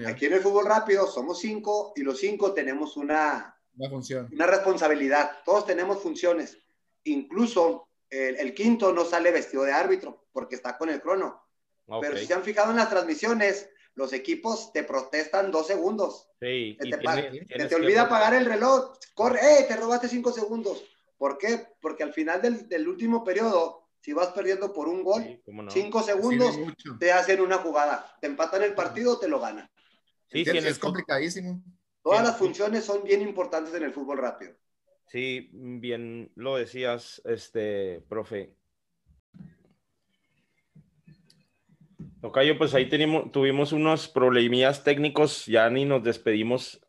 Aquí 0.05 0.25
en 0.25 0.33
el 0.33 0.41
fútbol 0.41 0.65
rápido 0.65 1.07
somos 1.07 1.39
cinco 1.39 1.93
y 1.95 2.01
los 2.01 2.19
cinco 2.19 2.53
tenemos 2.53 2.97
una, 2.97 3.57
una, 3.77 3.89
función. 3.89 4.29
una 4.31 4.45
responsabilidad. 4.45 5.31
Todos 5.45 5.65
tenemos 5.65 6.03
funciones. 6.03 6.57
Incluso 7.05 7.87
el, 8.09 8.53
quinto 8.53 8.91
no 8.93 9.05
sale 9.05 9.31
vestido 9.31 9.63
de 9.63 9.71
árbitro 9.71 10.27
porque 10.33 10.55
está 10.55 10.77
con 10.77 10.89
el 10.89 11.01
crono. 11.01 11.41
Pero 12.01 12.17
si 12.17 12.25
se 12.25 12.33
han 12.33 12.43
fijado 12.43 12.71
en 12.71 12.77
las 12.77 12.89
transmisiones, 12.89 13.69
los 13.95 14.13
equipos 14.13 14.71
te 14.73 14.83
protestan 14.83 15.51
dos 15.51 15.67
segundos. 15.67 16.29
Sí, 16.39 16.77
te, 16.79 16.89
te, 16.89 17.75
olvida 17.75 18.09
pagar 18.09 18.33
el 18.33 18.45
reloj. 18.45 18.97
Corre, 19.13 19.39
¡eh! 19.39 19.65
Te 19.67 19.75
robaste 19.75 20.07
cinco 20.07 20.31
segundos. 20.31 20.83
¿Por 21.17 21.37
qué? 21.37 21.67
Porque 21.79 22.03
al 22.03 22.13
final 22.13 22.41
del, 22.41 22.87
último 22.87 23.23
periodo, 23.23 23.89
si 23.99 24.13
vas 24.13 24.29
perdiendo 24.29 24.73
por 24.73 24.87
un 24.87 25.03
gol, 25.03 25.41
cinco 25.69 26.01
segundos, 26.01 26.57
te 26.99 27.11
hacen 27.11 27.41
una 27.41 27.57
jugada. 27.57 28.17
Te 28.19 28.27
empatan 28.27 28.63
el 28.63 28.73
partido, 28.73 29.19
te 29.19 29.27
lo 29.27 29.39
ganan. 29.39 29.69
Sí, 30.29 30.45
sí, 30.45 30.57
es 30.57 30.79
complicadísimo. 30.79 31.61
Todas 32.01 32.23
las 32.23 32.37
funciones 32.37 32.85
son 32.85 33.03
bien 33.03 33.21
importantes 33.21 33.73
en 33.75 33.83
el 33.83 33.93
fútbol 33.93 34.17
rápido. 34.17 34.55
Sí, 35.07 35.49
bien 35.51 36.31
lo 36.35 36.55
decías, 36.55 37.21
este, 37.25 38.01
profe. 38.07 38.55
Tocayo, 42.22 42.57
pues 42.57 42.74
ahí 42.76 42.88
tenemos, 42.88 43.32
tuvimos 43.32 43.72
unos 43.72 44.07
problemillas 44.07 44.84
técnicos, 44.84 45.47
ya 45.47 45.69
ni 45.69 45.86
nos 45.86 46.03
despedimos 46.03 46.80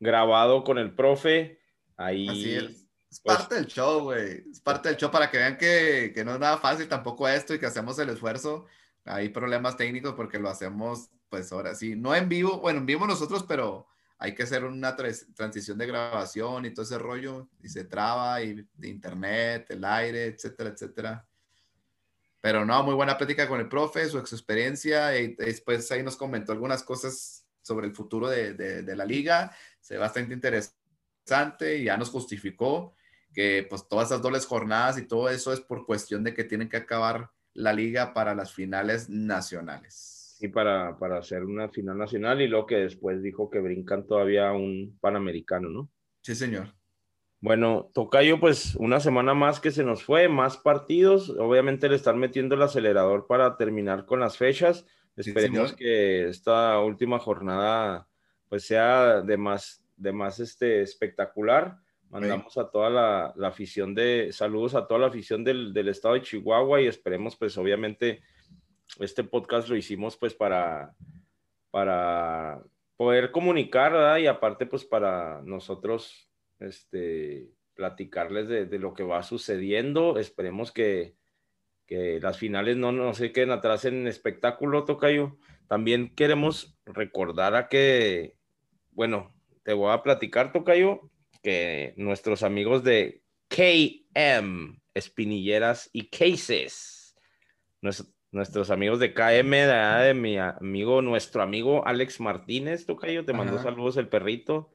grabado 0.00 0.64
con 0.64 0.78
el 0.78 0.94
profe. 0.94 1.60
Ahí. 1.96 2.28
Así 2.28 2.54
es. 2.54 2.84
Es 3.08 3.20
pues 3.20 3.36
parte 3.36 3.54
del 3.54 3.66
show, 3.66 4.02
güey. 4.02 4.42
Es 4.50 4.60
parte 4.60 4.88
del 4.88 4.98
show 4.98 5.08
para 5.12 5.30
que 5.30 5.38
vean 5.38 5.56
que, 5.56 6.10
que, 6.12 6.24
no 6.24 6.32
es 6.34 6.40
nada 6.40 6.58
fácil 6.58 6.88
tampoco 6.88 7.28
esto 7.28 7.54
y 7.54 7.60
que 7.60 7.66
hacemos 7.66 7.96
el 8.00 8.08
esfuerzo. 8.08 8.66
Hay 9.04 9.28
problemas 9.28 9.76
técnicos 9.76 10.14
porque 10.14 10.40
lo 10.40 10.48
hacemos, 10.48 11.10
pues 11.28 11.52
ahora 11.52 11.76
sí, 11.76 11.94
no 11.94 12.12
en 12.12 12.28
vivo, 12.28 12.58
bueno, 12.58 12.80
en 12.80 12.86
vivo 12.86 13.06
nosotros, 13.06 13.44
pero 13.46 13.86
hay 14.18 14.34
que 14.34 14.42
hacer 14.42 14.64
una 14.64 14.96
transición 14.96 15.78
de 15.78 15.86
grabación 15.86 16.64
y 16.64 16.72
todo 16.72 16.84
ese 16.84 16.98
rollo 16.98 17.48
y 17.62 17.68
se 17.68 17.84
traba 17.84 18.42
y 18.42 18.66
de 18.74 18.88
internet, 18.88 19.66
el 19.70 19.84
aire, 19.84 20.24
etcétera, 20.26 20.70
etcétera. 20.70 21.24
Pero 22.44 22.66
no, 22.66 22.82
muy 22.82 22.94
buena 22.94 23.16
plática 23.16 23.48
con 23.48 23.58
el 23.58 23.70
profe, 23.70 24.06
su 24.06 24.18
experiencia 24.18 25.18
y 25.18 25.34
después 25.34 25.90
ahí 25.90 26.02
nos 26.02 26.14
comentó 26.14 26.52
algunas 26.52 26.82
cosas 26.82 27.48
sobre 27.62 27.86
el 27.86 27.94
futuro 27.94 28.28
de, 28.28 28.52
de, 28.52 28.96
la 28.96 29.06
liga, 29.06 29.50
se 29.80 29.96
bastante 29.96 30.34
interesante 30.34 31.78
y 31.78 31.84
ya 31.84 31.96
nos 31.96 32.10
justificó 32.10 32.96
que 33.32 33.66
pues 33.66 33.88
todas 33.88 34.08
esas 34.08 34.20
dobles 34.20 34.44
jornadas 34.44 34.98
y 34.98 35.06
todo 35.06 35.30
eso 35.30 35.54
es 35.54 35.62
por 35.62 35.86
cuestión 35.86 36.22
de 36.22 36.34
que 36.34 36.44
tienen 36.44 36.68
que 36.68 36.76
acabar 36.76 37.30
la 37.54 37.72
liga 37.72 38.12
para 38.12 38.34
las 38.34 38.52
finales 38.52 39.08
nacionales. 39.08 40.36
Sí, 40.38 40.48
para, 40.48 40.98
para 40.98 41.20
hacer 41.20 41.44
una 41.44 41.70
final 41.70 41.96
nacional 41.96 42.42
y 42.42 42.48
lo 42.48 42.66
que 42.66 42.76
después 42.76 43.22
dijo 43.22 43.48
que 43.48 43.60
brincan 43.60 44.06
todavía 44.06 44.52
un 44.52 44.98
panamericano, 45.00 45.70
¿no? 45.70 45.90
Sí, 46.20 46.34
señor. 46.34 46.74
Bueno, 47.44 47.90
Tocayo, 47.92 48.40
pues 48.40 48.74
una 48.76 49.00
semana 49.00 49.34
más 49.34 49.60
que 49.60 49.70
se 49.70 49.84
nos 49.84 50.02
fue, 50.02 50.30
más 50.30 50.56
partidos. 50.56 51.28
Obviamente 51.28 51.90
le 51.90 51.96
están 51.96 52.16
metiendo 52.16 52.54
el 52.54 52.62
acelerador 52.62 53.26
para 53.26 53.58
terminar 53.58 54.06
con 54.06 54.18
las 54.18 54.38
fechas. 54.38 54.86
Esperemos 55.14 55.74
que 55.74 56.26
esta 56.26 56.80
última 56.80 57.18
jornada 57.18 58.08
pues 58.48 58.66
sea 58.66 59.20
de 59.20 59.36
más, 59.36 59.84
de 59.94 60.10
más 60.14 60.40
este, 60.40 60.80
espectacular. 60.80 61.76
Mandamos 62.08 62.56
a 62.56 62.70
toda 62.70 62.88
la, 62.88 63.46
afición 63.46 63.94
de, 63.94 64.30
saludos 64.32 64.74
a 64.74 64.86
toda 64.86 65.00
la 65.00 65.08
afición 65.08 65.44
del, 65.44 65.74
del, 65.74 65.88
estado 65.88 66.14
de 66.14 66.22
Chihuahua 66.22 66.80
y 66.80 66.86
esperemos 66.86 67.36
pues 67.36 67.58
obviamente 67.58 68.22
este 69.00 69.22
podcast 69.22 69.68
lo 69.68 69.76
hicimos 69.76 70.16
pues 70.16 70.32
para, 70.32 70.94
para 71.70 72.62
poder 72.96 73.32
comunicar, 73.32 73.92
¿verdad? 73.92 74.16
Y 74.16 74.28
aparte 74.28 74.64
pues 74.64 74.86
para 74.86 75.42
nosotros 75.42 76.30
este, 76.60 77.50
platicarles 77.74 78.48
de, 78.48 78.78
lo 78.78 78.94
que 78.94 79.02
va 79.02 79.22
sucediendo. 79.22 80.18
Esperemos 80.18 80.72
que, 80.72 81.16
las 81.88 82.38
finales 82.38 82.76
no, 82.76 82.90
no 82.90 83.14
se 83.14 83.30
queden 83.30 83.52
atrás 83.52 83.84
en 83.84 84.08
espectáculo, 84.08 84.84
Tocayo. 84.84 85.36
También 85.68 86.12
queremos 86.14 86.76
recordar 86.86 87.54
a 87.54 87.68
que, 87.68 88.36
bueno, 88.90 89.34
te 89.62 89.74
voy 89.74 89.92
a 89.92 90.02
platicar, 90.02 90.52
Tocayo, 90.52 91.10
que 91.42 91.94
nuestros 91.96 92.42
amigos 92.42 92.82
de 92.82 93.22
KM, 93.48 94.80
Espinilleras 94.94 95.90
y 95.92 96.08
Cases, 96.08 97.14
nuestros 98.32 98.70
amigos 98.70 98.98
de 98.98 99.14
KM, 99.14 99.50
de, 99.50 100.14
mi 100.14 100.38
amigo, 100.38 101.02
nuestro 101.02 101.42
amigo 101.42 101.86
Alex 101.86 102.18
Martínez, 102.20 102.86
Tocayo, 102.86 103.24
te 103.24 103.32
mando 103.32 103.62
saludos 103.62 103.96
el 103.96 104.08
perrito. 104.08 104.74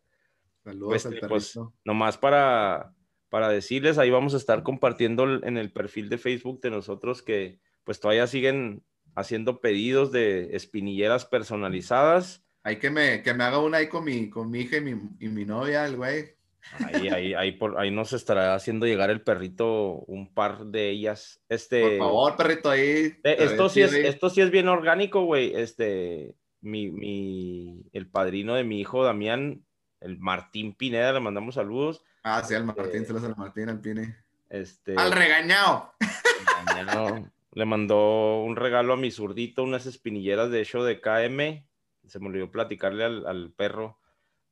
Saludos 0.63 1.05
al 1.05 1.19
pues, 1.27 1.59
nomás 1.85 2.17
para, 2.17 2.93
para 3.29 3.49
decirles, 3.49 3.97
ahí 3.97 4.09
vamos 4.09 4.33
a 4.33 4.37
estar 4.37 4.63
compartiendo 4.63 5.23
en 5.43 5.57
el 5.57 5.71
perfil 5.71 6.09
de 6.09 6.17
Facebook 6.17 6.61
de 6.61 6.71
nosotros 6.71 7.21
que 7.21 7.59
pues 7.83 7.99
todavía 7.99 8.27
siguen 8.27 8.83
haciendo 9.15 9.61
pedidos 9.61 10.11
de 10.11 10.55
espinilleras 10.55 11.25
personalizadas. 11.25 12.43
Hay 12.63 12.77
que 12.77 12.89
me, 12.89 13.23
que 13.23 13.33
me 13.33 13.43
haga 13.43 13.59
una 13.59 13.77
ahí 13.77 13.87
con 13.87 14.03
mi, 14.03 14.29
con 14.29 14.51
mi 14.51 14.61
hija 14.61 14.77
y 14.77 14.81
mi, 14.81 15.01
y 15.19 15.27
mi 15.29 15.45
novia, 15.45 15.85
el 15.85 15.95
güey. 15.95 16.39
Ahí, 16.85 17.07
ahí, 17.07 17.33
ahí, 17.33 17.51
por, 17.53 17.79
ahí 17.79 17.89
nos 17.89 18.13
estará 18.13 18.53
haciendo 18.53 18.85
llegar 18.85 19.09
el 19.09 19.21
perrito, 19.21 20.03
un 20.07 20.33
par 20.33 20.65
de 20.65 20.89
ellas. 20.89 21.41
Este, 21.47 21.81
por 21.81 21.97
favor, 21.97 22.35
perrito, 22.35 22.69
ahí. 22.69 23.13
Eh, 23.23 23.37
esto 23.39 23.69
sí, 23.69 23.81
es, 23.81 23.93
esto 23.93 24.29
sí 24.29 24.41
es 24.41 24.51
bien 24.51 24.67
orgánico, 24.67 25.23
güey. 25.23 25.53
Este, 25.55 26.35
mi, 26.61 26.91
mi, 26.91 27.85
el 27.93 28.07
padrino 28.09 28.55
de 28.55 28.65
mi 28.65 28.81
hijo, 28.81 29.03
Damián, 29.03 29.63
el 30.01 30.17
Martín 30.17 30.73
Pineda, 30.73 31.13
le 31.13 31.19
mandamos 31.19 31.55
saludos. 31.55 32.03
Ah, 32.23 32.43
sí, 32.43 32.55
al 32.55 32.65
Martín, 32.65 33.05
se 33.05 33.13
los 33.13 33.23
al 33.23 33.35
Martín, 33.35 33.69
al 33.69 33.79
Pine. 33.79 34.17
Este, 34.49 34.95
al 34.97 35.11
regañado. 35.11 35.93
le 37.53 37.65
mandó 37.65 38.41
un 38.41 38.55
regalo 38.55 38.93
a 38.93 38.97
mi 38.97 39.11
zurdito, 39.11 39.63
unas 39.63 39.85
espinilleras 39.85 40.49
de 40.49 40.61
hecho 40.61 40.83
de 40.83 40.99
KM. 40.99 41.65
Se 42.07 42.19
me 42.19 42.27
olvidó 42.27 42.51
platicarle 42.51 43.03
al, 43.03 43.53
perro. 43.55 43.99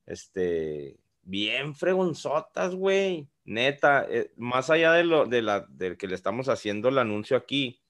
Este, 0.06 0.98
bien 1.22 1.74
fregonzotas, 1.74 2.74
güey. 2.74 3.28
Neta, 3.44 4.06
eh, 4.08 4.32
más 4.36 4.70
allá 4.70 4.92
de 4.92 5.04
lo 5.04 5.26
de 5.26 5.42
la 5.42 5.66
del 5.68 5.96
que 5.96 6.06
le 6.06 6.14
estamos 6.14 6.48
haciendo 6.48 6.88
el 6.90 6.98
anuncio 6.98 7.36
aquí, 7.36 7.80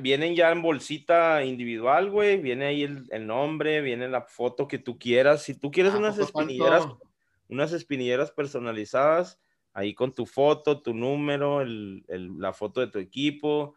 vienen 0.00 0.34
ya 0.34 0.50
en 0.50 0.62
bolsita 0.62 1.44
individual, 1.44 2.10
güey. 2.10 2.40
Viene 2.40 2.66
ahí 2.66 2.82
el, 2.82 3.26
nombre, 3.26 3.80
viene 3.80 4.08
la 4.08 4.22
foto 4.22 4.68
que 4.68 4.78
tú 4.78 4.98
quieras. 4.98 5.42
Si 5.42 5.54
tú 5.54 5.70
quieres 5.70 5.94
ah, 5.94 5.98
unas 5.98 6.18
espinilleras, 6.18 6.86
unas 7.48 7.72
espinilleras 7.72 8.30
personalizadas, 8.30 9.38
ahí 9.72 9.94
con 9.94 10.14
tu 10.14 10.26
foto, 10.26 10.80
tu 10.82 10.94
número, 10.94 11.64
la 11.64 12.52
foto 12.52 12.80
de 12.80 12.86
tu 12.88 12.98
equipo, 12.98 13.74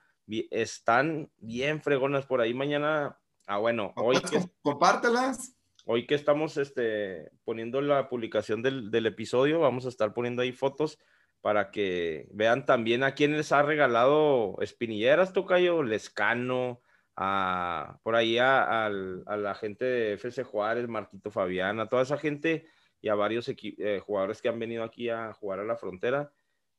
están 0.52 1.32
bien 1.38 1.82
fregonas 1.82 2.26
por 2.26 2.42
ahí 2.42 2.54
mañana. 2.54 3.18
Ah, 3.48 3.58
bueno, 3.58 3.94
hoy 3.96 4.20
que, 4.20 4.40
compártelas. 4.62 5.56
Hoy 5.86 6.06
que 6.06 6.16
estamos 6.16 6.58
este, 6.58 7.32
poniendo 7.46 7.80
la 7.82 8.10
publicación 8.10 8.62
del, 8.62 8.92
del 8.92 9.06
episodio, 9.06 9.62
vamos 9.62 9.86
a 9.86 9.90
estar 9.90 10.14
poniendo 10.14 10.42
ahí 10.42 10.52
fotos 10.52 11.00
para 11.48 11.72
que 11.72 12.28
vean 12.34 12.66
también 12.66 13.04
a 13.04 13.14
quién 13.14 13.38
les 13.38 13.54
ha 13.54 13.62
regalado 13.62 14.58
espinilleras, 14.60 15.32
Tocayo, 15.32 15.82
Lescano, 15.82 16.82
a, 17.16 18.02
por 18.04 18.18
ahí 18.18 18.38
a, 18.38 18.90
la 18.90 19.56
gente 19.56 19.86
de 19.86 20.14
FC 20.16 20.44
Juárez, 20.44 20.90
Marquito 20.90 21.32
Fabián, 21.32 21.80
a 21.80 21.88
toda 21.88 22.04
esa 22.04 22.18
gente 22.18 22.68
y 23.00 23.08
a 23.08 23.16
varios 23.16 23.48
eh, 23.48 24.02
jugadores 24.06 24.42
que 24.42 24.50
han 24.50 24.60
venido 24.60 24.84
aquí 24.84 25.08
a 25.08 25.32
jugar 25.32 25.62
a 25.62 25.64
la 25.64 25.78
frontera. 25.78 26.34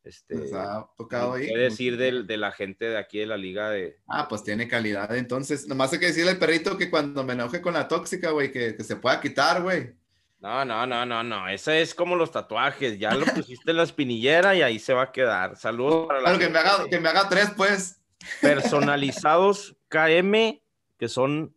Este, 0.05 0.37
ha 0.55 0.87
tocado 0.99 1.33
ahí. 1.33 1.47
¿Qué 1.47 1.57
decir 1.57 1.97
de, 1.97 2.37
la 2.37 2.53
gente 2.53 2.91
de 2.91 2.99
aquí 2.99 3.21
de 3.21 3.27
la 3.27 3.39
liga 3.39 3.71
de... 3.71 3.97
Ah, 4.07 4.29
pues 4.29 4.45
tiene 4.45 4.69
calidad. 4.69 5.17
Entonces, 5.17 5.67
nomás 5.67 5.95
hay 5.95 5.99
que 5.99 6.09
decirle 6.09 6.33
al 6.33 6.39
perrito 6.39 6.77
que 6.77 6.91
cuando 6.91 7.25
me 7.25 7.33
enoje 7.33 7.63
con 7.63 7.73
la 7.73 7.89
tóxica, 7.89 8.33
güey, 8.33 8.53
que, 8.53 8.77
que 8.77 8.85
se 8.85 8.97
pueda 8.97 9.19
quitar, 9.19 9.63
güey. 9.63 9.95
No, 10.41 10.65
no, 10.65 10.87
no, 10.87 11.05
no, 11.05 11.23
no. 11.25 11.49
Ese 11.49 11.83
es 11.83 11.95
como 11.95 12.15
los 12.15 12.31
tatuajes. 12.31 12.99
Ya 12.99 13.15
lo 13.15 13.27
pusiste 13.27 13.73
en 13.73 13.77
la 13.77 13.83
espinillera 13.83 14.55
y 14.55 14.63
ahí 14.63 14.79
se 14.79 14.95
va 14.95 15.03
a 15.03 15.13
quedar. 15.13 15.57
Saludos 15.57 16.07
para 16.07 16.21
la. 16.21 16.39
que 16.39 16.49
me, 16.49 16.59
haga, 16.59 16.89
que 16.89 17.01
me 17.01 17.09
haga 17.09 17.29
tres, 17.29 17.51
pues. 17.57 18.01
Personalizados 18.41 19.77
KM, 19.89 20.61
que 20.97 21.09
son 21.09 21.55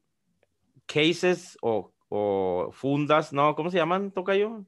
cases 0.85 1.57
o, 1.61 1.93
fundas, 2.71 3.31
¿no? 3.31 3.55
¿Cómo 3.55 3.69
se 3.69 3.77
llaman, 3.77 4.11
Tocayo? 4.11 4.65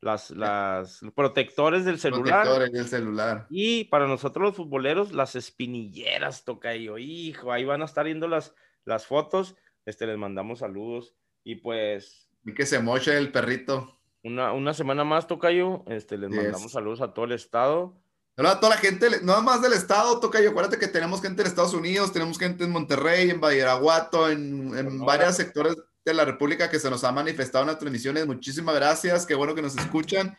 Las, 0.00 0.30
las 0.30 1.00
protectores 1.14 1.84
del 1.84 1.98
celular. 1.98 2.44
Protectores 2.44 2.72
del 2.72 2.88
celular. 2.88 3.46
Y 3.50 3.84
para 3.84 4.06
nosotros 4.06 4.42
los 4.42 4.56
futboleros, 4.56 5.12
las 5.12 5.36
espinilleras, 5.36 6.44
Tocayo. 6.44 6.96
Hijo, 6.96 7.52
ahí 7.52 7.64
van 7.64 7.82
a 7.82 7.84
estar 7.84 8.06
viendo 8.06 8.26
las, 8.26 8.54
las 8.86 9.06
fotos. 9.06 9.54
Este, 9.84 10.06
les 10.06 10.16
mandamos 10.16 10.60
saludos. 10.60 11.14
Y 11.44 11.56
pues 11.56 12.29
y 12.44 12.54
que 12.54 12.66
se 12.66 12.80
moche 12.80 13.16
el 13.16 13.32
perrito. 13.32 13.98
Una, 14.22 14.52
una 14.52 14.74
semana 14.74 15.04
más, 15.04 15.26
Tocayo. 15.26 15.84
Este, 15.86 16.18
les 16.18 16.30
mandamos 16.30 16.72
saludos 16.72 17.00
a 17.00 17.12
todo 17.12 17.24
el 17.24 17.32
estado. 17.32 17.94
Hola 18.36 18.52
a 18.52 18.60
toda 18.60 18.76
la 18.76 18.80
gente, 18.80 19.08
no 19.22 19.40
más 19.42 19.60
del 19.60 19.72
estado, 19.72 20.18
Tocayo. 20.20 20.50
Acuérdate 20.50 20.78
que 20.78 20.88
tenemos 20.88 21.20
gente 21.20 21.42
en 21.42 21.48
Estados 21.48 21.74
Unidos, 21.74 22.12
tenemos 22.12 22.38
gente 22.38 22.64
en 22.64 22.70
Monterrey, 22.70 23.28
en 23.30 23.40
Badiraguato, 23.40 24.30
en, 24.30 24.76
en 24.76 25.00
varios 25.00 25.36
sectores 25.36 25.76
de 26.04 26.14
la 26.14 26.24
República 26.24 26.70
que 26.70 26.78
se 26.78 26.88
nos 26.90 27.04
ha 27.04 27.12
manifestado 27.12 27.64
en 27.64 27.68
las 27.68 27.78
transmisiones. 27.78 28.26
Muchísimas 28.26 28.74
gracias, 28.74 29.26
qué 29.26 29.34
bueno 29.34 29.54
que 29.54 29.62
nos 29.62 29.76
escuchan. 29.76 30.36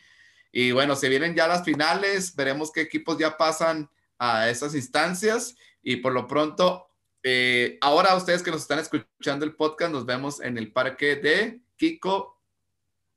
Y 0.51 0.71
bueno, 0.71 0.95
se 0.95 1.09
vienen 1.09 1.35
ya 1.35 1.47
las 1.47 1.63
finales, 1.63 2.35
veremos 2.35 2.71
qué 2.71 2.81
equipos 2.81 3.17
ya 3.17 3.37
pasan 3.37 3.89
a 4.17 4.49
esas 4.49 4.75
instancias 4.75 5.55
y 5.81 5.97
por 5.97 6.13
lo 6.13 6.27
pronto, 6.27 6.87
eh, 7.23 7.77
ahora 7.81 8.15
ustedes 8.15 8.43
que 8.43 8.51
nos 8.51 8.61
están 8.61 8.79
escuchando 8.79 9.45
el 9.45 9.55
podcast, 9.55 9.91
nos 9.91 10.05
vemos 10.05 10.41
en 10.41 10.57
el 10.57 10.71
parque 10.71 11.15
de 11.15 11.60
Kiko. 11.81 12.39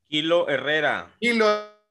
Kilo 0.09 0.49
Herrera. 0.49 1.15
Kilo 1.21 1.45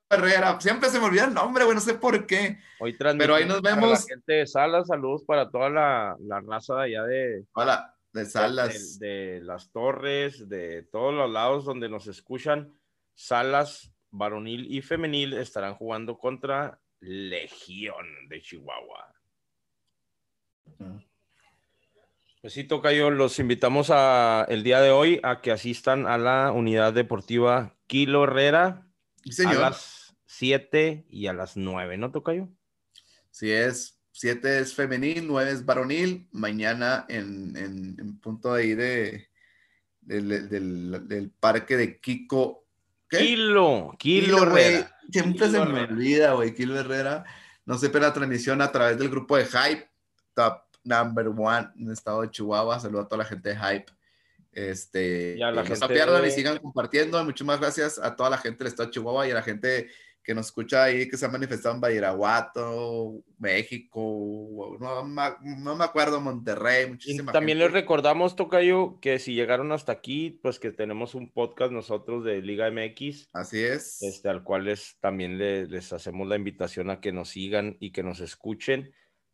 Herrera. 0.09 0.59
Siempre 0.59 0.89
se 0.89 0.99
me 0.99 1.05
olvida 1.05 1.25
el 1.25 1.33
nombre, 1.35 1.65
güey, 1.65 1.75
no 1.75 1.81
sé 1.81 1.93
por 1.93 2.25
qué. 2.25 2.57
Hoy 2.79 2.97
Pero 2.97 3.35
ahí 3.35 3.45
nos 3.45 3.61
vemos. 3.61 3.91
La 3.91 4.15
gente 4.15 4.33
de 4.33 4.47
Salas, 4.47 4.87
saludos 4.87 5.23
para 5.23 5.51
toda 5.51 5.69
la, 5.69 6.17
la 6.19 6.41
raza 6.41 6.77
de 6.77 6.81
allá 6.81 7.03
de. 7.03 7.45
Hola, 7.53 7.95
de 8.11 8.25
Salas. 8.25 8.97
De, 8.97 9.07
de, 9.07 9.41
las 9.41 9.71
Torres, 9.71 10.49
de 10.49 10.81
todos 10.91 11.13
los 11.13 11.29
lados 11.29 11.63
donde 11.63 11.89
nos 11.89 12.07
escuchan. 12.07 12.73
Salas, 13.13 13.93
varonil 14.09 14.65
y 14.73 14.81
femenil 14.81 15.33
estarán 15.33 15.75
jugando 15.75 16.17
contra 16.17 16.81
Legión 17.01 18.07
de 18.29 18.41
Chihuahua. 18.41 19.13
Pues 22.43 22.51
sí, 22.51 22.67
yo 22.67 23.09
los 23.09 23.39
invitamos 23.39 23.89
a, 23.89 24.45
el 24.49 24.63
día 24.63 24.81
de 24.81 24.91
hoy 24.91 25.17
a 25.23 25.39
que 25.39 25.49
asistan 25.49 26.07
a 26.07 26.17
la 26.17 26.51
unidad 26.51 26.91
deportiva 26.91 27.77
Kilo 27.87 28.25
Herrera 28.25 28.85
a 29.47 29.53
las 29.53 30.13
7 30.25 31.05
y 31.09 31.27
a 31.27 31.33
las 31.33 31.55
9, 31.55 31.97
¿no, 31.97 32.11
Tocayo? 32.11 32.49
Sí, 33.31 33.49
es 33.49 33.97
7 34.11 34.59
es 34.59 34.75
femenil, 34.75 35.25
9 35.25 35.51
es 35.51 35.65
varonil. 35.65 36.27
Mañana 36.33 37.05
en, 37.07 37.55
en, 37.55 38.19
punto 38.19 38.53
ahí 38.53 38.75
de, 38.75 39.29
del, 40.01 40.49
del, 40.49 41.07
del, 41.07 41.29
parque 41.29 41.77
de 41.77 42.01
Kiko 42.01 42.65
Kilo, 43.07 43.95
Kilo, 43.97 44.43
Herrera. 44.43 44.93
Siempre 45.09 45.49
se 45.49 45.63
me 45.63 45.83
olvida, 45.83 46.33
güey, 46.33 46.53
Kilo 46.53 46.77
Herrera. 46.77 47.23
No 47.65 47.77
sé, 47.77 47.89
pero 47.89 48.03
la 48.03 48.13
transmisión 48.13 48.61
a 48.61 48.69
través 48.69 48.97
del 48.97 49.07
grupo 49.07 49.37
de 49.37 49.45
Hype, 49.45 49.89
Top 50.33 50.72
Number 50.83 51.27
One 51.27 51.69
en 51.77 51.87
el 51.87 51.93
estado 51.93 52.21
de 52.21 52.31
Chihuahua. 52.31 52.79
Saludo 52.79 53.01
a 53.01 53.07
toda 53.07 53.23
la 53.23 53.29
gente 53.29 53.49
de 53.49 53.57
Hype. 53.57 53.91
Este, 54.51 55.35
y 55.37 55.41
a 55.41 55.51
la 55.51 55.63
no 55.63 55.75
se 55.75 55.87
pierdan 55.87 56.25
y 56.25 56.31
sigan 56.31 56.57
compartiendo. 56.59 57.23
Muchas 57.23 57.59
gracias 57.59 57.99
a 57.99 58.15
toda 58.15 58.29
la 58.29 58.37
gente 58.37 58.59
del 58.59 58.67
estado 58.67 58.87
de 58.87 58.93
Chihuahua 58.93 59.27
y 59.27 59.31
a 59.31 59.35
la 59.35 59.41
gente 59.41 59.89
que 60.23 60.33
nos 60.33 60.47
escucha 60.47 60.83
ahí, 60.83 61.09
que 61.09 61.17
se 61.17 61.25
ha 61.25 61.29
manifestado 61.29 61.75
en 61.75 61.81
Badiraguato, 61.81 63.23
México, 63.37 64.77
no, 64.79 65.03
no, 65.03 65.75
me 65.75 65.83
acuerdo, 65.83 66.21
Monterrey. 66.21 66.97
también 67.31 67.59
les 67.59 67.71
recordamos, 67.71 68.35
Tocayo, 68.35 68.99
que 69.01 69.19
si 69.19 69.33
llegaron 69.33 69.73
hasta 69.73 69.91
aquí, 69.91 70.39
pues 70.41 70.59
que 70.59 70.71
tenemos 70.71 71.13
un 71.13 71.29
podcast 71.29 71.73
nosotros 71.73 72.23
de 72.23 72.41
Liga 72.41 72.71
MX. 72.71 73.27
Así 73.33 73.61
es. 73.61 74.01
Este, 74.01 74.29
al 74.29 74.43
cual 74.43 74.65
les, 74.65 74.97
también 75.01 75.37
les, 75.37 75.69
les 75.69 75.91
hacemos 75.91 76.27
la 76.27 76.37
invitación 76.37 76.89
a 76.89 77.01
que 77.01 77.11
nos 77.11 77.29
sigan 77.29 77.75
y 77.81 77.91
que 77.91 78.03
nos 78.03 78.21
escuchen. 78.21 78.93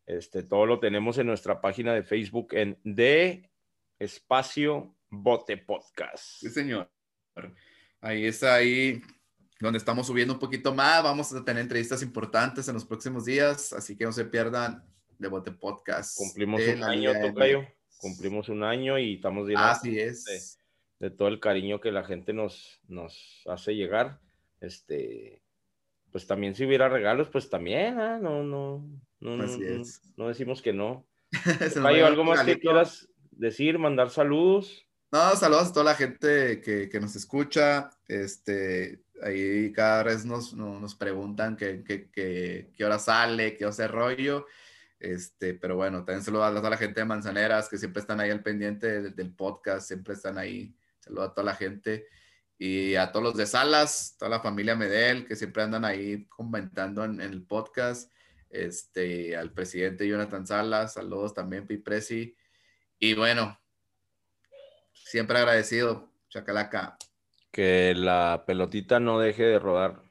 Este, 0.10 0.41
todo 0.41 0.66
lo 0.66 0.80
tenemos 0.80 1.20
en 1.20 1.28
nuestra 1.28 1.62
página 1.62 1.93
de 1.93 2.01
Facebook 2.01 2.47
en 2.53 2.80
De 2.84 3.47
Espacio 3.99 4.95
Bote 5.07 5.55
Podcast. 5.57 6.39
Sí, 6.39 6.49
señor. 6.49 6.91
Ahí 8.01 8.26
está 8.26 8.55
ahí 8.55 9.03
donde 9.60 9.78
estamos 9.78 10.07
subiendo 10.07 10.34
un 10.34 10.39
poquito 10.39 10.74
más. 10.74 11.03
Vamos 11.03 11.32
a 11.32 11.45
tener 11.45 11.62
entrevistas 11.62 12.01
importantes 12.01 12.68
en 12.68 12.74
los 12.74 12.86
próximos 12.86 13.26
días, 13.26 13.72
así 13.72 13.95
que 13.95 14.05
no 14.05 14.12
se 14.12 14.26
pierdan 14.26 14.84
de 15.20 15.28
Bote 15.28 15.51
Podcast. 15.51 16.18
Cumplimos 16.18 16.60
un 16.68 16.84
año, 16.84 17.12
Tocayo. 17.14 17.68
Cumplimos 17.99 18.49
un 18.49 18.64
año 18.64 18.97
y 18.97 19.14
estamos 19.14 19.45
viendo 19.45 19.64
Así 19.64 19.99
es. 19.99 20.57
De, 20.97 21.12
todo 21.12 21.28
el 21.28 21.39
cariño 21.39 21.80
que 21.80 21.91
la 21.91 22.03
gente 22.03 22.34
nos, 22.34 22.82
nos 22.88 23.43
hace 23.45 23.76
llegar. 23.76 24.20
Este, 24.60 25.43
pues 26.12 26.26
también 26.26 26.55
si 26.55 26.66
hubiera 26.66 26.89
regalos, 26.89 27.30
pues 27.30 27.47
también, 27.47 27.99
¿ah? 27.99 28.18
no, 28.18 28.41
no, 28.43 28.84
no, 29.20 29.38
no, 29.38 29.45
no, 30.17 30.28
decimos 30.28 30.61
que 30.61 30.74
no. 30.74 31.05
Tocayo, 31.74 32.05
¿algo 32.05 32.24
más 32.24 32.43
que 32.43 32.59
quieras 32.59 33.07
decir, 33.32 33.78
mandar 33.78 34.09
saludos? 34.09 34.86
No, 35.11 35.36
saludos 35.36 35.70
a 35.70 35.74
toda 35.74 35.86
la 35.86 35.95
gente 35.95 36.61
que, 36.61 36.89
que 36.89 36.99
nos 36.99 37.15
escucha. 37.15 37.89
Este, 38.07 39.03
ahí 39.22 39.72
cada 39.72 40.03
vez 40.03 40.26
nos, 40.26 40.53
nos 40.53 40.95
preguntan 40.95 41.55
qué, 41.55 41.84
qué, 41.84 42.09
qué, 42.76 42.86
hora 42.86 42.99
sale, 42.99 43.55
qué 43.57 43.65
hace 43.65 43.88
rollo. 43.88 44.45
Este, 44.99 45.53
pero 45.53 45.76
bueno, 45.76 45.99
también 45.99 46.24
saludos 46.24 46.45
a 46.45 46.55
toda 46.55 46.70
la 46.70 46.78
gente 46.78 46.99
de 46.99 47.05
Manzaneras 47.05 47.70
que 47.70 47.78
siempre 47.78 48.01
están 48.01 48.20
ahí 48.20 48.30
al 48.30 48.43
pendiente 48.43 49.11
del, 49.11 49.34
podcast, 49.34 49.88
siempre 49.88 50.13
están 50.13 50.38
ahí. 50.38 50.76
Saludos 50.99 51.30
a 51.30 51.34
toda 51.34 51.45
la 51.45 51.55
gente 51.55 52.05
y 52.57 52.95
a 52.95 53.11
todos 53.11 53.24
los 53.24 53.38
de 53.38 53.45
Salas, 53.45 54.15
toda 54.20 54.30
la 54.30 54.41
familia 54.41 54.76
Medel 54.76 55.26
que 55.26 55.36
siempre 55.36 55.63
andan 55.63 55.86
ahí 55.86 56.26
comentando 56.26 57.05
en, 57.05 57.22
el 57.22 57.43
podcast. 57.43 58.11
Este, 58.50 59.36
al 59.36 59.52
presidente 59.54 60.08
Jonathan 60.08 60.45
Salas, 60.45 60.93
saludos 60.93 61.34
también, 61.34 61.68
Pipresi. 61.68 62.36
Y 62.97 63.14
bueno, 63.14 63.60
siempre 64.93 65.38
agradecido, 65.38 66.12
Chacalaca 66.30 66.97
que 67.52 67.93
la 67.95 68.43
pelotita 68.45 69.00
no 69.00 69.20
deje 69.20 69.43
de 69.43 69.60
rodar. 69.60 70.04